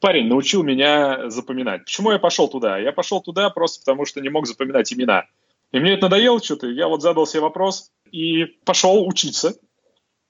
[0.00, 1.84] парень научил меня запоминать.
[1.84, 2.78] Почему я пошел туда?
[2.78, 5.26] Я пошел туда просто потому, что не мог запоминать имена.
[5.72, 6.68] И мне это надоело что-то.
[6.68, 9.54] Я вот задал себе вопрос и пошел учиться.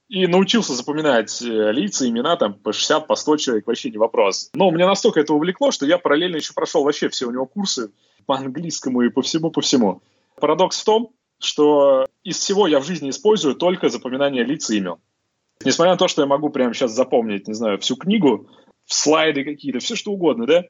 [0.08, 4.48] И научился запоминать э, лица, имена, там, по 60, по 100 человек, вообще не вопрос.
[4.54, 7.92] Но меня настолько это увлекло, что я параллельно еще прошел вообще все у него курсы
[8.24, 10.00] по английскому и по всему, по всему.
[10.40, 14.96] Парадокс в том, что из всего я в жизни использую только запоминание лиц и имен.
[15.62, 18.48] Несмотря на то, что я могу прямо сейчас запомнить, не знаю, всю книгу,
[18.88, 20.64] слайды какие-то, все что угодно, да?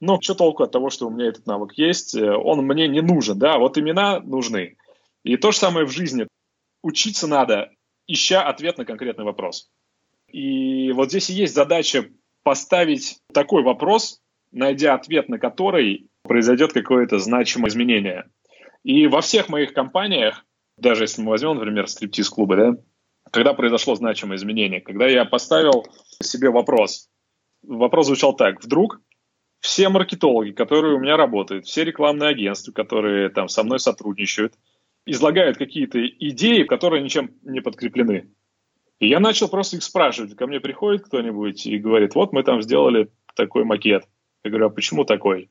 [0.00, 2.14] Но что толку от того, что у меня этот навык есть?
[2.14, 3.58] Э, он мне не нужен, да?
[3.58, 4.76] Вот имена нужны.
[5.24, 6.26] И то же самое в жизни.
[6.82, 7.70] Учиться надо,
[8.06, 9.68] ища ответ на конкретный вопрос.
[10.28, 12.08] И вот здесь и есть задача
[12.44, 14.20] поставить такой вопрос,
[14.52, 18.30] найдя ответ на который произойдет какое-то значимое изменение.
[18.84, 20.44] И во всех моих компаниях,
[20.76, 22.76] даже если мы возьмем, например, стриптиз-клубы, да,
[23.32, 25.86] когда произошло значимое изменение, когда я поставил
[26.22, 27.08] себе вопрос,
[27.62, 28.62] вопрос звучал так.
[28.62, 29.00] Вдруг
[29.60, 34.54] все маркетологи, которые у меня работают, все рекламные агентства, которые там со мной сотрудничают,
[35.06, 38.30] излагают какие-то идеи, которые ничем не подкреплены.
[39.00, 40.36] И я начал просто их спрашивать.
[40.36, 44.04] Ко мне приходит кто-нибудь и говорит, вот мы там сделали такой макет.
[44.44, 45.50] Я говорю, а почему такой?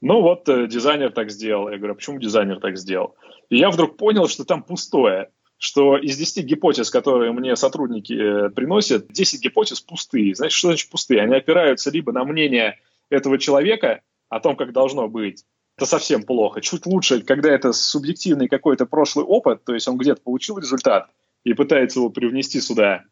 [0.00, 1.68] Ну вот э, дизайнер так сделал.
[1.68, 3.16] Я говорю, а почему дизайнер так сделал?
[3.50, 8.50] И я вдруг понял, что там пустое что из 10 гипотез, которые мне сотрудники э,
[8.50, 10.34] приносят, 10 гипотез пустые.
[10.34, 11.20] Значит, что значит пустые?
[11.20, 12.78] Они опираются либо на мнение
[13.10, 15.44] этого человека о том, как должно быть,
[15.76, 16.60] это совсем плохо.
[16.60, 21.10] Чуть лучше, когда это субъективный какой-то прошлый опыт, то есть он где-то получил результат
[21.44, 23.04] и пытается его привнести сюда,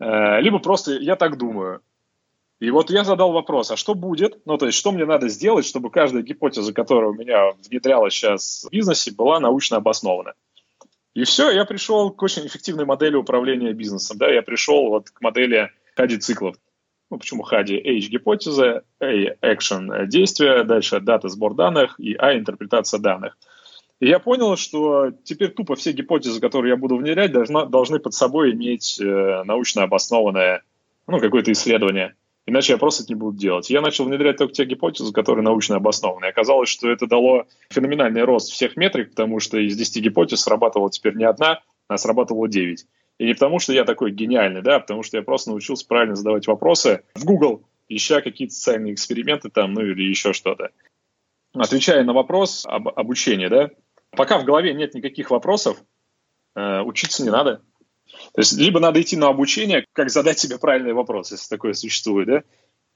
[0.00, 1.82] э, либо просто я так думаю.
[2.58, 4.40] И вот я задал вопрос, а что будет?
[4.44, 8.64] Ну, то есть, что мне надо сделать, чтобы каждая гипотеза, которая у меня внедрялась сейчас
[8.64, 10.34] в бизнесе, была научно обоснована?
[11.14, 14.16] И все, я пришел к очень эффективной модели управления бизнесом.
[14.18, 16.56] Да, я пришел вот к модели хади-циклов.
[17.10, 17.76] Ну, почему хади?
[17.76, 23.36] H– гипотеза, A– action– действие, дальше дата– сбор данных, и A– интерпретация данных.
[24.00, 28.14] И я понял, что теперь тупо все гипотезы, которые я буду внедрять, должна, должны под
[28.14, 30.62] собой иметь э, научно обоснованное
[31.06, 32.14] ну, какое-то исследование.
[32.46, 33.70] Иначе я просто это не буду делать.
[33.70, 36.26] Я начал внедрять только те гипотезы, которые научно обоснованы.
[36.26, 40.90] И оказалось, что это дало феноменальный рост всех метрик, потому что из 10 гипотез срабатывала
[40.90, 42.84] теперь не одна, а срабатывало 9.
[43.18, 46.16] И не потому, что я такой гениальный, да, а потому что я просто научился правильно
[46.16, 50.70] задавать вопросы в Google, ища какие-то социальные эксперименты там, ну или еще что-то.
[51.54, 53.70] Отвечая на вопрос об обучении, да,
[54.10, 55.80] пока в голове нет никаких вопросов,
[56.56, 57.62] э, учиться не надо.
[58.34, 62.28] То есть либо надо идти на обучение, как задать себе правильный вопрос, если такое существует,
[62.28, 62.42] да,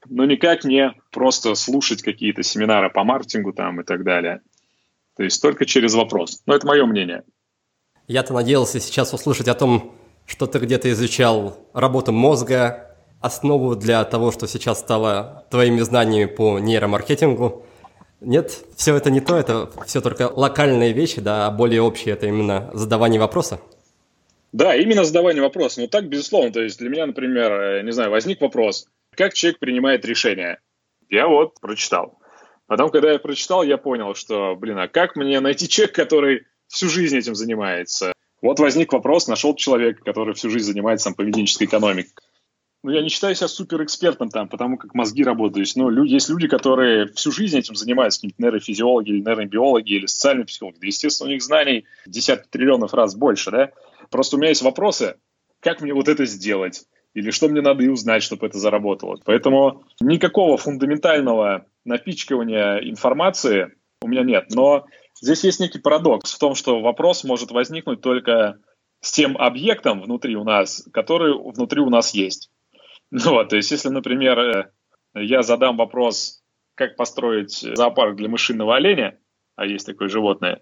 [0.05, 4.41] но никак не просто слушать какие-то семинары по маркетингу там и так далее.
[5.15, 6.41] То есть только через вопрос.
[6.45, 7.23] Но это мое мнение.
[8.07, 9.95] Я-то надеялся сейчас услышать о том,
[10.25, 16.59] что ты где-то изучал работу мозга, основу для того, что сейчас стало твоими знаниями по
[16.59, 17.65] нейромаркетингу.
[18.21, 22.27] Нет, все это не то, это все только локальные вещи, да, а более общие это
[22.27, 23.59] именно задавание вопроса.
[24.51, 25.81] Да, именно задавание вопроса.
[25.81, 26.51] Ну так, безусловно.
[26.51, 30.59] То есть для меня, например, э, не знаю, возник вопрос, как человек принимает решение?
[31.09, 32.19] Я вот прочитал.
[32.67, 36.89] Потом, когда я прочитал, я понял, что, блин, а как мне найти человека, который всю
[36.89, 38.13] жизнь этим занимается?
[38.41, 42.11] Вот возник вопрос, нашел человека, который всю жизнь занимается там, поведенческой экономикой.
[42.83, 45.69] Ну, я не считаю себя суперэкспертом там, потому как мозги работают.
[45.75, 50.45] Но люди, есть люди, которые всю жизнь этим занимаются, какие-то нейрофизиологи или нейробиологи или социальные
[50.45, 50.77] психологи.
[50.79, 53.71] Да, естественно, у них знаний десятки триллионов раз больше, да?
[54.09, 55.15] Просто у меня есть вопросы,
[55.59, 56.85] как мне вот это сделать?
[57.13, 59.17] Или что мне надо и узнать, чтобы это заработало?
[59.25, 64.45] Поэтому никакого фундаментального напичкивания информации у меня нет.
[64.51, 64.85] Но
[65.19, 68.59] здесь есть некий парадокс в том, что вопрос может возникнуть только
[68.99, 72.51] с тем объектом внутри у нас, который внутри у нас есть.
[73.11, 74.71] Ну, вот, то есть, если, например, э,
[75.15, 76.43] я задам вопрос,
[76.75, 79.19] как построить зоопарк для мышиного оленя,
[79.55, 80.61] а есть такое животное,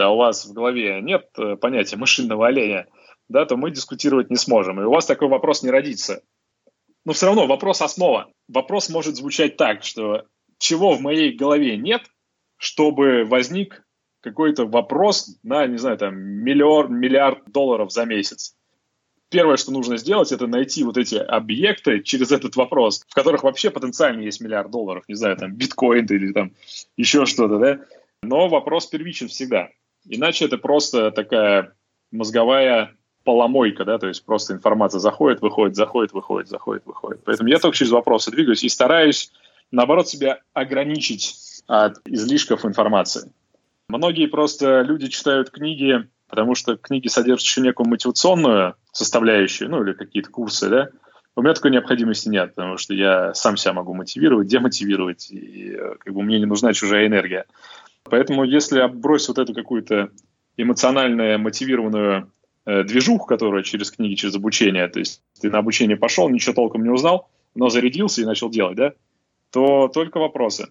[0.00, 2.86] а у вас в голове нет э, понятия мышиного оленя,
[3.28, 4.80] да, то мы дискутировать не сможем.
[4.80, 6.22] И у вас такой вопрос не родится.
[7.04, 8.30] Но все равно вопрос основа.
[8.48, 10.24] Вопрос может звучать так, что
[10.58, 12.02] чего в моей голове нет,
[12.56, 13.84] чтобы возник
[14.20, 18.54] какой-то вопрос на, не знаю, там, миллион, миллиард долларов за месяц.
[19.28, 23.70] Первое, что нужно сделать, это найти вот эти объекты через этот вопрос, в которых вообще
[23.70, 26.52] потенциально есть миллиард долларов, не знаю, там, биткоин или там
[26.96, 27.80] еще что-то, да.
[28.22, 29.70] Но вопрос первичен всегда.
[30.08, 31.74] Иначе это просто такая
[32.10, 37.22] мозговая поломойка, да, то есть просто информация заходит, выходит, заходит, выходит, заходит, выходит.
[37.24, 39.30] Поэтому я только через вопросы двигаюсь и стараюсь,
[39.70, 43.32] наоборот, себя ограничить от излишков информации.
[43.88, 49.92] Многие просто люди читают книги, потому что книги содержат еще некую мотивационную составляющую, ну или
[49.92, 50.88] какие-то курсы, да.
[51.34, 56.12] У меня такой необходимости нет, потому что я сам себя могу мотивировать, демотивировать, и как
[56.12, 57.46] бы мне не нужна чужая энергия.
[58.04, 60.10] Поэтому если отбросить вот эту какую-то
[60.56, 62.30] эмоционально мотивированную
[62.66, 66.82] э, движуху, которая через книги, через обучение, то есть ты на обучение пошел, ничего толком
[66.82, 68.92] не узнал, но зарядился и начал делать, да,
[69.50, 70.68] то только вопросы.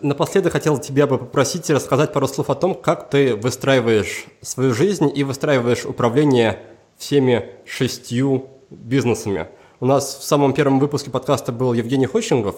[0.00, 5.10] Напоследок хотел тебя бы попросить рассказать пару слов о том, как ты выстраиваешь свою жизнь
[5.12, 6.60] и выстраиваешь управление
[6.96, 9.48] всеми шестью бизнесами.
[9.80, 12.56] У нас в самом первом выпуске подкаста был Евгений Хощингов.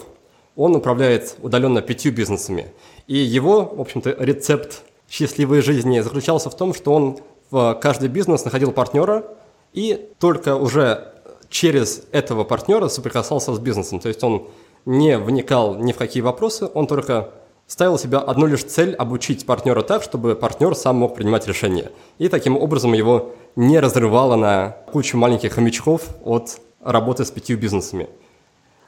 [0.55, 2.71] Он управляет удаленно пятью бизнесами.
[3.07, 7.19] И его, в общем-то, рецепт счастливой жизни заключался в том, что он
[7.49, 9.25] в каждый бизнес находил партнера
[9.73, 11.13] и только уже
[11.49, 13.99] через этого партнера соприкасался с бизнесом.
[13.99, 14.47] То есть он
[14.85, 17.31] не вникал ни в какие вопросы, он только
[17.67, 21.91] ставил себя одну лишь цель обучить партнера так, чтобы партнер сам мог принимать решения.
[22.17, 28.09] И таким образом его не разрывало на кучу маленьких хомячков от работы с пятью бизнесами.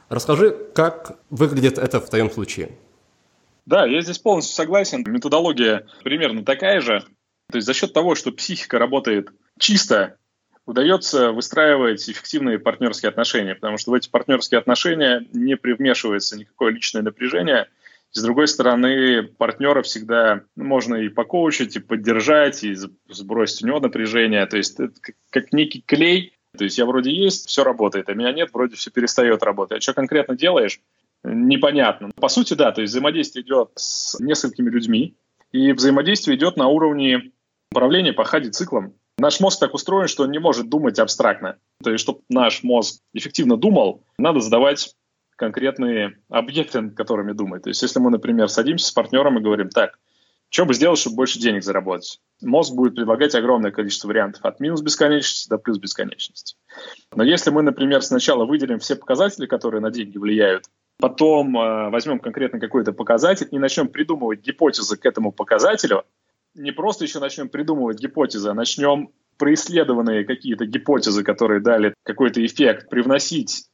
[0.09, 2.71] Расскажи, как выглядит это в твоем случае?
[3.65, 5.03] Да, я здесь полностью согласен.
[5.07, 7.01] Методология примерно такая же.
[7.51, 9.29] То есть за счет того, что психика работает
[9.59, 10.17] чисто,
[10.65, 17.01] удается выстраивать эффективные партнерские отношения, потому что в эти партнерские отношения не привмешивается никакое личное
[17.01, 17.67] напряжение.
[18.11, 22.75] С другой стороны, партнера всегда можно и покоучить, и поддержать, и
[23.09, 24.45] сбросить у него напряжение.
[24.45, 24.93] То есть это
[25.31, 26.33] как некий клей.
[26.55, 29.79] То есть я вроде есть, все работает, а меня нет, вроде все перестает работать.
[29.79, 30.79] А что конкретно делаешь?
[31.23, 32.11] Непонятно.
[32.15, 35.15] По сути, да, то есть взаимодействие идет с несколькими людьми,
[35.51, 37.31] и взаимодействие идет на уровне
[37.71, 38.95] управления по хади-циклам.
[39.17, 41.57] Наш мозг так устроен, что он не может думать абстрактно.
[41.83, 44.95] То есть, чтобы наш мозг эффективно думал, надо задавать
[45.35, 47.63] конкретные объекты, над которыми думать.
[47.63, 49.99] То есть, если мы, например, садимся с партнером и говорим, так,
[50.49, 52.19] что бы сделать, чтобы больше денег заработать?
[52.41, 56.57] Мозг будет предлагать огромное количество вариантов от минус бесконечности до плюс бесконечности.
[57.11, 60.65] Но если мы, например, сначала выделим все показатели, которые на деньги влияют,
[60.99, 66.03] потом э, возьмем конкретно какой-то показатель и начнем придумывать гипотезы к этому показателю,
[66.55, 72.89] не просто еще начнем придумывать гипотезы, а начнем происследованные какие-то гипотезы, которые дали какой-то эффект,
[72.89, 73.65] привносить,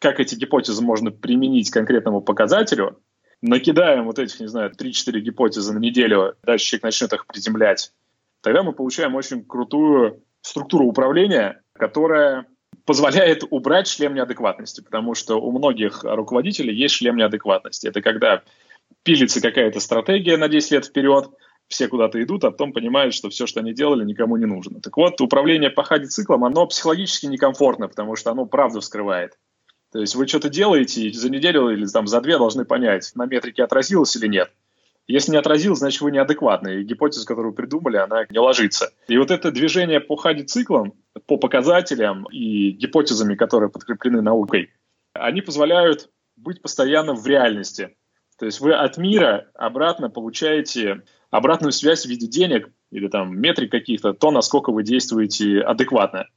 [0.00, 3.00] как эти гипотезы можно применить к конкретному показателю,
[3.40, 7.92] накидаем вот этих, не знаю, 3-4 гипотезы на неделю, дальше человек начнет их приземлять,
[8.40, 12.46] тогда мы получаем очень крутую структуру управления, которая
[12.84, 17.86] позволяет убрать шлем неадекватности, потому что у многих руководителей есть шлем неадекватности.
[17.86, 18.42] Это когда
[19.02, 21.30] пилится какая-то стратегия на 10 лет вперед,
[21.68, 24.80] все куда-то идут, а потом понимают, что все, что они делали, никому не нужно.
[24.80, 29.38] Так вот, управление по хади-циклом, оно психологически некомфортно, потому что оно правду вскрывает.
[29.90, 33.26] То есть вы что-то делаете, и за неделю или там, за две должны понять, на
[33.26, 34.50] метрике отразилось или нет.
[35.06, 38.90] Если не отразилось, значит, вы неадекватны, и гипотеза, которую вы придумали, она не ложится.
[39.06, 40.94] И вот это движение по хади-циклам,
[41.26, 44.70] по показателям и гипотезами, которые подкреплены наукой,
[45.12, 47.96] они позволяют быть постоянно в реальности.
[48.38, 53.70] То есть вы от мира обратно получаете обратную связь в виде денег или там метрик
[53.70, 56.28] каких-то, то, насколько вы действуете адекватно.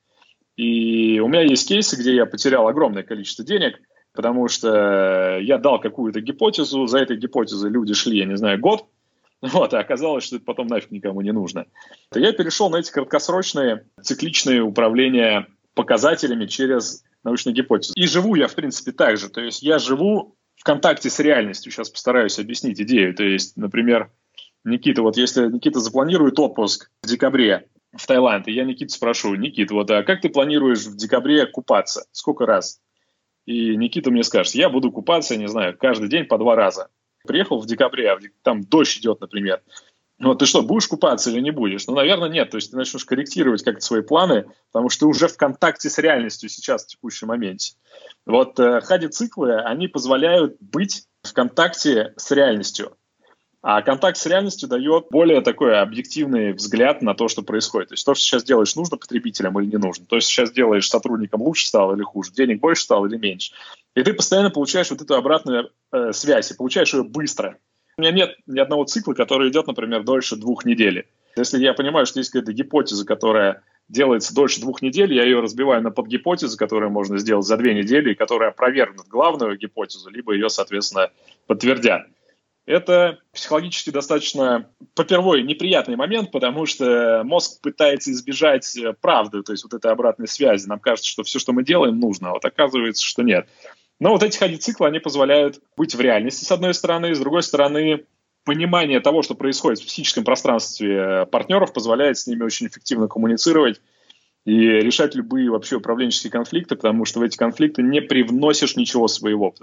[0.57, 3.79] И у меня есть кейсы, где я потерял огромное количество денег,
[4.17, 8.87] потому что я дал какую-то гипотезу, за этой гипотезой люди шли, я не знаю, год,
[9.43, 11.67] вот, а оказалось, что это потом нафиг никому не нужно.
[12.09, 17.93] То я перешел на эти краткосрочные цикличные управления показателями через научную гипотезу.
[17.95, 19.29] И живу я, в принципе, так же.
[19.29, 21.71] То есть я живу в контакте с реальностью.
[21.71, 23.13] Сейчас постараюсь объяснить идею.
[23.13, 24.09] То есть, например,
[24.63, 29.75] Никита, вот если Никита запланирует отпуск в декабре в Таиланд, и я Никита спрошу, Никита,
[29.75, 32.05] вот а как ты планируешь в декабре купаться?
[32.11, 32.81] Сколько раз?
[33.47, 36.89] И Никита мне скажет, я буду купаться, не знаю, каждый день по два раза.
[37.25, 39.61] Приехал в декабре, а там дождь идет, например.
[40.19, 41.87] Ну, ты что, будешь купаться или не будешь?
[41.87, 42.49] Ну, наверное, нет.
[42.49, 45.97] То есть ты начнешь корректировать как-то свои планы, потому что ты уже в контакте с
[45.97, 47.75] реальностью сейчас, в текущем моменте.
[48.25, 52.97] Вот э, хади-циклы, они позволяют быть в контакте с реальностью.
[53.69, 57.89] А контакт с реальностью дает более такой объективный взгляд на то, что происходит.
[57.89, 60.05] То есть то, что сейчас делаешь, нужно потребителям или не нужно.
[60.05, 63.51] То, что сейчас делаешь сотрудникам, лучше стало или хуже, денег больше стало или меньше.
[63.93, 67.57] И ты постоянно получаешь вот эту обратную э, связь, и получаешь ее быстро.
[67.97, 71.05] У меня нет ни одного цикла, который идет, например, дольше двух недель.
[71.35, 75.83] Если я понимаю, что есть какая-то гипотеза, которая делается дольше двух недель, я ее разбиваю
[75.83, 80.47] на подгипотезы, которые можно сделать за две недели, и которые опровергнут главную гипотезу, либо ее,
[80.47, 81.11] соответственно,
[81.47, 82.07] подтвердят
[82.67, 89.63] это психологически достаточно попервой неприятный момент, потому что мозг пытается избежать э, правды, то есть
[89.63, 90.67] вот этой обратной связи.
[90.67, 93.47] Нам кажется, что все, что мы делаем, нужно, а вот оказывается, что нет.
[93.99, 98.05] Но вот эти ходи-циклы, они позволяют быть в реальности, с одной стороны, с другой стороны,
[98.43, 103.79] понимание того, что происходит в психическом пространстве э, партнеров, позволяет с ними очень эффективно коммуницировать
[104.47, 109.53] и решать любые вообще управленческие конфликты, потому что в эти конфликты не привносишь ничего своего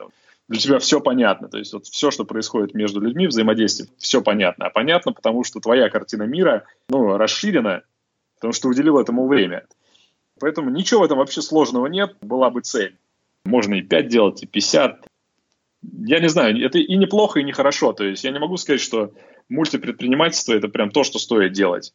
[0.46, 1.48] для тебя все понятно.
[1.48, 4.66] То есть вот все, что происходит между людьми, взаимодействие, все понятно.
[4.66, 7.80] А понятно, потому что твоя картина мира ну, расширена,
[8.34, 9.64] потому что уделил этому время.
[10.38, 12.98] Поэтому ничего в этом вообще сложного нет, была бы цель.
[13.46, 15.06] Можно и 5 делать, и 50.
[16.04, 17.94] Я не знаю, это и неплохо, и нехорошо.
[17.94, 19.14] То есть я не могу сказать, что
[19.48, 21.94] мультипредпринимательство– это прям то, что стоит делать.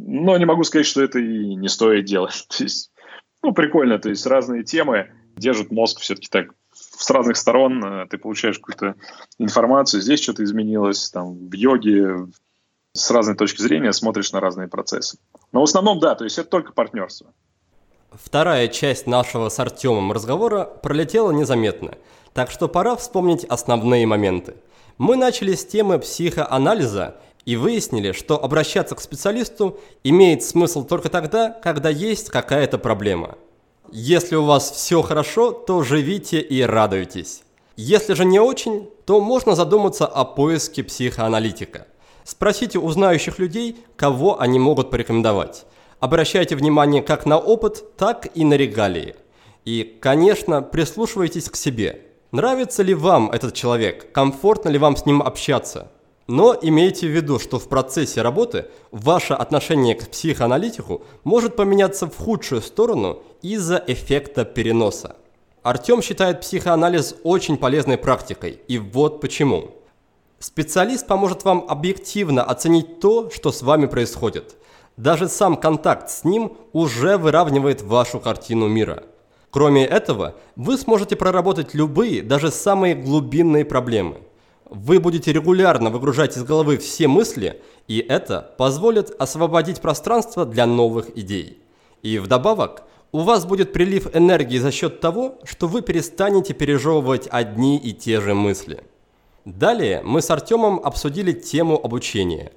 [0.00, 2.46] Но не могу сказать, что это и не стоит делать.
[2.56, 2.92] То есть,
[3.42, 8.18] ну, прикольно, то есть разные темы держат мозг все-таки так с разных сторон э, ты
[8.18, 8.94] получаешь какую-то
[9.38, 12.26] информацию, здесь что-то изменилось, там, в йоге,
[12.92, 15.18] с разной точки зрения смотришь на разные процессы.
[15.52, 17.32] Но в основном, да, то есть это только партнерство.
[18.12, 21.94] Вторая часть нашего с Артемом разговора пролетела незаметно,
[22.32, 24.56] так что пора вспомнить основные моменты.
[24.96, 31.50] Мы начали с темы психоанализа и выяснили, что обращаться к специалисту имеет смысл только тогда,
[31.50, 33.36] когда есть какая-то проблема–
[33.90, 37.42] если у вас все хорошо, то живите и радуйтесь.
[37.76, 41.86] Если же не очень, то можно задуматься о поиске психоаналитика.
[42.22, 45.64] Спросите у знающих людей, кого они могут порекомендовать.
[46.00, 49.16] Обращайте внимание как на опыт, так и на регалии.
[49.64, 52.02] И, конечно, прислушивайтесь к себе.
[52.30, 54.12] Нравится ли вам этот человек?
[54.12, 55.90] Комфортно ли вам с ним общаться?
[56.28, 62.14] Но имейте в виду, что в процессе работы ваше отношение к психоаналитику может поменяться в
[62.16, 65.16] худшую сторону из-за эффекта переноса.
[65.62, 69.70] Артем считает психоанализ очень полезной практикой, и вот почему.
[70.38, 74.56] Специалист поможет вам объективно оценить то, что с вами происходит.
[74.98, 79.04] Даже сам контакт с ним уже выравнивает вашу картину мира.
[79.50, 84.18] Кроме этого, вы сможете проработать любые, даже самые глубинные проблемы–
[84.70, 91.16] вы будете регулярно выгружать из головы все мысли, и это позволит освободить пространство для новых
[91.16, 91.62] идей.
[92.02, 97.78] И вдобавок, у вас будет прилив энергии за счет того, что вы перестанете пережевывать одни
[97.78, 98.84] и те же мысли.
[99.44, 102.52] Далее мы с Артемом обсудили тему обучения.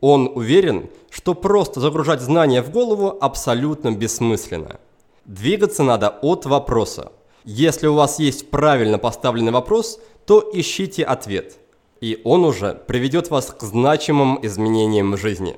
[0.00, 4.80] Он уверен, что просто загружать знания в голову абсолютно бессмысленно.
[5.24, 7.12] Двигаться надо от вопроса.
[7.44, 11.58] Если у вас есть правильно поставленный вопрос, то ищите ответ.
[12.00, 15.56] И он уже приведет вас к значимым изменениям в жизни.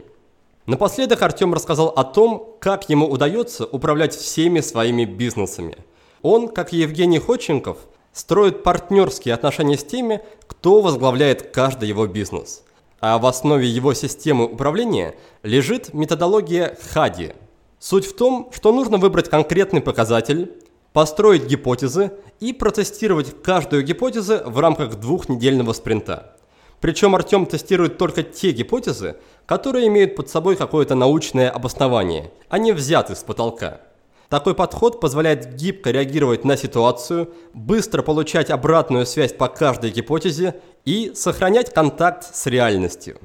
[0.66, 5.76] Напоследок Артем рассказал о том, как ему удается управлять всеми своими бизнесами.
[6.22, 7.76] Он, как Евгений Ходченков,
[8.14, 12.62] строит партнерские отношения с теми, кто возглавляет каждый его бизнес.
[13.00, 17.34] А в основе его системы управления лежит методология ХАДИ.
[17.78, 20.50] Суть в том, что нужно выбрать конкретный показатель,
[20.94, 26.36] построить гипотезы и протестировать каждую гипотезу в рамках двухнедельного спринта.
[26.80, 32.70] Причем Артем тестирует только те гипотезы, которые имеют под собой какое-то научное обоснование, а не
[32.70, 33.80] взяты с потолка.
[34.28, 41.12] Такой подход позволяет гибко реагировать на ситуацию, быстро получать обратную связь по каждой гипотезе и
[41.14, 43.18] сохранять контакт с реальностью.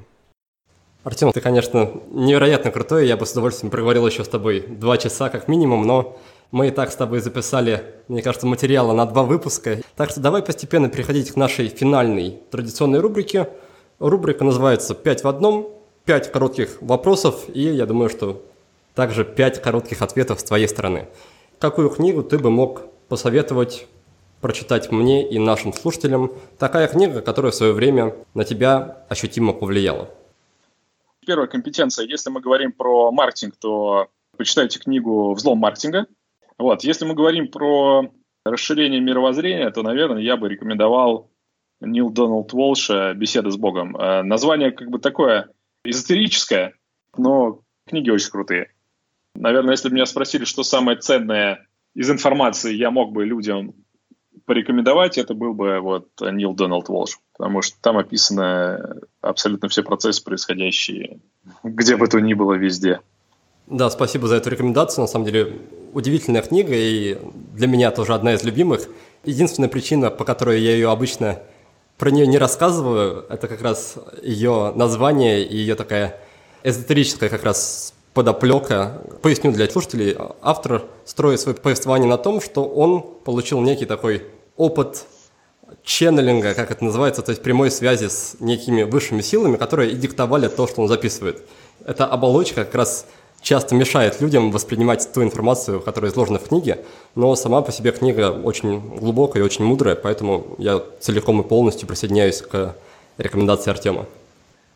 [1.02, 5.30] Артем, ты, конечно, невероятно крутой, я бы с удовольствием проговорил еще с тобой два часа
[5.30, 6.18] как минимум, но
[6.50, 9.78] мы и так с тобой записали, мне кажется, материала на два выпуска.
[9.96, 13.48] Так что давай постепенно переходить к нашей финальной традиционной рубрике.
[13.98, 15.72] Рубрика называется «Пять в одном»,
[16.04, 18.42] пять коротких вопросов, и я думаю, что
[18.94, 21.08] также пять коротких ответов с твоей стороны.
[21.58, 23.86] Какую книгу ты бы мог посоветовать
[24.40, 26.32] прочитать мне и нашим слушателям?
[26.58, 30.08] Такая книга, которая в свое время на тебя ощутимо повлияла.
[31.24, 32.06] Первая компетенция.
[32.06, 36.06] Если мы говорим про маркетинг, то почитайте книгу «Взлом маркетинга».
[36.60, 36.84] Вот.
[36.84, 38.12] Если мы говорим про
[38.44, 41.30] расширение мировоззрения, то, наверное, я бы рекомендовал
[41.80, 43.96] Нил Доналд Уолша «Беседа с Богом».
[43.96, 45.48] Э, название как бы такое
[45.86, 46.74] эзотерическое,
[47.16, 48.72] но книги очень крутые.
[49.34, 53.72] Наверное, если бы меня спросили, что самое ценное из информации я мог бы людям
[54.44, 60.22] порекомендовать, это был бы вот Нил Дональд Волш, потому что там описаны абсолютно все процессы,
[60.22, 61.20] происходящие
[61.62, 63.00] где бы то ни было везде.
[63.70, 65.02] Да, спасибо за эту рекомендацию.
[65.02, 65.60] На самом деле,
[65.92, 67.16] удивительная книга и
[67.54, 68.88] для меня тоже одна из любимых.
[69.24, 71.38] Единственная причина, по которой я ее обычно
[71.96, 73.94] про нее не рассказываю, это как раз
[74.24, 76.18] ее название и ее такая
[76.64, 79.02] эзотерическая как раз подоплека.
[79.22, 84.24] Поясню для слушателей, автор строит свое повествование на том, что он получил некий такой
[84.56, 85.04] опыт
[85.84, 90.48] ченнелинга, как это называется, то есть прямой связи с некими высшими силами, которые и диктовали
[90.48, 91.46] то, что он записывает.
[91.86, 93.06] Эта оболочка как раз
[93.42, 96.84] часто мешает людям воспринимать ту информацию, которая изложена в книге,
[97.14, 101.88] но сама по себе книга очень глубокая и очень мудрая, поэтому я целиком и полностью
[101.88, 102.76] присоединяюсь к
[103.18, 104.06] рекомендации Артема.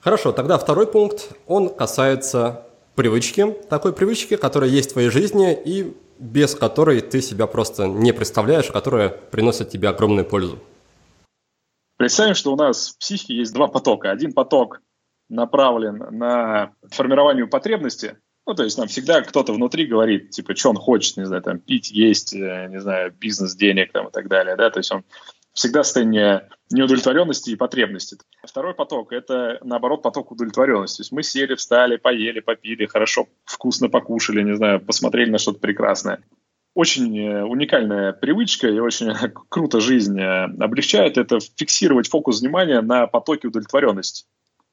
[0.00, 5.96] Хорошо, тогда второй пункт, он касается привычки, такой привычки, которая есть в твоей жизни и
[6.18, 10.58] без которой ты себя просто не представляешь, которая приносит тебе огромную пользу.
[11.96, 14.10] Представим, что у нас в психике есть два потока.
[14.10, 14.80] Один поток
[15.28, 20.76] направлен на формирование потребности, ну, то есть нам всегда кто-то внутри говорит, типа, что он
[20.76, 24.56] хочет, не знаю, там, пить, есть, э, не знаю, бизнес, денег там и так далее,
[24.56, 25.04] да, то есть он
[25.54, 28.18] всегда в состоянии неудовлетворенности и потребности.
[28.42, 30.98] Второй поток– это, наоборот, поток удовлетворенности.
[30.98, 35.60] То есть мы сели, встали, поели, попили, хорошо, вкусно покушали, не знаю, посмотрели на что-то
[35.60, 36.20] прекрасное.
[36.74, 39.12] Очень э, уникальная привычка и очень
[39.48, 44.26] круто жизнь э, облегчает– это фиксировать фокус внимания на потоке удовлетворенности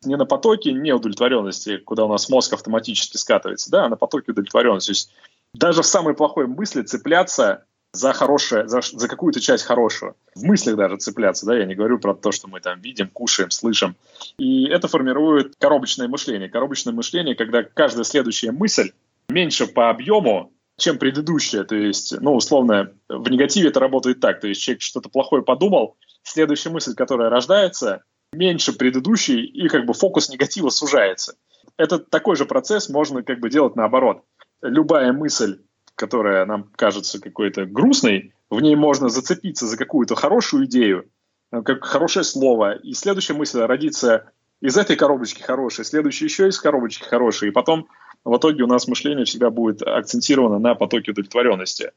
[0.04, 4.88] не на потоке неудовлетворенности, куда у нас мозг автоматически скатывается, да, а на потоке удовлетворенности.
[4.88, 5.12] То есть
[5.54, 10.16] даже в самой плохой мысли цепляться за хорошее, за, за какую-то часть хорошего.
[10.34, 13.52] В мыслях даже цепляться, да, я не говорю про то, что мы там видим, кушаем,
[13.52, 13.96] слышим.
[14.38, 16.50] И это формирует коробочное мышление.
[16.50, 18.92] Коробочное мышление, когда каждая следующая мысль
[19.28, 21.66] меньше по объему, чем предыдущая.
[21.66, 24.40] То есть, ну, условно, в негативе это работает так.
[24.40, 29.94] То есть человек что-то плохое подумал, следующая мысль, которая рождается, меньше предыдущей, и как бы
[29.94, 31.36] фокус негатива сужается.
[31.78, 34.24] Это такой же процесс можно как бы делать наоборот.
[34.62, 35.60] Любая мысль,
[35.96, 41.10] которая нам кажется какой-то грустной, в ней можно зацепиться за какую-то хорошую идею,
[41.52, 44.32] э, как хорошее слово, и следующая мысль родится
[44.62, 47.88] из этой коробочки хорошей, следующая еще из коробочки хорошей, и потом
[48.24, 51.92] в итоге у нас мышление всегда будет акцентировано на потоке удовлетворенности.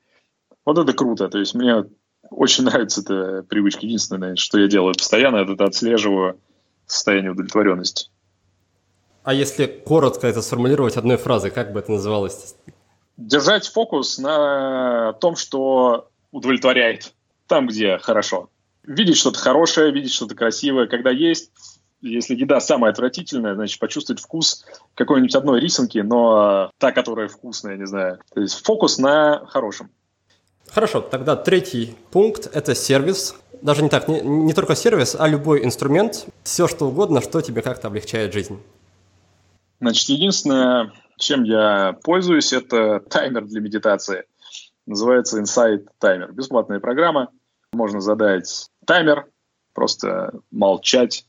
[0.64, 1.28] Вот это круто.
[1.28, 1.84] То есть мне
[2.36, 3.86] очень нравится эта привычка.
[3.86, 6.38] Единственное, что я делаю постоянно, это отслеживаю
[6.86, 8.10] состояние удовлетворенности.
[9.22, 12.56] А если коротко это сформулировать одной фразой, как бы это называлось?
[13.16, 17.14] Держать фокус на том, что удовлетворяет,
[17.46, 18.50] там, где хорошо.
[18.82, 20.88] Видеть что-то хорошее, видеть что-то красивое.
[20.88, 21.50] Когда есть,
[22.02, 27.86] если еда самая отвратительная, значит, почувствовать вкус какой-нибудь одной рисунки, но та, которая вкусная, не
[27.86, 28.18] знаю.
[28.34, 29.90] То есть фокус на хорошем.
[30.70, 33.36] Хорошо, тогда третий пункт– это сервис.
[33.62, 37.62] Даже не так, не, не только сервис, а любой инструмент, все что угодно, что тебе
[37.62, 38.60] как-то облегчает жизнь.
[39.80, 44.24] Значит, единственное, чем я пользуюсь, это таймер для медитации.
[44.86, 46.32] Называется Insight Timer.
[46.32, 47.28] Бесплатная программа.
[47.72, 49.26] Можно задать таймер,
[49.72, 51.26] просто молчать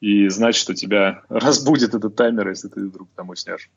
[0.00, 3.70] и знать, что тебя разбудит этот таймер, если ты вдруг там уснешь.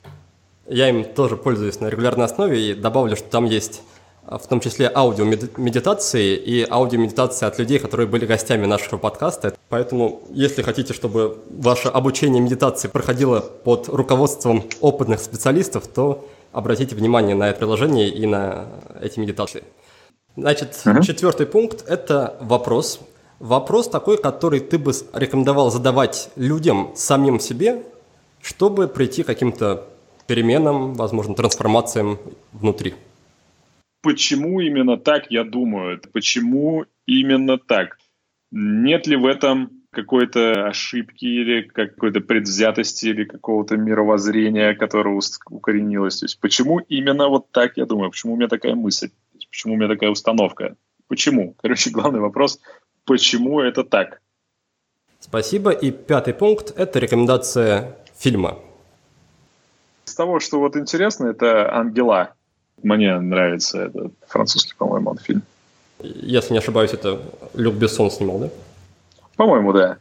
[0.66, 3.82] Я им тоже пользуюсь на регулярной основе и добавлю, что там есть
[4.26, 9.54] в том числе аудиомедитации и аудиомедитации от людей, которые были гостями нашего подкаста.
[9.68, 17.34] Поэтому, если хотите, чтобы ваше обучение медитации проходило под руководством опытных специалистов, то обратите внимание
[17.34, 18.66] на это приложение и на
[19.00, 19.64] эти медитации.
[20.36, 21.02] Значит, uh-huh.
[21.02, 23.00] четвертый пункт– это вопрос.
[23.40, 27.82] Вопрос такой, который ты бы рекомендовал задавать людям, самим себе,
[28.40, 29.86] чтобы прийти к каким-то
[30.26, 32.18] переменам, возможно, трансформациям
[32.52, 32.94] внутри
[34.02, 37.98] почему именно так я думаю, почему именно так.
[38.50, 46.20] Нет ли в этом какой-то ошибки или какой-то предвзятости или какого-то мировоззрения, которое укоренилось.
[46.20, 49.10] То есть почему именно вот так я думаю, почему у меня такая мысль,
[49.50, 50.76] почему у меня такая установка,
[51.08, 51.54] почему?
[51.62, 52.60] Короче, главный вопрос,
[53.04, 54.20] почему это так?
[55.18, 55.70] Спасибо.
[55.70, 58.58] И пятый пункт– это рекомендация фильма.
[60.04, 62.34] С того, что вот интересно, это «Ангела».
[62.82, 65.42] Мне нравится этот французский, по-моему, он фильм.
[66.02, 67.20] Если не ошибаюсь, это
[67.54, 68.48] Люк Бессон снимал, да?
[69.36, 69.98] По-моему, да.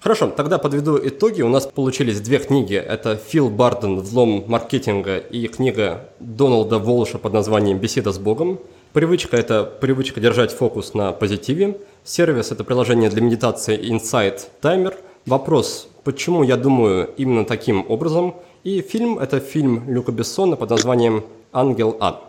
[0.00, 1.42] Хорошо, тогда подведу итоги.
[1.42, 2.74] У нас получились две книги.
[2.74, 8.58] Это Фил Барден «Взлом маркетинга» и книга Дональда Волша под названием «Беседа с Богом».
[8.92, 11.78] Привычка– это привычка держать фокус на позитиве.
[12.04, 14.94] Сервис– это приложение для медитации Insight Timer.
[15.26, 18.34] Вопрос– почему я думаю именно таким образом?
[18.62, 21.24] И фильм– это фильм Люка Бессона под названием
[21.54, 22.20] Ангел А.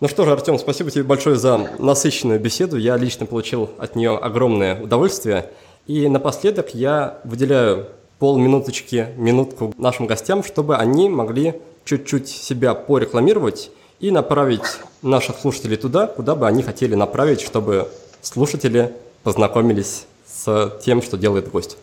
[0.00, 2.76] Ну что же, Артем, спасибо тебе большое за насыщенную беседу.
[2.76, 5.50] Я лично получил от нее огромное удовольствие.
[5.86, 7.88] И напоследок я выделяю
[8.18, 11.54] полминуточки, минутку нашим гостям, чтобы они могли
[11.84, 13.70] чуть-чуть себя порекламировать
[14.00, 17.88] и направить наших слушателей туда, куда бы они хотели направить, чтобы
[18.20, 21.76] слушатели познакомились с тем, что делает гость.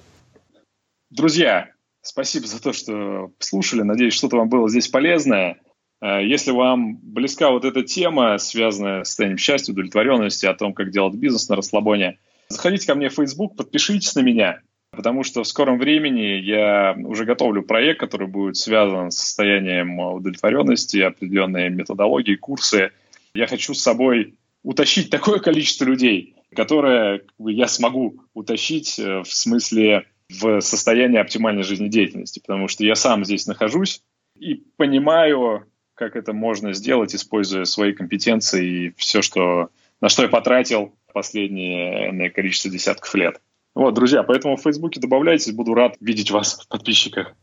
[1.09, 1.69] Друзья,
[2.01, 3.81] спасибо за то, что слушали.
[3.81, 5.57] Надеюсь, что-то вам было здесь полезное.
[6.01, 10.91] Э, если вам близка вот эта тема, связанная с состоянием счастья, удовлетворенности, о том, как
[10.91, 12.19] делать бизнес на расслабоне,
[12.49, 14.61] заходите ко мне в Facebook, подпишитесь на меня,
[14.91, 20.97] потому что в скором времени я уже готовлю проект, который будет связан с состоянием удовлетворенности,
[20.97, 22.91] определенные методологии, курсы.
[23.33, 30.05] Я хочу с собой утащить такое количество людей, которое я смогу утащить э, в смысле
[30.29, 34.01] в состояние оптимальной жизнедеятельности, потому что я сам здесь нахожусь
[34.39, 35.65] и понимаю,
[35.95, 39.69] как это можно сделать, используя свои компетенции и все, что,
[40.01, 43.41] на что я потратил последнее количество десятков лет.
[43.73, 47.33] Вот, друзья, поэтому в Фейсбуке добавляйтесь, буду рад видеть вас в подписчиках.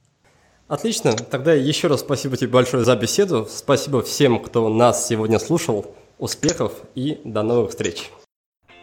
[0.68, 1.12] Отлично.
[1.12, 3.46] Тогда еще раз спасибо тебе большое за беседу.
[3.50, 5.94] Спасибо всем, кто нас сегодня слушал.
[6.18, 8.10] Успехов и до новых встреч.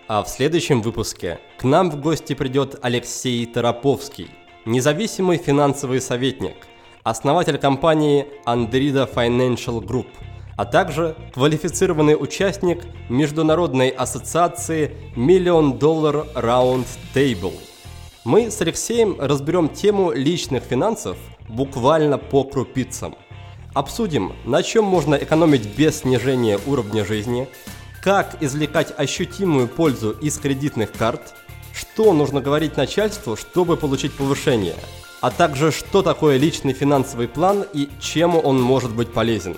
[0.07, 4.29] А в следующем выпуске к нам в гости придет Алексей Тороповский,
[4.65, 6.55] независимый финансовый советник–
[7.09, 10.05] основатель компании Andrida Financial Group,
[10.55, 17.53] а также квалифицированный участник Международной ассоциации Million Dollar Round Table.
[18.25, 21.17] Мы с Алексеем разберем тему личных финансов
[21.47, 23.15] буквально по крупицам.
[23.73, 27.47] Обсудим, на чем можно экономить без снижения уровня жизни,
[28.03, 31.33] как извлекать ощутимую пользу из кредитных карт,
[31.73, 34.75] что нужно говорить начальству, чтобы получить повышение–
[35.21, 39.55] а также что такое личный финансовый план и чем он может быть полезен.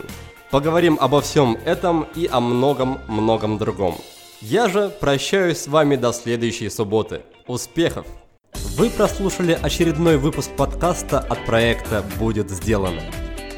[0.50, 3.96] Поговорим обо всем этом и о многом-многом другом.
[4.42, 7.22] Я же прощаюсь с вами до следующей субботы.
[7.48, 8.06] Успехов!
[8.76, 13.02] Вы прослушали очередной выпуск подкаста от проекта «Будет сделано».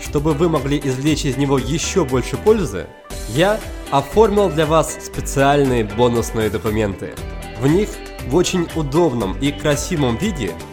[0.01, 2.87] Чтобы вы могли извлечь из него еще больше пользы,
[3.29, 3.59] я
[3.89, 7.15] оформил для вас специальные бонусные документы.
[7.59, 7.89] В них
[8.27, 10.53] в очень удобном и красивом виде–